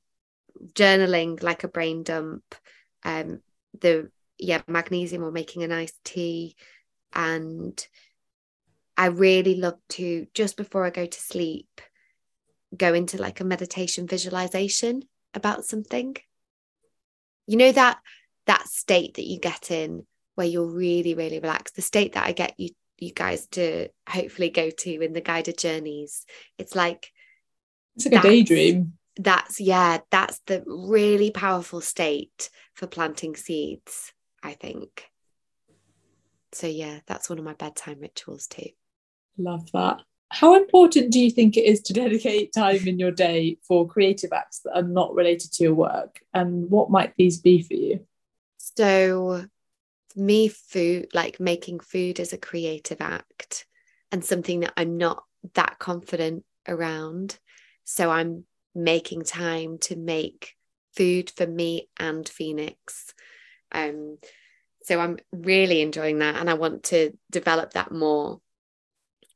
journaling 0.74 1.41
like 1.41 1.64
a 1.64 1.70
brain 1.70 2.03
dump, 2.03 2.56
um, 3.03 3.41
the 3.80 4.10
yeah 4.38 4.62
magnesium 4.68 5.24
or 5.24 5.32
making 5.32 5.64
a 5.64 5.68
nice 5.68 5.93
tea, 6.03 6.56
and 7.14 7.86
I 8.97 9.08
really 9.08 9.56
love 9.56 9.80
to 9.89 10.28
just 10.34 10.58
before 10.58 10.86
I 10.86 10.89
go 10.89 11.06
to 11.06 11.20
sleep 11.20 11.82
go 12.76 12.93
into 12.93 13.18
like 13.18 13.39
a 13.39 13.45
meditation 13.45 14.08
visualization 14.08 15.03
about 15.34 15.66
something. 15.66 16.16
You 17.47 17.58
know 17.58 17.72
that 17.72 17.99
that 18.47 18.68
state 18.68 19.16
that 19.16 19.28
you 19.28 19.39
get 19.39 19.72
in 19.72 20.06
where 20.36 20.47
you're 20.47 20.66
really 20.66 21.14
really 21.14 21.39
relaxed? 21.39 21.76
The 21.76 21.82
state 21.82 22.14
that 22.14 22.26
I 22.26 22.32
get 22.32 22.53
you 22.58 22.70
you 22.97 23.12
guys 23.12 23.47
to 23.47 23.89
hopefully 24.10 24.49
go 24.49 24.70
to 24.70 25.01
in 25.01 25.14
the 25.14 25.22
guided 25.22 25.58
journeys. 25.58 26.26
It's 26.58 26.76
like 26.76 27.12
it's 27.95 28.06
like 28.06 28.20
a 28.20 28.28
daydream 28.28 28.93
that's 29.18 29.59
yeah 29.59 29.99
that's 30.09 30.39
the 30.45 30.63
really 30.66 31.32
powerful 31.32 31.82
state 31.82 32.49
for 32.74 32.88
planting 32.88 33.36
seeds 33.36 34.11
i 34.43 34.53
think. 34.53 35.09
So 36.51 36.68
yeah 36.68 36.99
that's 37.05 37.30
one 37.30 37.39
of 37.39 37.45
my 37.45 37.53
bedtime 37.53 37.99
rituals 37.99 38.47
too. 38.47 38.70
Love 39.38 39.70
that. 39.74 40.01
How 40.30 40.55
important 40.55 41.11
do 41.11 41.20
you 41.20 41.30
think 41.30 41.55
it 41.55 41.66
is 41.66 41.82
to 41.84 41.93
dedicate 41.93 42.51
time 42.53 42.88
in 42.88 42.99
your 42.99 43.11
day 43.11 43.57
for 43.61 43.88
creative 43.88 44.34
acts 44.34 44.59
that 44.59 44.76
are 44.76 44.84
not 44.84 45.13
related 45.13 45.51
to 45.53 45.63
your 45.63 45.74
work? 45.74 46.20
And 46.34 46.70
what 46.70 46.89
might 46.89 47.13
these 47.16 47.39
be 47.39 47.61
for 47.61 47.74
you? 47.74 48.05
So 48.57 49.45
me 50.16 50.47
food 50.47 51.07
like 51.13 51.39
making 51.39 51.80
food 51.80 52.20
is 52.20 52.34
a 52.34 52.38
creative 52.38 53.01
act 53.01 53.66
and 54.11 54.24
something 54.24 54.61
that 54.61 54.72
i'm 54.78 54.97
not 54.97 55.24
that 55.53 55.78
confident 55.78 56.45
around. 56.68 57.38
So 57.84 58.09
i'm 58.09 58.45
making 58.76 59.23
time 59.23 59.78
to 59.80 59.95
make 59.95 60.53
food 60.95 61.32
for 61.36 61.47
me 61.47 61.89
and 61.97 62.28
phoenix. 62.28 63.13
Um 63.71 64.17
so 64.84 64.99
i'm 64.99 65.17
really 65.32 65.82
enjoying 65.82 66.19
that 66.19 66.36
and 66.36 66.49
i 66.49 66.53
want 66.53 66.84
to 66.84 67.11
develop 67.32 67.73
that 67.73 67.91
more 67.91 68.39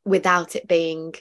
without 0.06 0.56
it 0.56 0.68
being 0.68 1.14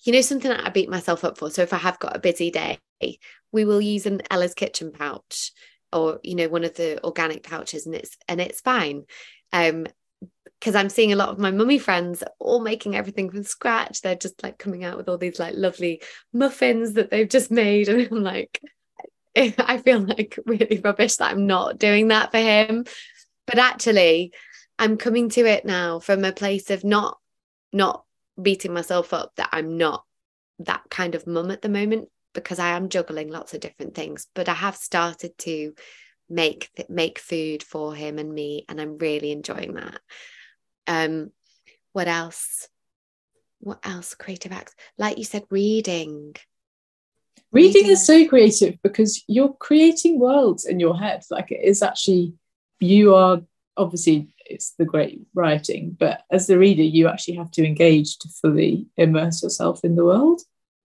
you 0.00 0.12
know 0.12 0.20
something 0.20 0.50
that 0.50 0.66
i 0.66 0.70
beat 0.70 0.90
myself 0.90 1.24
up 1.24 1.38
for. 1.38 1.50
So 1.50 1.62
if 1.62 1.72
i 1.72 1.76
have 1.76 1.98
got 1.98 2.16
a 2.16 2.20
busy 2.20 2.50
day 2.50 2.78
we 3.00 3.64
will 3.64 3.80
use 3.80 4.06
an 4.06 4.22
ella's 4.30 4.54
kitchen 4.54 4.92
pouch 4.92 5.52
or 5.92 6.20
you 6.22 6.34
know 6.34 6.48
one 6.48 6.64
of 6.64 6.74
the 6.74 7.02
organic 7.04 7.42
pouches 7.44 7.86
and 7.86 7.94
it's 7.94 8.16
and 8.28 8.40
it's 8.40 8.60
fine. 8.60 9.04
Um 9.52 9.86
because 10.58 10.74
I'm 10.74 10.88
seeing 10.88 11.12
a 11.12 11.16
lot 11.16 11.28
of 11.28 11.38
my 11.38 11.50
mummy 11.50 11.78
friends 11.78 12.24
all 12.38 12.60
making 12.60 12.96
everything 12.96 13.30
from 13.30 13.44
scratch. 13.44 14.00
They're 14.00 14.16
just 14.16 14.42
like 14.42 14.58
coming 14.58 14.84
out 14.84 14.96
with 14.96 15.08
all 15.08 15.18
these 15.18 15.38
like 15.38 15.54
lovely 15.56 16.02
muffins 16.32 16.94
that 16.94 17.10
they've 17.10 17.28
just 17.28 17.50
made. 17.50 17.88
And 17.98 18.08
I'm 18.10 18.22
like, 18.22 18.60
I 19.36 19.78
feel 19.78 20.00
like 20.00 20.38
really 20.46 20.80
rubbish 20.82 21.16
that 21.16 21.30
I'm 21.30 21.46
not 21.46 21.78
doing 21.78 22.08
that 22.08 22.32
for 22.32 22.38
him. 22.38 22.84
But 23.46 23.58
actually, 23.58 24.32
I'm 24.78 24.96
coming 24.96 25.28
to 25.30 25.46
it 25.46 25.64
now 25.64 26.00
from 26.00 26.24
a 26.24 26.32
place 26.32 26.70
of 26.70 26.84
not 26.84 27.18
not 27.72 28.04
beating 28.40 28.72
myself 28.72 29.12
up 29.12 29.32
that 29.36 29.50
I'm 29.52 29.76
not 29.76 30.04
that 30.60 30.82
kind 30.90 31.14
of 31.14 31.26
mum 31.26 31.50
at 31.50 31.62
the 31.62 31.68
moment 31.68 32.08
because 32.34 32.58
I 32.58 32.70
am 32.70 32.88
juggling 32.88 33.28
lots 33.28 33.54
of 33.54 33.60
different 33.60 33.94
things. 33.94 34.26
But 34.34 34.48
I 34.48 34.54
have 34.54 34.76
started 34.76 35.36
to 35.38 35.74
make 36.28 36.68
make 36.88 37.18
food 37.18 37.62
for 37.62 37.94
him 37.94 38.18
and 38.18 38.32
me, 38.32 38.64
and 38.68 38.80
I'm 38.80 38.98
really 38.98 39.30
enjoying 39.30 39.74
that. 39.74 40.00
Um, 40.88 41.30
what 41.92 42.08
else? 42.08 42.68
What 43.60 43.78
else? 43.84 44.14
Creative 44.14 44.50
acts, 44.52 44.74
like 44.96 45.18
you 45.18 45.24
said, 45.24 45.44
reading. 45.50 46.34
Reading, 47.52 47.72
reading 47.74 47.90
is 47.90 48.04
so 48.04 48.26
creative 48.26 48.76
because 48.82 49.22
you're 49.28 49.52
creating 49.54 50.18
worlds 50.18 50.64
in 50.64 50.80
your 50.80 50.98
head. 50.98 51.22
Like 51.30 51.52
it 51.52 51.60
is 51.62 51.82
actually, 51.82 52.34
you 52.80 53.14
are 53.14 53.40
obviously 53.76 54.34
it's 54.44 54.72
the 54.72 54.84
great 54.84 55.22
writing, 55.34 55.96
but 55.98 56.22
as 56.30 56.46
the 56.46 56.58
reader, 56.58 56.82
you 56.82 57.06
actually 57.06 57.36
have 57.36 57.50
to 57.52 57.64
engage 57.64 58.18
to 58.18 58.28
fully 58.28 58.86
immerse 58.96 59.42
yourself 59.42 59.84
in 59.84 59.94
the 59.94 60.04
world. 60.04 60.40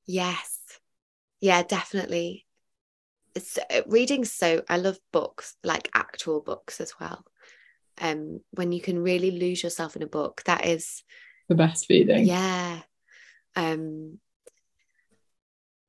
Yes, 0.05 0.53
yeah 1.43 1.61
definitely 1.61 2.45
it's 3.35 3.57
uh, 3.57 3.81
reading 3.87 4.23
so 4.23 4.63
i 4.69 4.77
love 4.77 4.97
books 5.11 5.57
like 5.61 5.89
actual 5.93 6.39
books 6.39 6.79
as 6.79 6.93
well 7.01 7.25
um 8.01 8.39
when 8.51 8.71
you 8.71 8.81
can 8.81 9.01
really 9.01 9.31
lose 9.31 9.63
yourself 9.63 9.95
in 9.95 10.01
a 10.01 10.07
book 10.07 10.41
that 10.45 10.65
is 10.65 11.03
the 11.49 11.55
best 11.55 11.85
feeling. 11.85 12.25
Yeah. 12.25 12.79
Um 13.55 14.19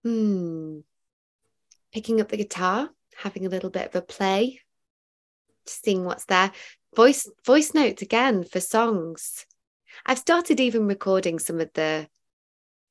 hmm. 0.03 0.79
Picking 1.93 2.21
up 2.21 2.29
the 2.29 2.37
guitar 2.37 2.91
having 3.17 3.47
a 3.47 3.49
little 3.49 3.71
bit 3.71 3.87
of 3.87 3.95
a 3.95 4.03
play 4.03 4.61
seeing 5.67 6.05
what's 6.05 6.25
there. 6.27 6.51
Voice 6.95 7.29
voice 7.47 7.75
notes 7.75 8.03
again 8.03 8.45
for 8.45 8.61
songs. 8.61 9.47
I've 10.05 10.19
started 10.19 10.61
even 10.61 10.87
recording 10.87 11.39
some 11.39 11.61
of 11.61 11.73
the 11.75 12.09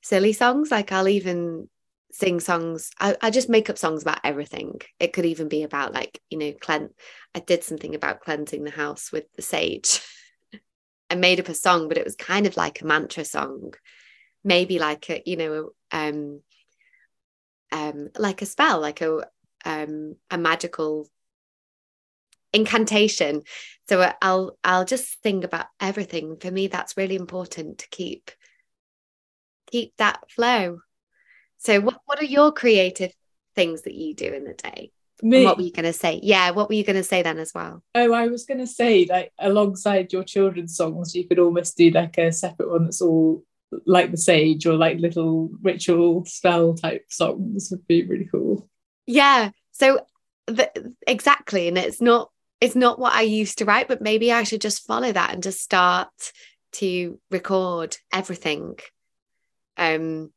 silly 0.03 0.33
songs 0.33 0.69
like 0.69 0.91
i'll 0.91 1.07
even 1.07 1.69
sing 2.13 2.39
songs. 2.39 2.91
I, 2.99 3.17
I 3.21 3.29
just 3.31 3.49
make 3.49 3.69
up 3.69 3.77
songs 3.77 4.03
about 4.03 4.19
everything. 4.23 4.79
It 4.99 5.13
could 5.13 5.25
even 5.25 5.49
be 5.49 5.63
about 5.63 5.93
like, 5.93 6.21
you 6.29 6.37
know, 6.37 6.53
clean. 6.53 6.89
I 7.33 7.39
did 7.39 7.63
something 7.63 7.95
about 7.95 8.21
cleansing 8.21 8.63
the 8.63 8.71
house 8.71 9.11
with 9.11 9.25
the 9.33 9.41
sage. 9.41 9.99
I 11.09 11.15
made 11.15 11.39
up 11.39 11.49
a 11.49 11.53
song, 11.53 11.87
but 11.87 11.97
it 11.97 12.05
was 12.05 12.15
kind 12.15 12.47
of 12.47 12.55
like 12.55 12.81
a 12.81 12.85
mantra 12.85 13.25
song, 13.25 13.73
maybe 14.43 14.79
like 14.79 15.09
a, 15.09 15.21
you 15.25 15.37
know, 15.37 15.69
um, 15.91 16.41
um, 17.71 18.09
like 18.17 18.41
a 18.41 18.45
spell, 18.45 18.79
like 18.79 19.01
a 19.01 19.27
um, 19.65 20.15
a 20.29 20.37
magical 20.37 21.09
incantation. 22.53 23.41
So 23.89 24.13
I'll 24.21 24.57
I'll 24.63 24.85
just 24.85 25.21
sing 25.23 25.43
about 25.43 25.65
everything. 25.79 26.37
For 26.37 26.51
me, 26.51 26.67
that's 26.67 26.95
really 26.95 27.15
important 27.15 27.79
to 27.79 27.89
keep 27.89 28.31
keep 29.71 29.97
that 29.97 30.29
flow. 30.29 30.79
So, 31.63 31.79
what, 31.79 31.99
what 32.05 32.19
are 32.19 32.25
your 32.25 32.51
creative 32.51 33.13
things 33.55 33.83
that 33.83 33.93
you 33.93 34.13
do 34.13 34.25
in 34.33 34.43
the 34.43 34.53
day? 34.53 34.91
What 35.21 35.57
were 35.57 35.63
you 35.63 35.71
going 35.71 35.85
to 35.85 35.93
say? 35.93 36.19
Yeah, 36.21 36.51
what 36.51 36.67
were 36.67 36.75
you 36.75 36.83
going 36.83 36.97
to 36.97 37.03
say 37.03 37.21
then 37.21 37.37
as 37.37 37.53
well? 37.53 37.81
Oh, 37.95 38.11
I 38.11 38.27
was 38.27 38.45
going 38.45 38.59
to 38.59 38.67
say, 38.67 39.05
like, 39.09 39.31
alongside 39.39 40.11
your 40.11 40.23
children's 40.23 40.75
songs, 40.75 41.15
you 41.15 41.25
could 41.25 41.39
almost 41.39 41.77
do 41.77 41.91
like 41.91 42.17
a 42.17 42.31
separate 42.31 42.69
one 42.69 42.85
that's 42.85 43.01
all 43.01 43.45
like 43.85 44.11
the 44.11 44.17
sage 44.17 44.65
or 44.65 44.73
like 44.73 44.99
little 44.99 45.49
ritual 45.61 46.25
spell 46.25 46.73
type 46.73 47.05
songs 47.09 47.69
would 47.71 47.87
be 47.87 48.03
really 48.03 48.27
cool. 48.29 48.69
Yeah. 49.05 49.51
So, 49.71 50.01
the, 50.47 50.93
exactly. 51.07 51.69
And 51.69 51.77
it's 51.77 52.01
not 52.01 52.29
it's 52.59 52.75
not 52.75 52.99
what 52.99 53.13
I 53.13 53.21
used 53.21 53.57
to 53.59 53.65
write, 53.65 53.87
but 53.87 54.01
maybe 54.01 54.31
I 54.31 54.43
should 54.43 54.61
just 54.61 54.85
follow 54.85 55.11
that 55.11 55.33
and 55.33 55.43
just 55.43 55.61
start 55.61 56.09
to 56.73 57.19
record 57.29 57.97
everything. 58.11 58.75
Um, 59.77 60.31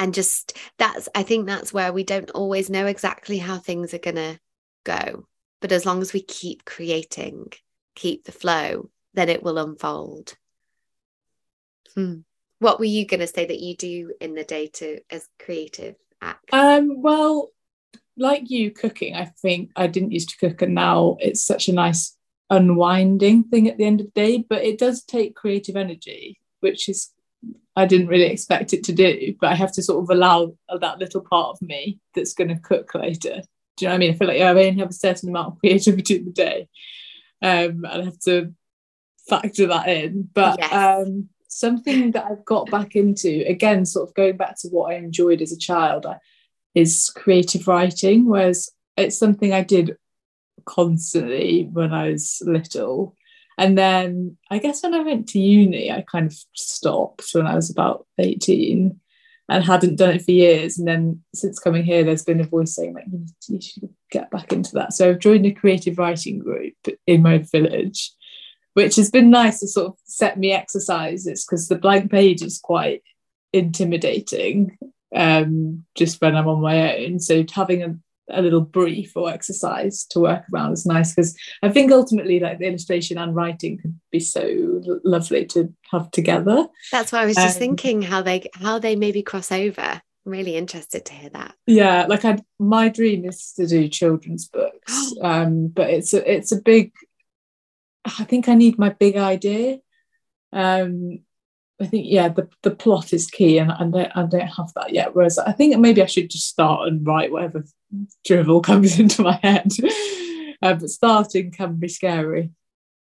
and 0.00 0.14
just 0.14 0.56
that's 0.78 1.08
i 1.14 1.22
think 1.22 1.46
that's 1.46 1.72
where 1.72 1.92
we 1.92 2.02
don't 2.02 2.30
always 2.30 2.68
know 2.68 2.86
exactly 2.86 3.38
how 3.38 3.58
things 3.58 3.94
are 3.94 3.98
going 3.98 4.16
to 4.16 4.40
go. 4.82 5.26
But 5.60 5.72
as 5.72 5.84
long 5.84 6.00
as 6.00 6.14
we 6.14 6.22
keep 6.22 6.64
creating 6.64 7.52
keep 7.94 8.24
the 8.24 8.32
flow 8.32 8.90
then 9.12 9.28
it 9.28 9.42
will 9.42 9.58
unfold. 9.58 10.34
Hmm. 11.94 12.20
what 12.60 12.78
were 12.78 12.86
you 12.86 13.04
going 13.06 13.20
to 13.20 13.26
say 13.26 13.44
that 13.44 13.60
you 13.60 13.76
do 13.76 14.14
in 14.20 14.34
the 14.34 14.44
day 14.44 14.68
to 14.74 15.00
as 15.10 15.28
creative 15.38 15.96
act? 16.22 16.52
Um 16.52 17.02
well 17.02 17.50
like 18.16 18.50
you 18.50 18.70
cooking 18.70 19.14
i 19.14 19.24
think 19.42 19.70
i 19.76 19.86
didn't 19.86 20.12
used 20.12 20.30
to 20.30 20.36
cook 20.38 20.62
and 20.62 20.74
now 20.74 21.16
it's 21.20 21.42
such 21.42 21.68
a 21.68 21.72
nice 21.72 22.16
unwinding 22.50 23.44
thing 23.44 23.68
at 23.68 23.78
the 23.78 23.84
end 23.84 24.00
of 24.00 24.06
the 24.06 24.12
day 24.12 24.44
but 24.48 24.62
it 24.64 24.78
does 24.78 25.02
take 25.04 25.34
creative 25.34 25.76
energy 25.76 26.38
which 26.60 26.88
is 26.88 27.12
I 27.76 27.86
didn't 27.86 28.08
really 28.08 28.26
expect 28.26 28.72
it 28.72 28.84
to 28.84 28.92
do, 28.92 29.34
but 29.40 29.50
I 29.50 29.54
have 29.54 29.72
to 29.72 29.82
sort 29.82 30.02
of 30.02 30.10
allow 30.10 30.54
that 30.80 30.98
little 30.98 31.20
part 31.20 31.50
of 31.50 31.62
me 31.62 31.98
that's 32.14 32.34
going 32.34 32.48
to 32.48 32.60
cook 32.60 32.94
later. 32.94 33.42
Do 33.76 33.84
you 33.84 33.88
know 33.88 33.92
what 33.92 33.94
I 33.94 33.98
mean? 33.98 34.10
I 34.10 34.16
feel 34.16 34.28
like 34.28 34.40
I 34.40 34.48
only 34.48 34.80
have 34.80 34.90
a 34.90 34.94
certain 34.94 35.28
amount 35.28 35.54
of 35.54 35.58
creativity 35.60 36.16
in 36.18 36.24
the 36.26 36.32
day. 36.32 36.68
Um, 37.42 37.84
and 37.84 38.02
I 38.02 38.04
have 38.04 38.18
to 38.20 38.54
factor 39.28 39.68
that 39.68 39.88
in. 39.88 40.28
But 40.34 40.58
yes. 40.58 40.72
um, 40.72 41.28
something 41.48 42.10
that 42.12 42.26
I've 42.26 42.44
got 42.44 42.70
back 42.70 42.96
into, 42.96 43.44
again, 43.46 43.86
sort 43.86 44.08
of 44.08 44.14
going 44.14 44.36
back 44.36 44.58
to 44.60 44.68
what 44.68 44.92
I 44.92 44.96
enjoyed 44.96 45.40
as 45.40 45.52
a 45.52 45.58
child, 45.58 46.06
is 46.74 47.10
creative 47.14 47.66
writing, 47.66 48.28
whereas 48.28 48.70
it's 48.96 49.18
something 49.18 49.52
I 49.52 49.62
did 49.62 49.96
constantly 50.64 51.68
when 51.72 51.92
I 51.92 52.10
was 52.10 52.42
little. 52.44 53.16
And 53.60 53.76
then 53.76 54.38
I 54.50 54.56
guess 54.56 54.82
when 54.82 54.94
I 54.94 55.00
went 55.00 55.28
to 55.28 55.38
uni, 55.38 55.92
I 55.92 56.00
kind 56.10 56.26
of 56.26 56.34
stopped 56.54 57.28
when 57.34 57.46
I 57.46 57.54
was 57.54 57.68
about 57.68 58.06
18 58.16 58.98
and 59.50 59.64
hadn't 59.64 59.96
done 59.96 60.14
it 60.14 60.22
for 60.22 60.30
years. 60.30 60.78
And 60.78 60.88
then 60.88 61.22
since 61.34 61.58
coming 61.58 61.84
here, 61.84 62.02
there's 62.02 62.24
been 62.24 62.40
a 62.40 62.44
voice 62.44 62.74
saying 62.74 62.94
like 62.94 63.04
you 63.48 63.60
should 63.60 63.90
get 64.10 64.30
back 64.30 64.54
into 64.54 64.72
that. 64.76 64.94
So 64.94 65.10
I've 65.10 65.18
joined 65.18 65.44
a 65.44 65.50
creative 65.50 65.98
writing 65.98 66.38
group 66.38 66.74
in 67.06 67.20
my 67.20 67.44
village. 67.52 68.12
which 68.72 68.96
has 68.96 69.10
been 69.10 69.28
nice 69.28 69.60
to 69.60 69.68
sort 69.68 69.88
of 69.88 69.98
set 70.04 70.38
me 70.38 70.52
exercises 70.52 71.44
because 71.44 71.68
the 71.68 71.76
blank 71.76 72.10
page 72.10 72.40
is 72.40 72.58
quite 72.58 73.02
intimidating 73.52 74.78
um, 75.14 75.84
just 75.94 76.22
when 76.22 76.34
I'm 76.34 76.48
on 76.48 76.62
my 76.62 76.96
own. 76.96 77.18
So 77.18 77.44
having 77.52 77.82
a, 77.82 77.94
a 78.32 78.42
little 78.42 78.60
brief 78.60 79.16
or 79.16 79.30
exercise 79.30 80.04
to 80.10 80.20
work 80.20 80.44
around 80.52 80.72
is 80.72 80.86
nice 80.86 81.14
because 81.14 81.36
I 81.62 81.68
think 81.68 81.92
ultimately 81.92 82.40
like 82.40 82.58
the 82.58 82.66
illustration 82.66 83.18
and 83.18 83.34
writing 83.34 83.78
could 83.78 83.98
be 84.10 84.20
so 84.20 84.80
lovely 85.04 85.46
to 85.46 85.72
have 85.90 86.10
together. 86.10 86.66
That's 86.92 87.12
what 87.12 87.22
I 87.22 87.26
was 87.26 87.36
just 87.36 87.56
um, 87.56 87.60
thinking 87.60 88.02
how 88.02 88.22
they 88.22 88.48
how 88.54 88.78
they 88.78 88.96
maybe 88.96 89.22
cross 89.22 89.52
over. 89.52 90.00
I'm 90.26 90.32
really 90.32 90.56
interested 90.56 91.06
to 91.06 91.12
hear 91.12 91.30
that. 91.30 91.54
Yeah, 91.66 92.06
like 92.06 92.24
I 92.24 92.38
my 92.58 92.88
dream 92.88 93.24
is 93.24 93.52
to 93.56 93.66
do 93.66 93.88
children's 93.88 94.48
books. 94.48 95.14
um, 95.22 95.68
but 95.68 95.90
it's 95.90 96.12
a 96.12 96.32
it's 96.32 96.52
a 96.52 96.60
big 96.60 96.92
I 98.04 98.24
think 98.24 98.48
I 98.48 98.54
need 98.54 98.78
my 98.78 98.90
big 98.90 99.16
idea. 99.16 99.78
Um, 100.52 101.20
I 101.80 101.86
think 101.86 102.06
yeah, 102.08 102.28
the, 102.28 102.48
the 102.62 102.70
plot 102.70 103.12
is 103.12 103.30
key, 103.30 103.58
and, 103.58 103.72
I, 103.72 104.12
I 104.14 104.24
don't 104.24 104.40
have 104.40 104.72
that 104.74 104.92
yet. 104.92 105.14
Whereas 105.14 105.38
I 105.38 105.52
think 105.52 105.78
maybe 105.78 106.02
I 106.02 106.06
should 106.06 106.28
just 106.28 106.48
start 106.48 106.88
and 106.88 107.06
write 107.06 107.32
whatever 107.32 107.64
drivel 108.24 108.60
comes 108.62 108.98
into 108.98 109.22
my 109.22 109.38
head. 109.42 109.72
uh, 110.62 110.74
but 110.74 110.90
starting 110.90 111.50
can 111.50 111.76
be 111.76 111.88
scary. 111.88 112.50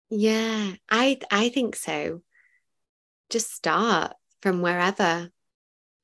Yeah, 0.09 0.73
I 0.89 1.19
I 1.29 1.49
think 1.49 1.75
so. 1.75 2.21
Just 3.29 3.53
start 3.53 4.13
from 4.41 4.61
wherever, 4.61 5.29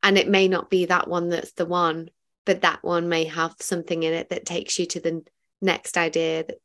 and 0.03 0.17
it 0.17 0.29
may 0.29 0.47
not 0.47 0.69
be 0.69 0.85
that 0.85 1.07
one 1.07 1.29
that's 1.29 1.53
the 1.53 1.65
one, 1.65 2.09
but 2.45 2.61
that 2.61 2.83
one 2.83 3.09
may 3.09 3.25
have 3.25 3.55
something 3.59 4.03
in 4.03 4.13
it 4.13 4.29
that 4.29 4.45
takes 4.45 4.77
you 4.77 4.85
to 4.87 4.99
the 4.99 5.23
next 5.61 5.97
idea 5.97 6.43
that 6.43 6.57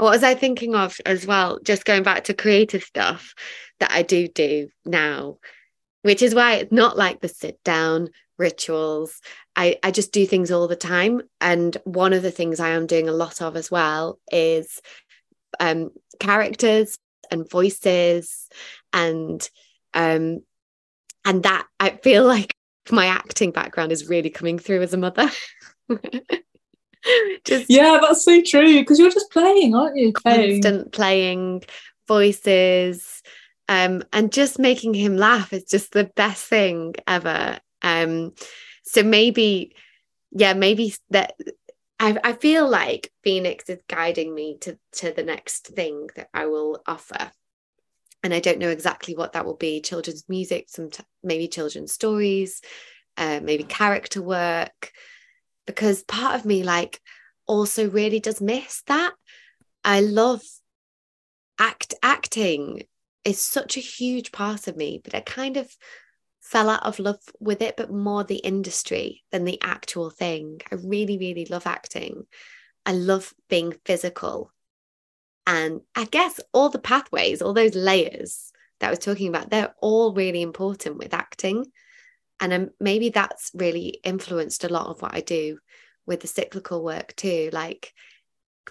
what 0.00 0.12
was 0.12 0.22
I 0.22 0.34
thinking 0.34 0.74
of 0.74 0.96
as 1.04 1.26
well? 1.26 1.58
Just 1.62 1.84
going 1.84 2.02
back 2.02 2.24
to 2.24 2.34
creative 2.34 2.82
stuff 2.82 3.34
that 3.80 3.90
I 3.90 4.02
do 4.02 4.28
do 4.28 4.68
now, 4.84 5.38
which 6.02 6.22
is 6.22 6.34
why 6.34 6.54
it's 6.54 6.72
not 6.72 6.96
like 6.96 7.20
the 7.20 7.28
sit 7.28 7.62
down 7.64 8.08
rituals. 8.38 9.20
I, 9.54 9.78
I 9.82 9.90
just 9.90 10.12
do 10.12 10.26
things 10.26 10.50
all 10.50 10.68
the 10.68 10.76
time. 10.76 11.22
And 11.40 11.76
one 11.84 12.14
of 12.14 12.22
the 12.22 12.30
things 12.30 12.60
I 12.60 12.70
am 12.70 12.86
doing 12.86 13.08
a 13.08 13.12
lot 13.12 13.42
of 13.42 13.56
as 13.56 13.70
well 13.70 14.18
is 14.32 14.80
um, 15.60 15.90
characters 16.18 16.96
and 17.30 17.48
voices 17.48 18.48
and 18.92 19.48
um, 19.92 20.40
and 21.24 21.42
that 21.42 21.66
I 21.78 21.90
feel 21.90 22.24
like 22.26 22.54
my 22.90 23.06
acting 23.06 23.50
background 23.50 23.92
is 23.92 24.08
really 24.08 24.30
coming 24.30 24.58
through 24.58 24.82
as 24.82 24.94
a 24.94 24.96
mother. 24.96 25.30
just 27.44 27.66
yeah 27.68 27.98
that's 28.00 28.24
so 28.24 28.40
true 28.42 28.80
because 28.80 28.98
you're 28.98 29.10
just 29.10 29.30
playing 29.30 29.74
aren't 29.74 29.96
you? 29.96 30.12
Playing. 30.12 30.62
constant 30.62 30.92
playing 30.92 31.62
voices 32.06 33.22
um, 33.70 34.02
and 34.12 34.32
just 34.32 34.58
making 34.58 34.94
him 34.94 35.16
laugh 35.16 35.52
is 35.52 35.62
just 35.62 35.92
the 35.92 36.10
best 36.16 36.44
thing 36.44 36.94
ever. 37.06 37.60
Um, 37.82 38.32
so 38.82 39.04
maybe 39.04 39.76
yeah 40.32 40.54
maybe 40.54 40.94
that 41.10 41.34
I, 42.00 42.18
I 42.24 42.32
feel 42.32 42.68
like 42.68 43.12
phoenix 43.22 43.68
is 43.68 43.80
guiding 43.88 44.34
me 44.34 44.58
to 44.62 44.76
to 44.94 45.12
the 45.12 45.22
next 45.22 45.68
thing 45.68 46.08
that 46.16 46.28
i 46.34 46.46
will 46.46 46.82
offer. 46.86 47.30
And 48.22 48.34
i 48.34 48.40
don't 48.40 48.58
know 48.58 48.68
exactly 48.68 49.14
what 49.14 49.32
that 49.32 49.46
will 49.46 49.56
be 49.56 49.80
children's 49.80 50.24
music 50.28 50.66
some 50.68 50.90
t- 50.90 51.04
maybe 51.22 51.48
children's 51.48 51.92
stories 51.92 52.60
uh, 53.16 53.40
maybe 53.42 53.64
character 53.64 54.20
work 54.20 54.92
because 55.70 56.02
part 56.02 56.34
of 56.34 56.44
me 56.44 56.62
like 56.62 57.00
also 57.46 57.88
really 57.88 58.20
does 58.20 58.40
miss 58.40 58.82
that. 58.86 59.12
I 59.84 60.00
love 60.00 60.42
act 61.58 61.94
acting 62.02 62.82
is 63.24 63.40
such 63.40 63.76
a 63.76 63.80
huge 63.80 64.32
part 64.32 64.66
of 64.66 64.78
me 64.78 64.98
but 65.04 65.14
i 65.14 65.20
kind 65.20 65.58
of 65.58 65.70
fell 66.40 66.70
out 66.70 66.84
of 66.84 66.98
love 66.98 67.18
with 67.38 67.60
it 67.60 67.76
but 67.76 67.92
more 67.92 68.24
the 68.24 68.36
industry 68.36 69.22
than 69.30 69.44
the 69.44 69.58
actual 69.62 70.08
thing. 70.08 70.58
I 70.72 70.76
really 70.76 71.18
really 71.18 71.44
love 71.44 71.66
acting. 71.66 72.24
I 72.86 72.92
love 72.92 73.34
being 73.48 73.74
physical. 73.84 74.50
And 75.46 75.82
i 75.94 76.04
guess 76.04 76.40
all 76.52 76.70
the 76.70 76.78
pathways 76.78 77.42
all 77.42 77.52
those 77.52 77.74
layers 77.74 78.52
that 78.78 78.88
i 78.88 78.90
was 78.90 78.98
talking 78.98 79.28
about 79.28 79.50
they're 79.50 79.74
all 79.80 80.14
really 80.14 80.42
important 80.42 80.96
with 80.96 81.12
acting 81.12 81.66
and 82.40 82.52
um, 82.52 82.70
maybe 82.80 83.10
that's 83.10 83.50
really 83.54 84.00
influenced 84.02 84.64
a 84.64 84.68
lot 84.68 84.86
of 84.86 85.02
what 85.02 85.14
I 85.14 85.20
do 85.20 85.58
with 86.06 86.20
the 86.20 86.26
cyclical 86.26 86.82
work 86.82 87.14
too, 87.16 87.50
like 87.52 87.92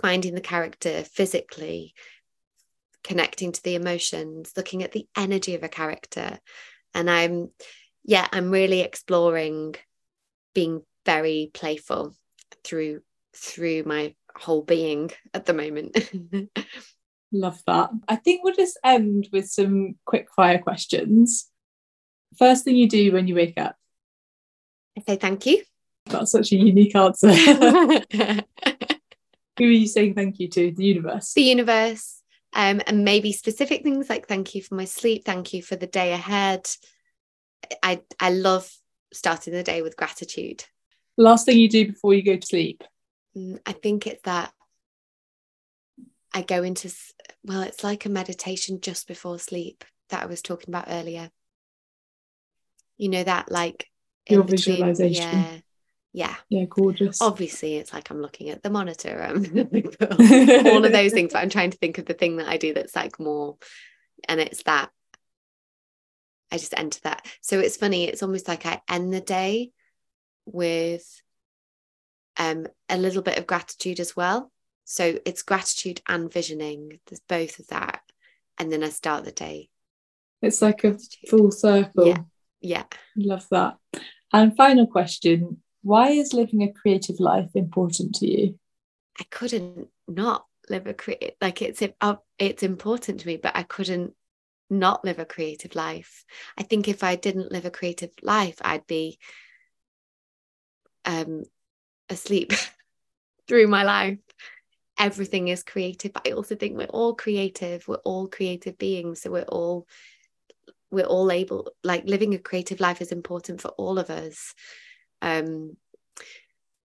finding 0.02 0.34
the 0.34 0.42
character 0.42 1.04
physically, 1.04 1.94
connecting 3.04 3.52
to 3.52 3.64
the 3.64 3.76
emotions, 3.76 4.54
looking 4.58 4.84
at 4.84 4.92
the 4.92 5.08
energy 5.16 5.56
of 5.56 5.64
a 5.64 5.70
character. 5.70 6.40
And 6.94 7.10
I'm, 7.10 7.50
yeah, 8.04 8.28
I'm 8.32 8.52
really 8.52 8.82
exploring 8.82 9.76
being 10.54 10.82
very 11.06 11.52
playful 11.54 12.16
through 12.64 13.02
through 13.36 13.84
my 13.84 14.16
whole 14.36 14.64
being 14.64 15.12
at 15.34 15.46
the 15.46 15.54
moment. 15.54 15.98
Love 17.32 17.62
that. 17.68 17.92
I 18.08 18.16
think 18.16 18.44
we'll 18.44 18.56
just 18.56 18.80
end 18.84 19.30
with 19.32 19.50
some 19.50 19.96
quick 20.06 20.28
fire 20.36 20.58
questions. 20.58 21.50
First 22.38 22.66
thing 22.66 22.76
you 22.76 22.88
do 22.88 23.12
when 23.12 23.28
you 23.28 23.36
wake 23.36 23.58
up? 23.58 23.76
I 24.98 25.02
say 25.02 25.16
thank 25.18 25.46
you. 25.46 25.64
That's 26.06 26.32
such 26.32 26.52
a 26.52 26.56
unique 26.56 26.96
answer. 26.96 27.32
Who 29.60 29.66
are 29.66 29.68
you 29.68 29.88
saying 29.88 30.16
thank 30.16 30.40
you 30.40 30.48
to? 30.50 30.72
The 30.72 30.86
universe. 30.86 31.34
The 31.34 31.44
universe. 31.44 32.22
Um, 32.54 32.82
and 32.88 33.06
maybe 33.06 33.32
specific 33.32 33.84
things 33.84 34.10
like 34.10 34.28
thank 34.28 34.56
you 34.56 34.64
for 34.64 34.76
my 34.76 34.86
sleep, 34.86 35.24
thank 35.26 35.54
you 35.54 35.62
for 35.62 35.76
the 35.76 35.86
day 35.86 36.14
ahead. 36.14 36.68
I 37.84 38.02
I 38.20 38.32
love 38.32 38.72
starting 39.14 39.54
the 39.54 39.64
day 39.64 39.82
with 39.82 39.98
gratitude. 39.98 40.64
Last 41.18 41.46
thing 41.46 41.60
you 41.60 41.70
do 41.70 41.88
before 41.88 42.14
you 42.14 42.24
go 42.24 42.38
to 42.38 42.48
sleep? 42.48 42.84
Mm, 43.38 43.60
I 43.66 43.74
think 43.74 44.08
it's 44.08 44.24
that 44.24 44.52
I 46.34 46.42
go 46.42 46.64
into 46.64 46.92
well, 47.44 47.62
it's 47.62 47.84
like 47.84 48.06
a 48.06 48.10
meditation 48.10 48.82
just 48.82 49.08
before 49.08 49.38
sleep 49.38 49.84
that 50.10 50.24
I 50.24 50.26
was 50.26 50.42
talking 50.42 50.70
about 50.70 50.86
earlier 50.88 51.30
you 53.00 53.10
know 53.10 53.24
that 53.24 53.50
like 53.50 53.88
your 54.30 54.43
visualization 54.43 55.24
yeah. 55.24 55.58
yeah. 56.14 56.36
Yeah 56.50 56.66
gorgeous. 56.70 57.20
Obviously 57.22 57.78
it's 57.78 57.91
like 57.93 58.12
i'm 58.12 58.22
looking 58.22 58.50
at 58.50 58.62
the 58.62 58.70
monitor 58.70 59.24
um, 59.24 59.45
all 60.68 60.86
of 60.86 60.91
those 60.91 61.14
things 61.14 61.34
but 61.34 61.39
i'm 61.39 61.50
trying 61.50 61.72
to 61.72 61.78
think 61.78 61.97
of 61.97 62.06
the 62.06 62.14
thing 62.14 62.38
that 62.38 62.47
i 62.47 62.58
do 62.58 62.74
that's 62.74 62.95
like 62.95 63.20
more 63.20 63.58
and 64.28 64.39
it's 64.39 64.62
that 64.64 64.91
i 66.52 66.58
just 66.58 66.78
enter 66.78 67.00
that. 67.04 67.26
So 67.41 67.60
it's 67.60 67.78
funny 67.78 68.04
it's 68.04 68.22
almost 68.22 68.47
like 68.47 68.68
i 68.68 68.82
end 68.88 69.12
the 69.12 69.22
day 69.22 69.72
with 70.45 71.22
um 72.38 72.68
a 72.89 72.97
little 72.97 73.24
bit 73.24 73.39
of 73.39 73.47
gratitude 73.47 74.00
as 74.00 74.16
well. 74.16 74.52
So 74.86 75.20
it's 75.26 75.43
gratitude 75.43 76.02
and 76.08 76.32
visioning 76.32 77.00
there's 77.08 77.22
both 77.22 77.60
of 77.60 77.68
that 77.68 78.02
and 78.58 78.72
then 78.72 78.84
i 78.84 78.89
start 78.89 79.24
the 79.24 79.32
day. 79.32 79.70
It's 80.41 80.62
like 80.62 80.84
a 80.84 80.97
full 81.30 81.52
circle. 81.52 82.08
Yeah 82.08 82.24
yeah. 82.62 82.84
Love 83.16 83.47
that. 83.51 83.78
And 84.32 84.55
final 84.55 84.88
question 84.88 85.62
why 85.82 86.10
is 86.10 86.34
living 86.34 86.64
a 86.64 86.72
creative 86.72 87.20
life 87.20 87.49
important 87.55 88.16
to 88.16 88.28
you? 88.28 88.60
I 89.20 89.24
couldn't 89.30 89.88
not 90.07 90.45
live 90.70 90.88
a 90.88 90.93
creative 90.93 91.36
like 91.41 91.62
it's 91.62 91.82
uh, 92.01 92.16
it's 92.38 92.64
important 92.64 93.22
to 93.22 93.28
me, 93.28 93.38
but 93.38 93.55
I 93.55 93.64
couldn't 93.64 94.14
not 94.70 95.03
live 95.03 95.20
a 95.20 95.26
creative 95.26 95.76
life. 95.76 96.26
I 96.57 96.64
think 96.64 96.88
if 96.88 97.03
I 97.03 97.16
didn't 97.16 97.51
live 97.51 97.66
a 97.66 97.72
creative 97.72 98.12
life, 98.22 98.57
I'd 98.62 98.88
be 98.88 99.20
um 101.05 101.43
asleep 102.10 102.51
through 103.47 103.68
my 103.68 103.84
life. 103.84 104.20
Everything 104.97 105.47
is 105.47 105.64
creative. 105.64 106.12
But 106.12 106.28
I 106.28 106.32
also 106.32 106.55
think 106.55 106.78
we're 106.78 106.86
all 106.86 107.16
creative. 107.16 107.88
We're 107.88 107.95
all 107.97 108.28
creative 108.28 108.78
beings. 108.78 109.22
So 109.22 109.32
we're 109.32 109.43
all 109.43 109.88
we're 110.92 111.06
all 111.06 111.32
able 111.32 111.72
like 111.84 112.06
living 112.06 112.34
a 112.34 112.40
creative 112.40 112.80
life 112.80 113.02
is 113.02 113.12
important 113.12 113.62
for 113.62 113.70
all 113.70 114.00
of 114.00 114.10
us. 114.10 114.54
Um 115.22 115.78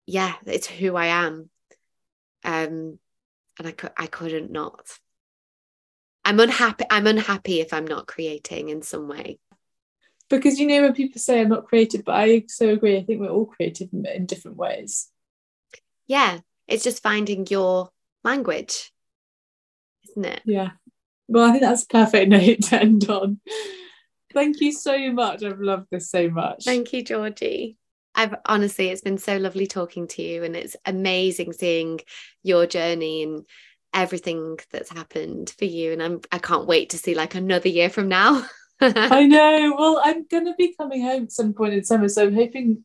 yeah 0.06 0.34
it's 0.46 0.66
who 0.66 0.96
i 0.96 1.06
am. 1.06 1.50
Um 2.44 2.98
and 3.58 3.68
i 3.68 3.72
could 3.72 3.92
i 3.96 4.06
couldn't 4.06 4.50
not. 4.50 4.98
I'm 6.24 6.40
unhappy 6.40 6.84
i'm 6.90 7.06
unhappy 7.06 7.60
if 7.60 7.72
i'm 7.72 7.86
not 7.86 8.06
creating 8.06 8.70
in 8.70 8.82
some 8.82 9.08
way. 9.08 9.38
Because 10.30 10.58
you 10.58 10.66
know 10.66 10.82
when 10.82 10.94
people 10.94 11.20
say 11.20 11.40
i'm 11.40 11.50
not 11.50 11.66
creative 11.66 12.04
but 12.04 12.14
i 12.14 12.44
so 12.48 12.70
agree 12.70 12.96
i 12.96 13.04
think 13.04 13.20
we're 13.20 13.28
all 13.28 13.46
creative 13.46 13.88
in, 13.92 14.06
in 14.06 14.26
different 14.26 14.56
ways. 14.56 15.08
Yeah 16.06 16.40
it's 16.66 16.84
just 16.84 17.02
finding 17.02 17.46
your 17.46 17.90
language 18.24 18.90
isn't 20.08 20.24
it? 20.24 20.42
Yeah 20.44 20.70
well 21.28 21.48
i 21.48 21.50
think 21.50 21.62
that's 21.62 21.84
a 21.84 21.88
perfect 21.88 22.28
note 22.30 22.62
to 22.62 22.80
end 22.80 23.08
on 23.08 23.40
Thank 24.34 24.60
you 24.60 24.72
so 24.72 25.12
much. 25.12 25.44
I've 25.44 25.60
loved 25.60 25.86
this 25.90 26.10
so 26.10 26.28
much. 26.28 26.64
Thank 26.64 26.92
you, 26.92 27.02
Georgie. 27.02 27.78
I've 28.16 28.34
honestly, 28.44 28.88
it's 28.88 29.00
been 29.00 29.18
so 29.18 29.36
lovely 29.38 29.66
talking 29.66 30.08
to 30.08 30.22
you, 30.22 30.42
and 30.42 30.56
it's 30.56 30.76
amazing 30.84 31.52
seeing 31.52 32.00
your 32.42 32.66
journey 32.66 33.22
and 33.22 33.44
everything 33.92 34.58
that's 34.72 34.90
happened 34.90 35.54
for 35.56 35.64
you. 35.64 35.92
And 35.92 36.02
I'm 36.02 36.20
I 36.32 36.38
can't 36.38 36.66
wait 36.66 36.90
to 36.90 36.98
see 36.98 37.14
like 37.14 37.36
another 37.36 37.68
year 37.68 37.88
from 37.88 38.08
now. 38.08 38.44
I 38.80 39.24
know. 39.24 39.74
Well, 39.78 40.02
I'm 40.04 40.26
going 40.26 40.46
to 40.46 40.54
be 40.58 40.74
coming 40.74 41.02
home 41.02 41.24
at 41.24 41.32
some 41.32 41.54
point 41.54 41.74
in 41.74 41.84
summer, 41.84 42.08
so 42.08 42.24
I'm 42.24 42.34
hoping 42.34 42.84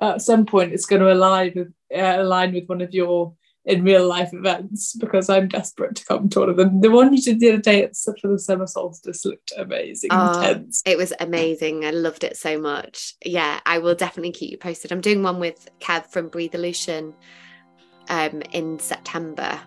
at 0.00 0.20
some 0.20 0.44
point 0.44 0.72
it's 0.72 0.86
going 0.86 1.00
to 1.00 1.12
align 1.12 1.52
with 1.56 1.72
uh, 1.94 2.22
align 2.22 2.52
with 2.52 2.66
one 2.66 2.82
of 2.82 2.92
your 2.92 3.34
in 3.64 3.84
real 3.84 4.06
life 4.06 4.32
events 4.32 4.94
because 4.94 5.28
I'm 5.30 5.48
desperate 5.48 5.96
to 5.96 6.04
come 6.04 6.28
to 6.30 6.40
one 6.40 6.48
of 6.48 6.56
them. 6.56 6.80
The 6.80 6.90
one 6.90 7.12
you 7.12 7.22
did 7.22 7.40
the 7.40 7.50
other 7.52 7.62
day 7.62 7.84
at 7.84 7.96
for 7.96 8.28
the 8.28 8.38
summer 8.38 8.66
solstice 8.66 9.24
looked 9.24 9.52
amazing, 9.56 10.10
oh, 10.12 10.32
intense. 10.32 10.82
It 10.84 10.98
was 10.98 11.12
amazing. 11.20 11.84
I 11.84 11.90
loved 11.90 12.24
it 12.24 12.36
so 12.36 12.58
much. 12.58 13.14
Yeah, 13.24 13.60
I 13.64 13.78
will 13.78 13.94
definitely 13.94 14.32
keep 14.32 14.50
you 14.50 14.58
posted. 14.58 14.92
I'm 14.92 15.00
doing 15.00 15.22
one 15.22 15.38
with 15.38 15.68
Kev 15.80 16.06
from 16.06 16.28
Breathe 16.28 16.52
Breatheolution 16.52 17.14
um, 18.08 18.42
in 18.52 18.78
September 18.78 19.60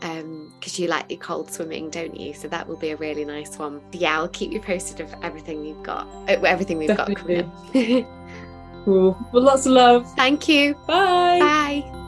because 0.00 0.78
um, 0.78 0.82
you 0.82 0.86
like 0.88 1.10
your 1.10 1.20
cold 1.20 1.50
swimming, 1.50 1.88
don't 1.88 2.18
you? 2.18 2.34
So 2.34 2.46
that 2.48 2.68
will 2.68 2.76
be 2.76 2.90
a 2.90 2.96
really 2.96 3.24
nice 3.24 3.58
one. 3.58 3.80
Yeah, 3.92 4.18
I'll 4.18 4.28
keep 4.28 4.52
you 4.52 4.60
posted 4.60 5.00
of 5.00 5.14
everything 5.22 5.64
you've 5.64 5.82
got, 5.82 6.06
uh, 6.28 6.40
everything 6.42 6.78
we've 6.78 6.88
Definitely. 6.88 7.42
got 7.42 7.52
coming 7.72 8.04
up. 8.04 8.10
cool. 8.84 9.28
Well, 9.32 9.42
lots 9.42 9.66
of 9.66 9.72
love. 9.72 10.12
Thank 10.14 10.46
you. 10.48 10.74
Bye. 10.86 11.38
Bye. 11.38 12.03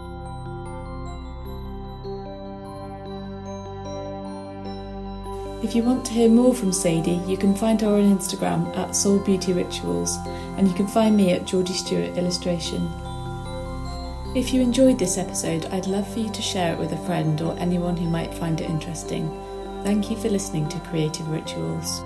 If 5.66 5.74
you 5.74 5.82
want 5.82 6.06
to 6.06 6.12
hear 6.12 6.28
more 6.28 6.54
from 6.54 6.72
Sadie, 6.72 7.20
you 7.26 7.36
can 7.36 7.52
find 7.52 7.80
her 7.80 7.88
on 7.88 8.16
Instagram 8.16 8.72
at 8.76 8.94
Soul 8.94 9.18
Beauty 9.18 9.52
Rituals, 9.52 10.16
and 10.56 10.68
you 10.68 10.72
can 10.72 10.86
find 10.86 11.16
me 11.16 11.32
at 11.32 11.44
Georgie 11.44 11.72
Stewart 11.72 12.16
Illustration. 12.16 12.88
If 14.36 14.54
you 14.54 14.60
enjoyed 14.60 14.96
this 14.96 15.18
episode, 15.18 15.66
I'd 15.72 15.88
love 15.88 16.06
for 16.06 16.20
you 16.20 16.30
to 16.30 16.40
share 16.40 16.72
it 16.72 16.78
with 16.78 16.92
a 16.92 17.04
friend 17.04 17.40
or 17.40 17.58
anyone 17.58 17.96
who 17.96 18.08
might 18.08 18.32
find 18.32 18.60
it 18.60 18.70
interesting. 18.70 19.28
Thank 19.82 20.08
you 20.08 20.16
for 20.16 20.28
listening 20.28 20.68
to 20.68 20.78
Creative 20.78 21.28
Rituals. 21.28 22.04